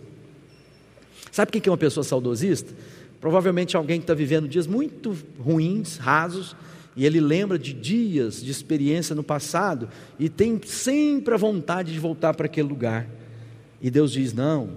Sabe 1.32 1.50
o 1.50 1.62
que 1.62 1.68
é 1.68 1.72
uma 1.72 1.78
pessoa 1.78 2.04
saudosista? 2.04 2.74
Provavelmente 3.20 3.76
alguém 3.76 4.00
que 4.00 4.04
está 4.04 4.14
vivendo 4.14 4.48
dias 4.48 4.68
muito 4.68 5.18
ruins, 5.38 5.98
rasos, 5.98 6.56
e 6.96 7.06
ele 7.06 7.20
lembra 7.20 7.60
de 7.60 7.74
dias 7.74 8.42
de 8.42 8.50
experiência 8.50 9.14
no 9.14 9.24
passado 9.24 9.90
e 10.18 10.30
tem 10.30 10.62
sempre 10.64 11.34
a 11.34 11.38
vontade 11.38 11.92
de 11.92 12.00
voltar 12.00 12.34
para 12.34 12.46
aquele 12.46 12.70
lugar. 12.70 13.06
E 13.82 13.92
Deus 13.92 14.14
diz: 14.14 14.32
Não, 14.32 14.70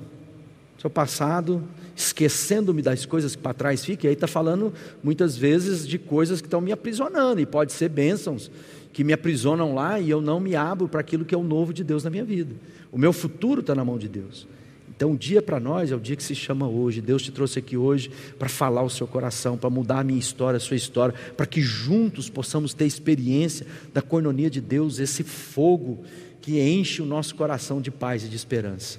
seu 0.80 0.90
passado, 0.90 1.62
esquecendo-me 1.94 2.82
das 2.82 3.06
coisas 3.06 3.36
que 3.36 3.42
para 3.42 3.54
trás 3.54 3.84
ficam, 3.84 4.06
e 4.06 4.08
aí 4.08 4.14
está 4.14 4.26
falando 4.26 4.72
muitas 5.02 5.36
vezes 5.36 5.86
de 5.86 5.96
coisas 5.96 6.40
que 6.40 6.48
estão 6.48 6.60
me 6.60 6.72
aprisionando, 6.72 7.40
e 7.40 7.46
pode 7.46 7.72
ser 7.72 7.88
bênçãos 7.88 8.50
que 8.98 9.04
me 9.04 9.12
aprisionam 9.12 9.76
lá 9.76 10.00
e 10.00 10.10
eu 10.10 10.20
não 10.20 10.40
me 10.40 10.56
abro 10.56 10.88
para 10.88 10.98
aquilo 10.98 11.24
que 11.24 11.32
é 11.32 11.38
o 11.38 11.42
novo 11.44 11.72
de 11.72 11.84
Deus 11.84 12.02
na 12.02 12.10
minha 12.10 12.24
vida. 12.24 12.56
O 12.90 12.98
meu 12.98 13.12
futuro 13.12 13.60
está 13.60 13.72
na 13.72 13.84
mão 13.84 13.96
de 13.96 14.08
Deus. 14.08 14.48
Então, 14.88 15.12
o 15.12 15.16
dia 15.16 15.40
para 15.40 15.60
nós 15.60 15.92
é 15.92 15.94
o 15.94 16.00
dia 16.00 16.16
que 16.16 16.22
se 16.24 16.34
chama 16.34 16.66
hoje. 16.66 17.00
Deus 17.00 17.22
te 17.22 17.30
trouxe 17.30 17.60
aqui 17.60 17.76
hoje 17.76 18.10
para 18.36 18.48
falar 18.48 18.82
o 18.82 18.90
seu 18.90 19.06
coração, 19.06 19.56
para 19.56 19.70
mudar 19.70 20.00
a 20.00 20.02
minha 20.02 20.18
história, 20.18 20.56
a 20.56 20.60
sua 20.60 20.76
história, 20.76 21.14
para 21.36 21.46
que 21.46 21.62
juntos 21.62 22.28
possamos 22.28 22.74
ter 22.74 22.86
experiência 22.86 23.68
da 23.94 24.02
coinonia 24.02 24.50
de 24.50 24.60
Deus, 24.60 24.98
esse 24.98 25.22
fogo 25.22 26.02
que 26.40 26.60
enche 26.60 27.00
o 27.00 27.06
nosso 27.06 27.36
coração 27.36 27.80
de 27.80 27.92
paz 27.92 28.24
e 28.24 28.28
de 28.28 28.34
esperança. 28.34 28.98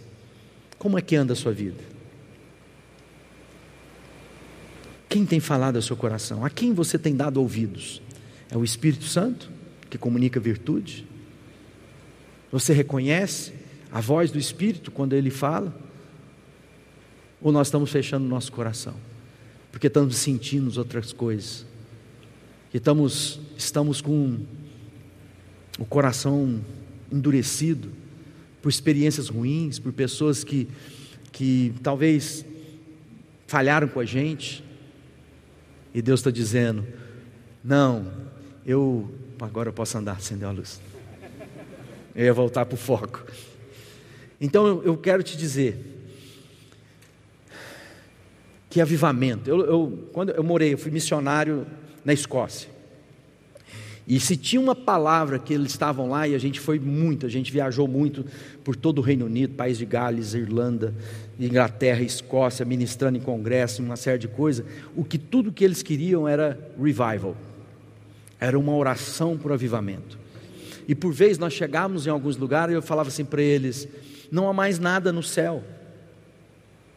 Como 0.78 0.98
é 0.98 1.02
que 1.02 1.18
anda 1.18 1.34
a 1.34 1.36
sua 1.36 1.52
vida? 1.52 1.84
Quem 5.10 5.26
tem 5.26 5.42
falado 5.42 5.76
ao 5.76 5.82
seu 5.82 5.98
coração? 5.98 6.46
A 6.46 6.50
quem 6.50 6.74
você 6.74 6.98
tem 6.98 7.18
dado 7.18 7.42
ouvidos? 7.42 8.02
É 8.50 8.58
o 8.58 8.64
Espírito 8.64 9.04
Santo? 9.04 9.59
Que 9.90 9.98
comunica 9.98 10.40
virtude? 10.40 11.06
Você 12.52 12.74
reconhece 12.74 13.54
a 13.92 14.02
voz 14.02 14.32
do 14.32 14.38
Espírito 14.38 14.92
quando 14.92 15.14
ele 15.14 15.30
fala? 15.30 15.76
Ou 17.42 17.52
nós 17.52 17.68
estamos 17.68 17.92
fechando 17.92 18.26
o 18.26 18.30
nosso 18.30 18.52
coração? 18.52 18.96
Porque 19.72 19.88
estamos 19.88 20.16
sentindo 20.18 20.76
outras 20.78 21.14
coisas. 21.14 21.66
Que 22.72 22.78
estamos, 22.78 23.40
estamos 23.58 24.02
com 24.02 24.40
o 25.78 25.86
coração 25.86 26.62
endurecido 27.12 27.92
por 28.62 28.70
experiências 28.70 29.30
ruins, 29.30 29.80
por 29.80 29.94
pessoas 29.94 30.44
que, 30.44 30.68
que 31.32 31.74
talvez 31.82 32.46
falharam 33.48 33.88
com 33.88 34.00
a 34.00 34.06
gente. 34.06 34.64
E 35.94 36.02
Deus 36.02 36.20
está 36.20 36.30
dizendo: 36.30 36.86
não, 37.64 38.12
eu 38.66 39.10
agora 39.46 39.70
eu 39.70 39.74
posso 39.74 39.98
andar, 39.98 40.14
acender 40.14 40.48
a 40.48 40.52
luz. 40.52 40.82
Eu 42.16 42.26
ia 42.26 42.34
voltar 42.34 42.66
para 42.66 42.76
o 42.76 42.78
foco. 42.78 43.24
Então 44.42 44.82
eu 44.84 44.98
quero 44.98 45.22
te 45.24 45.38
dizer 45.38 45.98
que 48.70 48.80
avivamento. 48.80 49.50
Eu, 49.50 49.66
eu, 49.66 50.10
quando 50.14 50.30
eu 50.32 50.44
morei, 50.44 50.74
eu 50.74 50.78
fui 50.78 50.92
missionário 50.92 51.66
na 52.06 52.14
Escócia. 52.14 52.70
E 54.08 54.20
se 54.20 54.36
tinha 54.36 54.60
uma 54.60 54.74
palavra 54.74 55.38
que 55.38 55.54
eles 55.54 55.72
estavam 55.72 56.10
lá, 56.10 56.28
e 56.28 56.34
a 56.34 56.40
gente 56.40 56.60
foi 56.60 56.80
muito, 56.80 57.28
a 57.28 57.30
gente 57.30 57.52
viajou 57.52 57.88
muito 57.88 58.26
por 58.64 58.76
todo 58.76 58.98
o 58.98 59.02
Reino 59.02 59.28
Unido, 59.28 59.54
País 59.54 59.78
de 59.78 59.86
Gales, 59.86 60.34
Irlanda, 60.34 60.96
Inglaterra, 61.40 62.02
Escócia, 62.02 62.66
ministrando 62.66 63.20
em 63.20 63.22
congresso, 63.22 63.84
uma 63.84 63.96
série 63.96 64.18
de 64.18 64.28
coisas, 64.28 64.66
o 64.96 65.04
que 65.04 65.20
tudo 65.20 65.52
que 65.52 65.64
eles 65.64 65.84
queriam 65.84 66.28
era 66.28 66.60
revival. 66.76 67.36
Era 68.40 68.58
uma 68.58 68.76
oração 68.76 69.38
por 69.38 69.52
avivamento. 69.52 70.18
E 70.88 70.96
por 70.96 71.14
vezes 71.14 71.38
nós 71.38 71.54
chegávamos 71.54 72.08
em 72.08 72.10
alguns 72.10 72.38
lugares 72.38 72.74
e 72.74 72.76
eu 72.76 72.82
falava 72.82 73.10
assim 73.10 73.26
para 73.26 73.42
eles: 73.42 73.88
não 74.32 74.50
há 74.50 74.54
mais 74.54 74.80
nada 74.80 75.12
no 75.12 75.22
céu. 75.22 75.64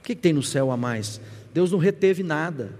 O 0.00 0.04
que, 0.04 0.14
que 0.14 0.20
tem 0.20 0.32
no 0.32 0.42
céu 0.42 0.70
a 0.70 0.76
mais? 0.76 1.20
Deus 1.52 1.70
não 1.70 1.78
reteve 1.78 2.22
nada. 2.22 2.72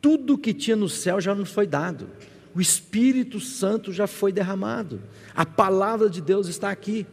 Tudo 0.00 0.38
que 0.38 0.54
tinha 0.54 0.76
no 0.76 0.88
céu 0.88 1.20
já 1.20 1.34
nos 1.34 1.50
foi 1.50 1.66
dado. 1.66 2.08
O 2.54 2.60
Espírito 2.60 3.38
Santo 3.40 3.92
já 3.92 4.06
foi 4.06 4.32
derramado. 4.32 5.00
A 5.34 5.46
palavra 5.46 6.08
de 6.08 6.20
Deus 6.20 6.46
está 6.46 6.70
aqui. 6.70 7.06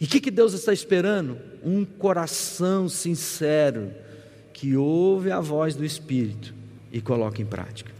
E 0.00 0.04
o 0.04 0.08
que, 0.08 0.20
que 0.20 0.30
Deus 0.30 0.52
está 0.52 0.72
esperando? 0.72 1.38
Um 1.62 1.84
coração 1.84 2.88
sincero 2.88 3.90
que 4.52 4.76
ouve 4.76 5.30
a 5.30 5.40
voz 5.40 5.74
do 5.74 5.84
Espírito 5.84 6.54
e 6.92 7.00
coloca 7.00 7.40
em 7.40 7.46
prática. 7.46 7.95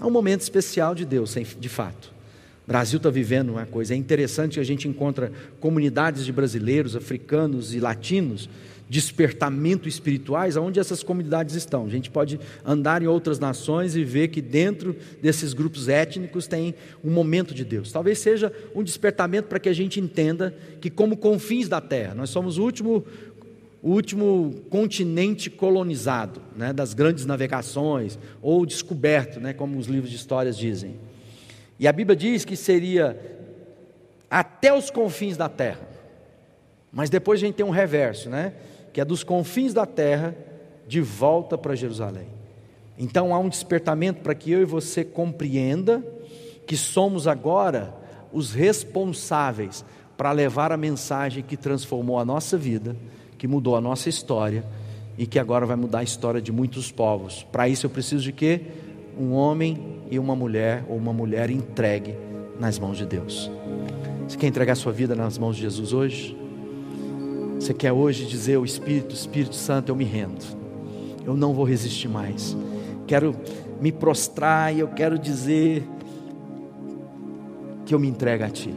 Há 0.00 0.06
um 0.06 0.10
momento 0.10 0.42
especial 0.42 0.94
de 0.94 1.04
Deus, 1.04 1.34
de 1.58 1.68
fato. 1.68 2.12
O 2.64 2.68
Brasil 2.68 2.98
está 2.98 3.10
vivendo 3.10 3.50
uma 3.50 3.66
coisa. 3.66 3.94
É 3.94 3.96
interessante 3.96 4.54
que 4.54 4.60
a 4.60 4.64
gente 4.64 4.86
encontra 4.86 5.32
comunidades 5.58 6.24
de 6.24 6.32
brasileiros, 6.32 6.94
africanos 6.94 7.74
e 7.74 7.80
latinos, 7.80 8.48
despertamento 8.88 9.88
espirituais, 9.88 10.56
aonde 10.56 10.78
essas 10.78 11.02
comunidades 11.02 11.54
estão. 11.54 11.84
A 11.84 11.88
gente 11.88 12.10
pode 12.10 12.38
andar 12.64 13.02
em 13.02 13.06
outras 13.06 13.38
nações 13.38 13.96
e 13.96 14.04
ver 14.04 14.28
que 14.28 14.40
dentro 14.40 14.96
desses 15.20 15.52
grupos 15.52 15.88
étnicos 15.88 16.46
tem 16.46 16.74
um 17.04 17.10
momento 17.10 17.52
de 17.52 17.64
Deus. 17.64 17.90
Talvez 17.90 18.18
seja 18.18 18.52
um 18.74 18.82
despertamento 18.82 19.48
para 19.48 19.58
que 19.58 19.68
a 19.68 19.74
gente 19.74 20.00
entenda 20.00 20.54
que, 20.80 20.88
como 20.88 21.16
confins 21.16 21.68
da 21.68 21.80
terra, 21.80 22.14
nós 22.14 22.30
somos 22.30 22.56
o 22.56 22.62
último 22.62 23.04
o 23.82 23.90
último 23.90 24.54
continente 24.70 25.48
colonizado, 25.48 26.40
né, 26.56 26.72
das 26.72 26.94
grandes 26.94 27.24
navegações, 27.24 28.18
ou 28.42 28.66
descoberto, 28.66 29.38
né, 29.38 29.52
como 29.52 29.78
os 29.78 29.86
livros 29.86 30.10
de 30.10 30.16
histórias 30.16 30.56
dizem. 30.56 30.96
E 31.78 31.86
a 31.86 31.92
Bíblia 31.92 32.16
diz 32.16 32.44
que 32.44 32.56
seria 32.56 33.18
até 34.28 34.74
os 34.74 34.90
confins 34.90 35.36
da 35.36 35.48
terra. 35.48 35.88
Mas 36.92 37.08
depois 37.08 37.40
a 37.40 37.46
gente 37.46 37.54
tem 37.54 37.64
um 37.64 37.70
reverso, 37.70 38.28
né, 38.28 38.52
que 38.92 39.00
é 39.00 39.04
dos 39.04 39.22
confins 39.22 39.72
da 39.72 39.86
terra 39.86 40.34
de 40.86 41.00
volta 41.00 41.56
para 41.56 41.74
Jerusalém. 41.76 42.26
Então 42.98 43.32
há 43.32 43.38
um 43.38 43.48
despertamento 43.48 44.22
para 44.22 44.34
que 44.34 44.50
eu 44.50 44.60
e 44.60 44.64
você 44.64 45.04
compreenda 45.04 46.02
que 46.66 46.76
somos 46.76 47.28
agora 47.28 47.94
os 48.32 48.52
responsáveis 48.52 49.84
para 50.16 50.32
levar 50.32 50.72
a 50.72 50.76
mensagem 50.76 51.44
que 51.44 51.56
transformou 51.56 52.18
a 52.18 52.24
nossa 52.24 52.58
vida 52.58 52.96
que 53.38 53.46
mudou 53.46 53.76
a 53.76 53.80
nossa 53.80 54.08
história 54.08 54.64
e 55.16 55.26
que 55.26 55.38
agora 55.38 55.64
vai 55.64 55.76
mudar 55.76 56.00
a 56.00 56.02
história 56.02 56.42
de 56.42 56.52
muitos 56.52 56.90
povos. 56.92 57.46
Para 57.50 57.68
isso 57.68 57.86
eu 57.86 57.90
preciso 57.90 58.22
de 58.22 58.32
quê? 58.32 58.60
Um 59.18 59.32
homem 59.32 60.00
e 60.10 60.18
uma 60.18 60.36
mulher, 60.36 60.84
ou 60.88 60.96
uma 60.96 61.12
mulher 61.12 61.50
entregue 61.50 62.14
nas 62.58 62.78
mãos 62.78 62.98
de 62.98 63.06
Deus. 63.06 63.50
Você 64.28 64.36
quer 64.36 64.46
entregar 64.48 64.74
sua 64.74 64.92
vida 64.92 65.14
nas 65.14 65.38
mãos 65.38 65.56
de 65.56 65.62
Jesus 65.62 65.92
hoje? 65.92 66.36
Você 67.58 67.72
quer 67.72 67.92
hoje 67.92 68.26
dizer 68.26 68.56
ao 68.56 68.64
Espírito, 68.64 69.14
Espírito 69.14 69.54
Santo, 69.54 69.88
eu 69.88 69.96
me 69.96 70.04
rendo. 70.04 70.44
Eu 71.24 71.36
não 71.36 71.52
vou 71.52 71.64
resistir 71.64 72.08
mais. 72.08 72.56
Quero 73.06 73.34
me 73.80 73.90
prostrar 73.90 74.74
e 74.74 74.80
eu 74.80 74.88
quero 74.88 75.18
dizer 75.18 75.82
que 77.86 77.94
eu 77.94 77.98
me 77.98 78.08
entrego 78.08 78.44
a 78.44 78.50
Ti, 78.50 78.74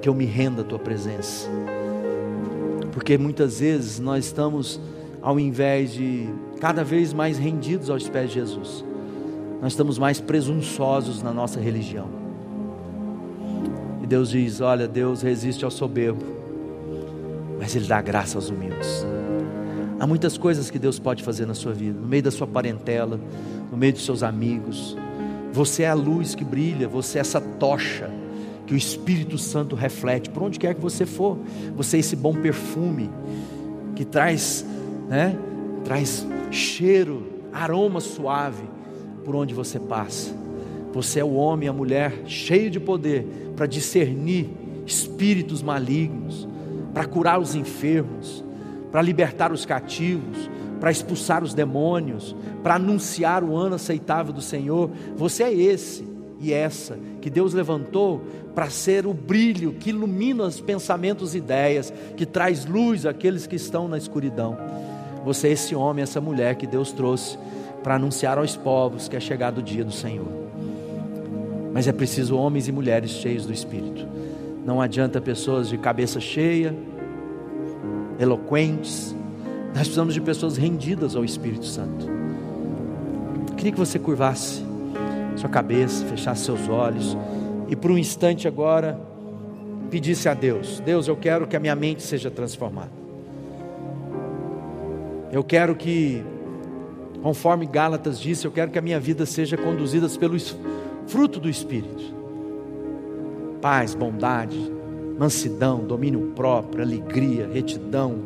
que 0.00 0.08
eu 0.08 0.14
me 0.14 0.24
rendo 0.24 0.62
à 0.62 0.64
Tua 0.64 0.78
presença. 0.78 1.48
Porque 2.94 3.18
muitas 3.18 3.58
vezes 3.58 3.98
nós 3.98 4.24
estamos, 4.24 4.80
ao 5.20 5.38
invés 5.38 5.92
de 5.92 6.28
cada 6.60 6.84
vez 6.84 7.12
mais 7.12 7.36
rendidos 7.36 7.90
aos 7.90 8.08
pés 8.08 8.28
de 8.28 8.36
Jesus, 8.36 8.84
nós 9.60 9.72
estamos 9.72 9.98
mais 9.98 10.20
presunçosos 10.20 11.20
na 11.20 11.32
nossa 11.32 11.58
religião. 11.58 12.08
E 14.00 14.06
Deus 14.06 14.30
diz: 14.30 14.60
Olha, 14.60 14.86
Deus 14.86 15.22
resiste 15.22 15.64
ao 15.64 15.72
soberbo, 15.72 16.24
mas 17.58 17.74
Ele 17.74 17.86
dá 17.86 18.00
graça 18.00 18.38
aos 18.38 18.48
humildes. 18.48 19.04
Há 19.98 20.06
muitas 20.06 20.38
coisas 20.38 20.70
que 20.70 20.78
Deus 20.78 21.00
pode 21.00 21.24
fazer 21.24 21.46
na 21.46 21.54
sua 21.54 21.72
vida, 21.72 21.98
no 21.98 22.06
meio 22.06 22.22
da 22.22 22.30
sua 22.30 22.46
parentela, 22.46 23.18
no 23.72 23.76
meio 23.76 23.92
dos 23.92 24.04
seus 24.04 24.22
amigos. 24.22 24.96
Você 25.52 25.82
é 25.82 25.88
a 25.88 25.94
luz 25.94 26.36
que 26.36 26.44
brilha, 26.44 26.86
você 26.86 27.18
é 27.18 27.22
essa 27.22 27.40
tocha 27.40 28.08
que 28.66 28.74
o 28.74 28.76
Espírito 28.76 29.36
Santo 29.36 29.76
reflete 29.76 30.30
por 30.30 30.42
onde 30.42 30.58
quer 30.58 30.74
que 30.74 30.80
você 30.80 31.04
for. 31.04 31.38
Você 31.76 31.96
é 31.96 32.00
esse 32.00 32.16
bom 32.16 32.34
perfume 32.34 33.10
que 33.94 34.04
traz, 34.04 34.64
né, 35.08 35.36
traz 35.84 36.26
cheiro, 36.50 37.22
aroma 37.52 38.00
suave 38.00 38.64
por 39.24 39.34
onde 39.36 39.54
você 39.54 39.78
passa. 39.78 40.34
Você 40.92 41.20
é 41.20 41.24
o 41.24 41.34
homem 41.34 41.68
a 41.68 41.72
mulher 41.72 42.22
cheio 42.26 42.70
de 42.70 42.78
poder 42.78 43.26
para 43.56 43.66
discernir 43.66 44.48
espíritos 44.86 45.62
malignos, 45.62 46.48
para 46.92 47.04
curar 47.04 47.40
os 47.40 47.54
enfermos, 47.54 48.44
para 48.92 49.02
libertar 49.02 49.52
os 49.52 49.66
cativos, 49.66 50.48
para 50.78 50.90
expulsar 50.90 51.42
os 51.42 51.54
demônios, 51.54 52.36
para 52.62 52.76
anunciar 52.76 53.42
o 53.42 53.56
ano 53.56 53.74
aceitável 53.74 54.32
do 54.32 54.40
Senhor. 54.40 54.90
Você 55.16 55.42
é 55.42 55.52
esse 55.52 56.13
e 56.44 56.52
essa 56.52 56.98
que 57.22 57.30
Deus 57.30 57.54
levantou 57.54 58.22
para 58.54 58.68
ser 58.68 59.06
o 59.06 59.14
brilho 59.14 59.72
que 59.72 59.90
ilumina 59.90 60.44
os 60.44 60.60
pensamentos 60.60 61.34
e 61.34 61.38
ideias, 61.38 61.92
que 62.16 62.26
traz 62.26 62.66
luz 62.66 63.06
àqueles 63.06 63.46
que 63.46 63.56
estão 63.56 63.88
na 63.88 63.96
escuridão. 63.96 64.58
Você 65.24 65.48
é 65.48 65.52
esse 65.52 65.74
homem, 65.74 66.02
essa 66.02 66.20
mulher 66.20 66.56
que 66.56 66.66
Deus 66.66 66.92
trouxe 66.92 67.38
para 67.82 67.94
anunciar 67.94 68.36
aos 68.36 68.56
povos 68.56 69.08
que 69.08 69.16
é 69.16 69.20
chegado 69.20 69.58
o 69.58 69.62
dia 69.62 69.84
do 69.84 69.92
Senhor. 69.92 70.28
Mas 71.72 71.88
é 71.88 71.92
preciso 71.92 72.36
homens 72.36 72.68
e 72.68 72.72
mulheres 72.72 73.10
cheios 73.10 73.46
do 73.46 73.52
Espírito. 73.52 74.06
Não 74.66 74.80
adianta 74.80 75.20
pessoas 75.20 75.68
de 75.68 75.78
cabeça 75.78 76.20
cheia, 76.20 76.74
eloquentes. 78.18 79.14
Nós 79.68 79.84
precisamos 79.84 80.12
de 80.12 80.20
pessoas 80.20 80.58
rendidas 80.58 81.16
ao 81.16 81.24
Espírito 81.24 81.64
Santo. 81.64 82.06
Queria 83.56 83.72
que 83.72 83.78
você 83.78 83.98
curvasse 83.98 84.73
sua 85.36 85.48
cabeça, 85.48 86.04
fechasse 86.06 86.44
seus 86.44 86.68
olhos 86.68 87.16
e 87.68 87.76
por 87.76 87.90
um 87.90 87.98
instante 87.98 88.46
agora 88.46 88.98
pedisse 89.90 90.28
a 90.28 90.34
Deus: 90.34 90.80
Deus, 90.80 91.08
eu 91.08 91.16
quero 91.16 91.46
que 91.46 91.56
a 91.56 91.60
minha 91.60 91.74
mente 91.74 92.02
seja 92.02 92.30
transformada. 92.30 92.92
Eu 95.32 95.42
quero 95.42 95.74
que 95.74 96.24
Conforme 97.24 97.64
Gálatas 97.64 98.20
disse, 98.20 98.46
eu 98.46 98.52
quero 98.52 98.70
que 98.70 98.78
a 98.78 98.82
minha 98.82 99.00
vida 99.00 99.24
seja 99.24 99.56
conduzida 99.56 100.06
pelo 100.10 100.36
fruto 101.06 101.40
do 101.40 101.48
Espírito: 101.48 102.14
paz, 103.62 103.94
bondade, 103.94 104.70
mansidão, 105.18 105.78
domínio 105.78 106.32
próprio, 106.36 106.84
alegria, 106.84 107.48
retidão, 107.50 108.16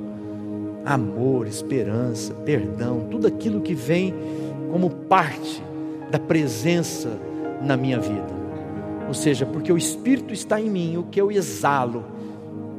amor, 0.85 1.47
esperança, 1.47 2.35
perdão, 2.45 3.07
tudo 3.09 3.29
aquilo 3.29 3.61
que 3.61 3.73
vem 3.73 4.13
como 4.73 4.91
parte 4.91 5.63
da 6.11 6.19
presença 6.19 7.19
na 7.63 7.77
minha 7.77 7.99
vida. 7.99 8.39
Ou 9.07 9.15
seja, 9.15 9.47
porque 9.47 9.73
o 9.73 9.79
Espírito 9.79 10.33
está 10.33 10.61
em 10.61 10.69
mim, 10.69 10.97
o 10.97 11.05
que 11.05 11.21
eu 11.21 11.33
exalo, 11.33 12.05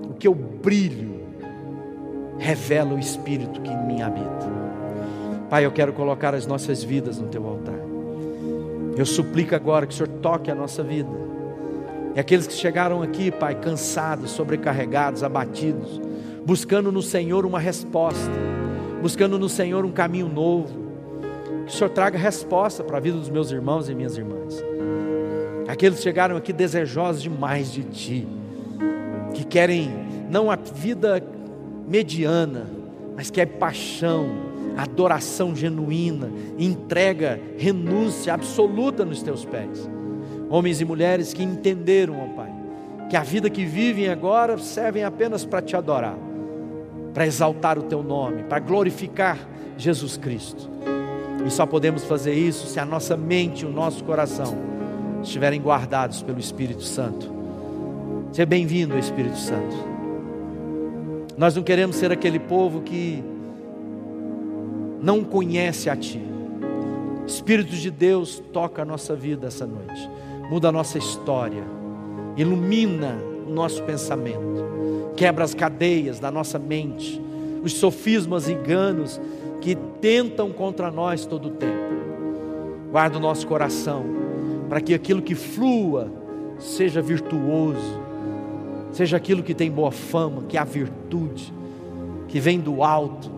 o 0.09 0.13
que 0.13 0.27
eu 0.27 0.33
brilho, 0.33 1.19
revela 2.37 2.93
o 2.93 2.99
Espírito 2.99 3.61
que 3.61 3.71
em 3.71 3.87
mim 3.87 4.01
habita. 4.01 4.49
Pai, 5.49 5.65
eu 5.65 5.71
quero 5.71 5.91
colocar 5.93 6.35
as 6.35 6.45
nossas 6.45 6.83
vidas 6.83 7.19
no 7.19 7.27
teu 7.27 7.45
altar. 7.47 7.79
Eu 8.95 9.05
suplico 9.05 9.55
agora 9.55 9.87
que 9.87 9.93
o 9.93 9.97
Senhor 9.97 10.09
toque 10.21 10.51
a 10.51 10.55
nossa 10.55 10.83
vida. 10.83 11.09
E 12.15 12.19
aqueles 12.19 12.45
que 12.45 12.53
chegaram 12.53 13.01
aqui, 13.01 13.31
Pai, 13.31 13.55
cansados, 13.55 14.31
sobrecarregados, 14.31 15.23
abatidos, 15.23 15.99
buscando 16.45 16.91
no 16.91 17.01
Senhor 17.01 17.45
uma 17.45 17.59
resposta, 17.59 18.31
buscando 19.01 19.39
no 19.39 19.49
Senhor 19.49 19.85
um 19.85 19.91
caminho 19.91 20.27
novo. 20.27 20.78
Que 21.69 21.75
o 21.75 21.77
Senhor 21.77 21.91
traga 21.91 22.17
resposta 22.17 22.83
para 22.83 22.97
a 22.97 22.99
vida 22.99 23.15
dos 23.15 23.29
meus 23.29 23.51
irmãos 23.51 23.87
e 23.89 23.93
minhas 23.93 24.17
irmãs. 24.17 24.59
Aqueles 25.67 25.99
que 25.99 26.03
chegaram 26.03 26.35
aqui 26.35 26.51
desejosos 26.51 27.21
demais 27.21 27.71
de 27.71 27.83
Ti, 27.83 28.27
que 29.35 29.43
querem 29.43 29.87
não 30.31 30.49
a 30.49 30.55
vida 30.55 31.23
mediana, 31.87 32.65
mas 33.15 33.29
quer 33.29 33.45
paixão, 33.45 34.31
adoração 34.75 35.55
genuína, 35.55 36.31
entrega, 36.57 37.39
renúncia 37.55 38.33
absoluta 38.33 39.05
nos 39.05 39.21
teus 39.21 39.45
pés. 39.45 39.87
Homens 40.49 40.81
e 40.81 40.85
mulheres 40.85 41.35
que 41.35 41.43
entenderam, 41.43 42.15
ó 42.19 42.35
Pai, 42.35 42.51
que 43.11 43.15
a 43.15 43.21
vida 43.21 43.47
que 43.47 43.63
vivem 43.63 44.09
agora 44.09 44.57
servem 44.57 45.03
apenas 45.03 45.45
para 45.45 45.61
te 45.61 45.75
adorar, 45.75 46.17
para 47.13 47.27
exaltar 47.27 47.77
o 47.77 47.83
teu 47.83 48.01
nome, 48.01 48.41
para 48.45 48.57
glorificar 48.57 49.37
Jesus 49.77 50.17
Cristo. 50.17 50.67
E 51.45 51.49
só 51.49 51.65
podemos 51.65 52.03
fazer 52.03 52.33
isso 52.33 52.67
se 52.67 52.79
a 52.79 52.85
nossa 52.85 53.15
mente 53.15 53.63
e 53.63 53.65
o 53.65 53.71
nosso 53.71 54.03
coração 54.03 54.55
estiverem 55.23 55.61
guardados 55.61 56.21
pelo 56.21 56.39
Espírito 56.39 56.83
Santo. 56.83 57.31
Seja 58.31 58.45
bem-vindo, 58.45 58.97
Espírito 58.97 59.37
Santo. 59.37 59.75
Nós 61.37 61.55
não 61.55 61.63
queremos 61.63 61.95
ser 61.95 62.11
aquele 62.11 62.39
povo 62.39 62.81
que 62.81 63.23
não 65.01 65.23
conhece 65.23 65.89
a 65.89 65.95
Ti. 65.95 66.21
Espírito 67.25 67.75
de 67.75 67.89
Deus 67.89 68.41
toca 68.51 68.81
a 68.81 68.85
nossa 68.85 69.15
vida 69.15 69.47
essa 69.47 69.65
noite, 69.65 70.09
muda 70.49 70.69
a 70.69 70.71
nossa 70.71 70.97
história, 70.97 71.63
ilumina 72.35 73.15
o 73.47 73.51
nosso 73.51 73.83
pensamento, 73.83 74.65
quebra 75.15 75.43
as 75.43 75.53
cadeias 75.53 76.19
da 76.19 76.31
nossa 76.31 76.57
mente, 76.57 77.21
os 77.63 77.73
sofismas 77.73 78.49
enganos 78.49 79.21
que 79.61 79.75
tentam 79.75 80.51
contra 80.51 80.91
nós 80.91 81.25
todo 81.25 81.47
o 81.47 81.51
tempo. 81.51 81.89
Guarda 82.91 83.17
o 83.17 83.21
nosso 83.21 83.45
coração, 83.45 84.03
para 84.67 84.81
que 84.81 84.93
aquilo 84.93 85.21
que 85.21 85.35
flua 85.35 86.11
seja 86.59 87.01
virtuoso, 87.01 87.99
seja 88.91 89.17
aquilo 89.17 89.43
que 89.43 89.53
tem 89.53 89.69
boa 89.69 89.91
fama, 89.91 90.43
que 90.47 90.57
é 90.57 90.59
a 90.59 90.65
virtude, 90.65 91.53
que 92.27 92.39
vem 92.39 92.59
do 92.59 92.83
alto, 92.83 93.31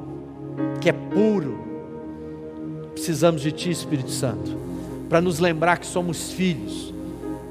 que 0.79 0.89
é 0.89 0.93
puro. 0.93 1.59
Precisamos 2.93 3.41
de 3.41 3.51
Ti, 3.51 3.71
Espírito 3.71 4.11
Santo, 4.11 4.55
para 5.09 5.21
nos 5.21 5.39
lembrar 5.39 5.77
que 5.77 5.85
somos 5.85 6.31
filhos. 6.31 6.93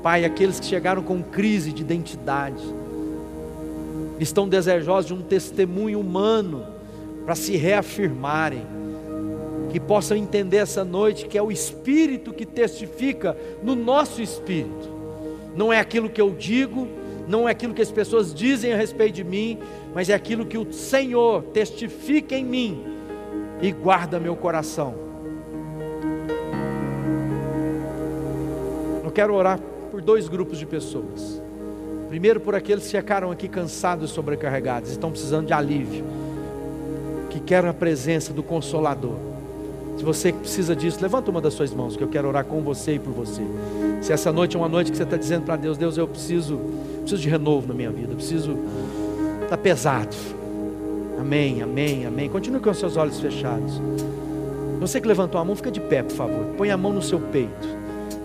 Pai, 0.02 0.24
aqueles 0.24 0.58
que 0.58 0.66
chegaram 0.66 1.02
com 1.02 1.22
crise 1.22 1.72
de 1.72 1.82
identidade, 1.82 2.62
estão 4.18 4.48
desejosos 4.48 5.06
de 5.06 5.14
um 5.14 5.22
testemunho 5.22 6.00
humano 6.00 6.79
para 7.24 7.34
se 7.34 7.56
reafirmarem, 7.56 8.66
que 9.70 9.78
possam 9.78 10.16
entender 10.16 10.56
essa 10.56 10.84
noite 10.84 11.26
que 11.26 11.38
é 11.38 11.42
o 11.42 11.52
Espírito 11.52 12.32
que 12.32 12.44
testifica 12.44 13.36
no 13.62 13.74
nosso 13.74 14.20
espírito, 14.20 15.00
não 15.54 15.72
é 15.72 15.78
aquilo 15.78 16.08
que 16.08 16.20
eu 16.20 16.30
digo, 16.30 16.88
não 17.28 17.48
é 17.48 17.52
aquilo 17.52 17.72
que 17.74 17.82
as 17.82 17.92
pessoas 17.92 18.34
dizem 18.34 18.72
a 18.72 18.76
respeito 18.76 19.14
de 19.14 19.24
mim, 19.24 19.58
mas 19.94 20.08
é 20.08 20.14
aquilo 20.14 20.44
que 20.44 20.58
o 20.58 20.72
Senhor 20.72 21.42
testifica 21.44 22.34
em 22.34 22.44
mim 22.44 22.84
e 23.62 23.70
guarda 23.70 24.18
meu 24.18 24.34
coração. 24.34 24.94
Eu 29.04 29.10
quero 29.12 29.34
orar 29.34 29.60
por 29.90 30.00
dois 30.00 30.28
grupos 30.28 30.58
de 30.58 30.66
pessoas. 30.66 31.42
Primeiro, 32.08 32.40
por 32.40 32.54
aqueles 32.54 32.84
que 32.88 32.96
ficaram 32.96 33.30
aqui 33.30 33.48
cansados 33.48 34.10
e 34.10 34.14
sobrecarregados, 34.14 34.90
estão 34.90 35.10
precisando 35.10 35.46
de 35.46 35.52
alívio, 35.52 36.04
que 37.50 37.54
querem 37.56 37.68
a 37.68 37.74
presença 37.74 38.32
do 38.32 38.44
Consolador. 38.44 39.16
Se 39.98 40.04
você 40.04 40.32
precisa 40.32 40.76
disso, 40.76 40.98
levanta 41.02 41.32
uma 41.32 41.40
das 41.40 41.52
suas 41.52 41.74
mãos, 41.74 41.96
que 41.96 42.04
eu 42.04 42.06
quero 42.06 42.28
orar 42.28 42.44
com 42.44 42.60
você 42.60 42.94
e 42.94 42.98
por 43.00 43.12
você. 43.12 43.42
Se 44.00 44.12
essa 44.12 44.30
noite 44.30 44.54
é 44.54 44.58
uma 44.58 44.68
noite 44.68 44.92
que 44.92 44.96
você 44.96 45.02
está 45.02 45.16
dizendo 45.16 45.46
para 45.46 45.56
Deus, 45.56 45.76
Deus, 45.76 45.98
eu 45.98 46.06
preciso, 46.06 46.60
preciso 47.00 47.20
de 47.20 47.28
renovo 47.28 47.66
na 47.66 47.74
minha 47.74 47.90
vida, 47.90 48.14
preciso, 48.14 48.56
está 49.42 49.58
pesado 49.58 50.16
Amém, 51.18 51.60
amém, 51.60 52.06
amém. 52.06 52.30
Continue 52.30 52.60
com 52.60 52.70
os 52.70 52.78
seus 52.78 52.96
olhos 52.96 53.18
fechados. 53.18 53.80
Você 54.78 55.00
que 55.00 55.08
levantou 55.08 55.40
a 55.40 55.44
mão, 55.44 55.56
fica 55.56 55.72
de 55.72 55.80
pé, 55.80 56.04
por 56.04 56.14
favor. 56.14 56.44
Põe 56.56 56.70
a 56.70 56.76
mão 56.76 56.92
no 56.92 57.02
seu 57.02 57.18
peito. 57.18 57.68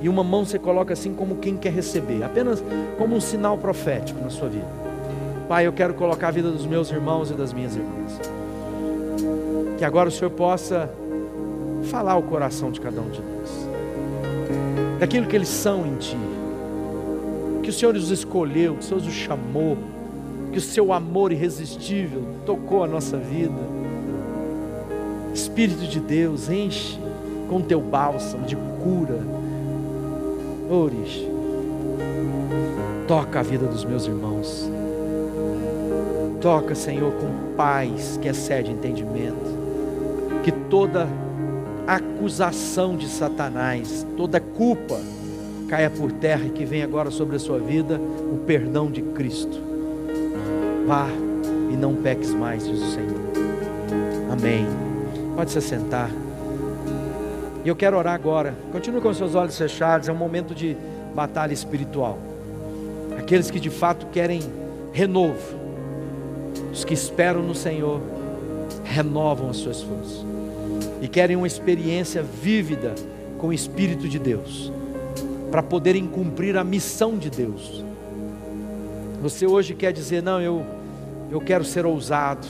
E 0.01 0.07
uma 0.07 0.23
mão 0.23 0.45
você 0.45 0.59
coloca 0.59 0.93
assim 0.93 1.13
como 1.13 1.37
quem 1.37 1.57
quer 1.57 1.73
receber, 1.73 2.23
apenas 2.23 2.63
como 2.97 3.15
um 3.15 3.19
sinal 3.19 3.57
profético 3.57 4.21
na 4.21 4.29
sua 4.29 4.47
vida. 4.47 4.69
Pai, 5.49 5.65
eu 5.65 5.73
quero 5.73 5.95
colocar 5.95 6.27
a 6.27 6.31
vida 6.31 6.51
dos 6.51 6.65
meus 6.65 6.91
irmãos 6.91 7.31
e 7.31 7.33
das 7.33 7.51
minhas 7.51 7.75
irmãs. 7.75 8.34
Que 9.77 9.83
agora 9.83 10.09
o 10.09 10.11
Senhor 10.11 10.31
possa 10.31 10.89
falar 11.85 12.15
o 12.17 12.23
coração 12.23 12.71
de 12.71 12.79
cada 12.79 12.99
um 12.99 13.09
de 13.09 13.21
nós, 13.21 13.69
daquilo 14.99 15.27
que 15.27 15.35
eles 15.35 15.49
são 15.49 15.85
em 15.85 15.95
Ti, 15.97 16.17
que 17.61 17.69
o 17.69 17.73
Senhor 17.73 17.95
os 17.95 18.09
escolheu, 18.09 18.75
que 18.75 18.79
o 18.79 18.83
Senhor 18.83 19.01
os 19.01 19.13
chamou, 19.13 19.77
que 20.51 20.57
o 20.57 20.61
Seu 20.61 20.93
amor 20.93 21.31
irresistível 21.31 22.23
tocou 22.45 22.83
a 22.83 22.87
nossa 22.87 23.17
vida. 23.17 23.75
Espírito 25.33 25.85
de 25.85 25.99
Deus, 25.99 26.49
enche 26.49 26.97
com 27.49 27.61
Teu 27.61 27.81
bálsamo 27.81 28.45
de 28.45 28.55
cura. 28.55 29.19
Ores, 30.69 31.21
toca 33.07 33.39
a 33.39 33.43
vida 33.43 33.65
dos 33.67 33.83
meus 33.83 34.07
irmãos. 34.07 34.69
Toca, 36.41 36.73
Senhor, 36.73 37.11
com 37.13 37.55
paz 37.55 38.17
que 38.21 38.27
excede 38.27 38.71
entendimento. 38.71 39.54
Que 40.45 40.51
toda 40.51 41.07
acusação 41.87 42.95
de 42.95 43.07
Satanás, 43.07 44.05
toda 44.15 44.39
culpa 44.39 45.01
caia 45.67 45.89
por 45.89 46.11
terra 46.11 46.45
e 46.45 46.51
que 46.51 46.63
venha 46.63 46.83
agora 46.83 47.09
sobre 47.09 47.35
a 47.35 47.39
sua 47.39 47.57
vida 47.57 47.99
o 48.31 48.37
perdão 48.45 48.91
de 48.91 49.01
Cristo. 49.01 49.59
Vá 50.85 51.07
e 51.73 51.75
não 51.75 51.95
peques 51.95 52.31
mais, 52.31 52.63
diz 52.63 52.79
o 52.79 52.91
Senhor. 52.91 53.19
Amém. 54.31 54.67
Pode 55.35 55.49
se 55.49 55.59
sentar. 55.61 56.11
E 57.63 57.67
eu 57.67 57.75
quero 57.75 57.97
orar 57.97 58.13
agora. 58.13 58.53
Continue 58.71 59.01
com 59.01 59.11
seus 59.15 59.33
olhos 59.33 59.57
fechados. 59.57 60.07
É 60.07 60.11
um 60.11 60.15
momento 60.15 60.53
de 60.53 60.77
batalha 61.15 61.53
espiritual. 61.53 62.19
Aqueles 63.17 63.49
que 63.49 63.59
de 63.59 63.71
fato 63.71 64.05
querem 64.11 64.43
renovo, 64.93 65.57
os 66.71 66.85
que 66.85 66.93
esperam 66.93 67.41
no 67.41 67.55
Senhor, 67.55 67.99
renovam 68.83 69.49
as 69.49 69.57
suas 69.57 69.81
forças 69.81 70.34
e 71.05 71.07
querem 71.07 71.35
uma 71.35 71.45
experiência 71.45 72.23
vívida 72.23 72.95
com 73.37 73.49
o 73.49 73.53
Espírito 73.53 74.09
de 74.09 74.17
Deus, 74.17 74.73
para 75.51 75.61
poderem 75.61 76.07
cumprir 76.07 76.57
a 76.57 76.63
missão 76.63 77.15
de 77.15 77.29
Deus. 77.29 77.85
Você 79.21 79.45
hoje 79.45 79.75
quer 79.75 79.93
dizer: 79.93 80.23
Não, 80.23 80.41
eu, 80.41 80.65
eu 81.29 81.39
quero 81.39 81.63
ser 81.63 81.85
ousado, 81.85 82.47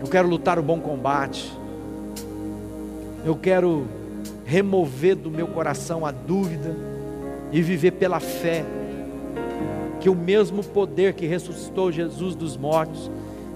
eu 0.00 0.06
quero 0.06 0.26
lutar 0.26 0.58
o 0.58 0.62
bom 0.62 0.80
combate, 0.80 1.52
eu 3.26 3.36
quero 3.36 3.86
remover 4.46 5.14
do 5.14 5.30
meu 5.30 5.48
coração 5.48 6.06
a 6.06 6.10
dúvida 6.10 6.74
e 7.52 7.60
viver 7.60 7.90
pela 7.90 8.20
fé, 8.20 8.64
que 10.00 10.08
o 10.08 10.14
mesmo 10.14 10.64
poder 10.64 11.12
que 11.12 11.26
ressuscitou 11.26 11.92
Jesus 11.92 12.34
dos 12.34 12.56
mortos 12.56 13.10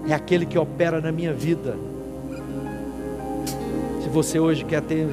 é 0.07 0.13
aquele 0.13 0.45
que 0.45 0.59
opera 0.59 1.01
na 1.01 1.11
minha 1.11 1.33
vida 1.33 1.75
você 4.13 4.39
hoje 4.39 4.63
quer 4.63 4.81
ter 4.83 5.07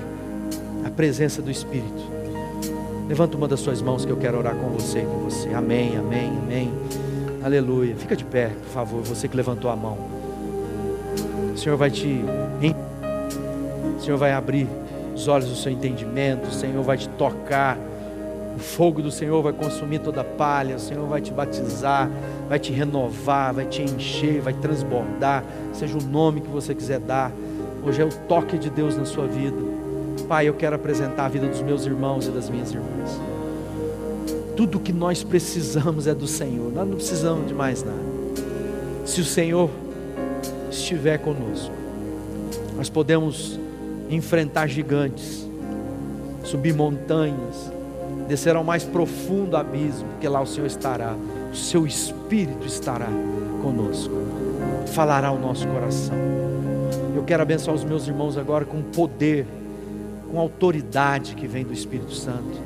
a 0.84 0.90
presença 0.90 1.40
do 1.40 1.50
Espírito, 1.50 2.02
levanta 3.08 3.34
uma 3.34 3.48
das 3.48 3.60
suas 3.60 3.80
mãos 3.80 4.04
que 4.04 4.12
eu 4.12 4.16
quero 4.18 4.36
orar 4.36 4.54
com 4.54 4.68
você 4.68 5.00
e 5.00 5.06
com 5.06 5.20
você. 5.20 5.48
Amém, 5.54 5.96
amém, 5.96 6.28
amém. 6.28 6.70
Aleluia. 7.42 7.96
Fica 7.96 8.14
de 8.14 8.26
pé, 8.26 8.48
por 8.48 8.68
favor, 8.68 9.02
você 9.02 9.26
que 9.26 9.34
levantou 9.34 9.70
a 9.70 9.76
mão. 9.76 9.96
O 11.54 11.56
Senhor 11.56 11.78
vai 11.78 11.90
te. 11.90 12.22
O 13.96 14.02
Senhor 14.02 14.18
vai 14.18 14.32
abrir 14.32 14.68
os 15.14 15.26
olhos 15.28 15.48
do 15.48 15.56
seu 15.56 15.72
entendimento, 15.72 16.48
o 16.48 16.52
Senhor 16.52 16.82
vai 16.82 16.98
te 16.98 17.08
tocar. 17.08 17.78
O 18.54 18.58
fogo 18.58 19.00
do 19.00 19.10
Senhor 19.10 19.42
vai 19.42 19.54
consumir 19.54 20.00
toda 20.00 20.22
palha, 20.22 20.76
o 20.76 20.78
Senhor 20.78 21.06
vai 21.06 21.22
te 21.22 21.32
batizar, 21.32 22.10
vai 22.48 22.58
te 22.58 22.70
renovar, 22.70 23.54
vai 23.54 23.64
te 23.64 23.80
encher, 23.80 24.42
vai 24.42 24.52
transbordar, 24.52 25.42
seja 25.72 25.96
o 25.96 26.02
nome 26.02 26.42
que 26.42 26.48
você 26.48 26.74
quiser 26.74 27.00
dar. 27.00 27.32
Hoje 27.82 28.02
é 28.02 28.04
o 28.04 28.10
toque 28.28 28.58
de 28.58 28.68
Deus 28.68 28.96
na 28.96 29.04
sua 29.04 29.26
vida. 29.26 29.56
Pai, 30.28 30.48
eu 30.48 30.54
quero 30.54 30.76
apresentar 30.76 31.24
a 31.24 31.28
vida 31.28 31.46
dos 31.46 31.62
meus 31.62 31.86
irmãos 31.86 32.26
e 32.26 32.30
das 32.30 32.50
minhas 32.50 32.70
irmãs. 32.70 33.18
Tudo 34.56 34.78
que 34.78 34.92
nós 34.92 35.24
precisamos 35.24 36.06
é 36.06 36.14
do 36.14 36.26
Senhor, 36.26 36.70
nós 36.70 36.86
não 36.86 36.96
precisamos 36.96 37.48
de 37.48 37.54
mais 37.54 37.82
nada. 37.82 37.98
Se 39.06 39.22
o 39.22 39.24
Senhor 39.24 39.70
estiver 40.70 41.18
conosco, 41.18 41.74
nós 42.76 42.90
podemos 42.90 43.58
enfrentar 44.10 44.66
gigantes, 44.66 45.48
subir 46.44 46.74
montanhas, 46.74 47.72
descer 48.28 48.54
ao 48.54 48.62
mais 48.62 48.84
profundo 48.84 49.56
abismo, 49.56 50.06
porque 50.10 50.28
lá 50.28 50.42
o 50.42 50.46
Senhor 50.46 50.66
estará, 50.66 51.16
o 51.50 51.56
seu 51.56 51.86
Espírito 51.86 52.66
estará 52.66 53.08
conosco, 53.62 54.12
falará 54.86 55.28
ao 55.28 55.38
nosso 55.38 55.66
coração. 55.66 56.49
Eu 57.14 57.24
quero 57.24 57.42
abençoar 57.42 57.74
os 57.74 57.84
meus 57.84 58.06
irmãos 58.06 58.36
agora 58.36 58.64
com 58.64 58.82
poder, 58.82 59.46
com 60.30 60.38
autoridade 60.38 61.34
que 61.34 61.46
vem 61.46 61.64
do 61.64 61.72
Espírito 61.72 62.14
Santo. 62.14 62.60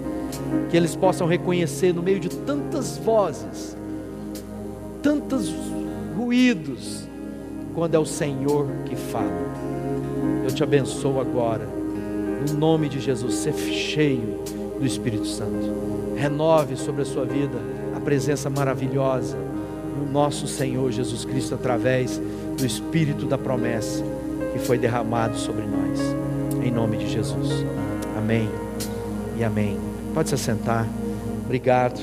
Que 0.71 0.77
eles 0.77 0.95
possam 0.95 1.27
reconhecer 1.27 1.93
no 1.93 2.03
meio 2.03 2.21
de 2.21 2.29
tantas 2.29 2.99
vozes, 2.99 3.77
tantos 5.03 5.53
ruídos, 6.17 7.09
quando 7.75 7.95
é 7.95 7.99
o 7.99 8.07
Senhor 8.07 8.69
que 8.85 8.95
fala. 8.95 9.55
Eu 10.45 10.51
te 10.51 10.63
abençoo 10.63 11.21
agora, 11.21 11.67
no 12.47 12.55
nome 12.59 12.89
de 12.89 13.01
Jesus, 13.01 13.35
ser 13.35 13.55
cheio 13.55 14.39
do 14.79 14.87
Espírito 14.87 15.27
Santo. 15.27 16.15
Renove 16.17 16.77
sobre 16.77 17.03
a 17.03 17.05
sua 17.05 17.25
vida 17.25 17.59
a 17.97 18.01
presença 18.01 18.51
maravilhosa 18.51 19.37
do 19.37 20.13
nosso 20.13 20.47
Senhor 20.47 20.91
Jesus 20.93 21.25
Cristo 21.25 21.55
através 21.55 22.21
do 22.57 22.65
Espírito 22.65 23.27
da 23.27 23.39
promessa 23.39 24.05
que 24.55 24.61
foi 24.61 24.79
derramado 24.79 25.37
sobre 25.37 25.65
nós. 25.67 26.01
Em 26.65 26.71
nome 26.71 26.97
de 26.97 27.11
Jesus. 27.11 27.67
Amém 28.17 28.49
e 29.37 29.43
amém. 29.43 29.77
Pode 30.15 30.29
se 30.29 30.37
assentar. 30.37 30.87
Obrigado. 31.45 32.01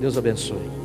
Deus 0.00 0.16
abençoe. 0.16 0.77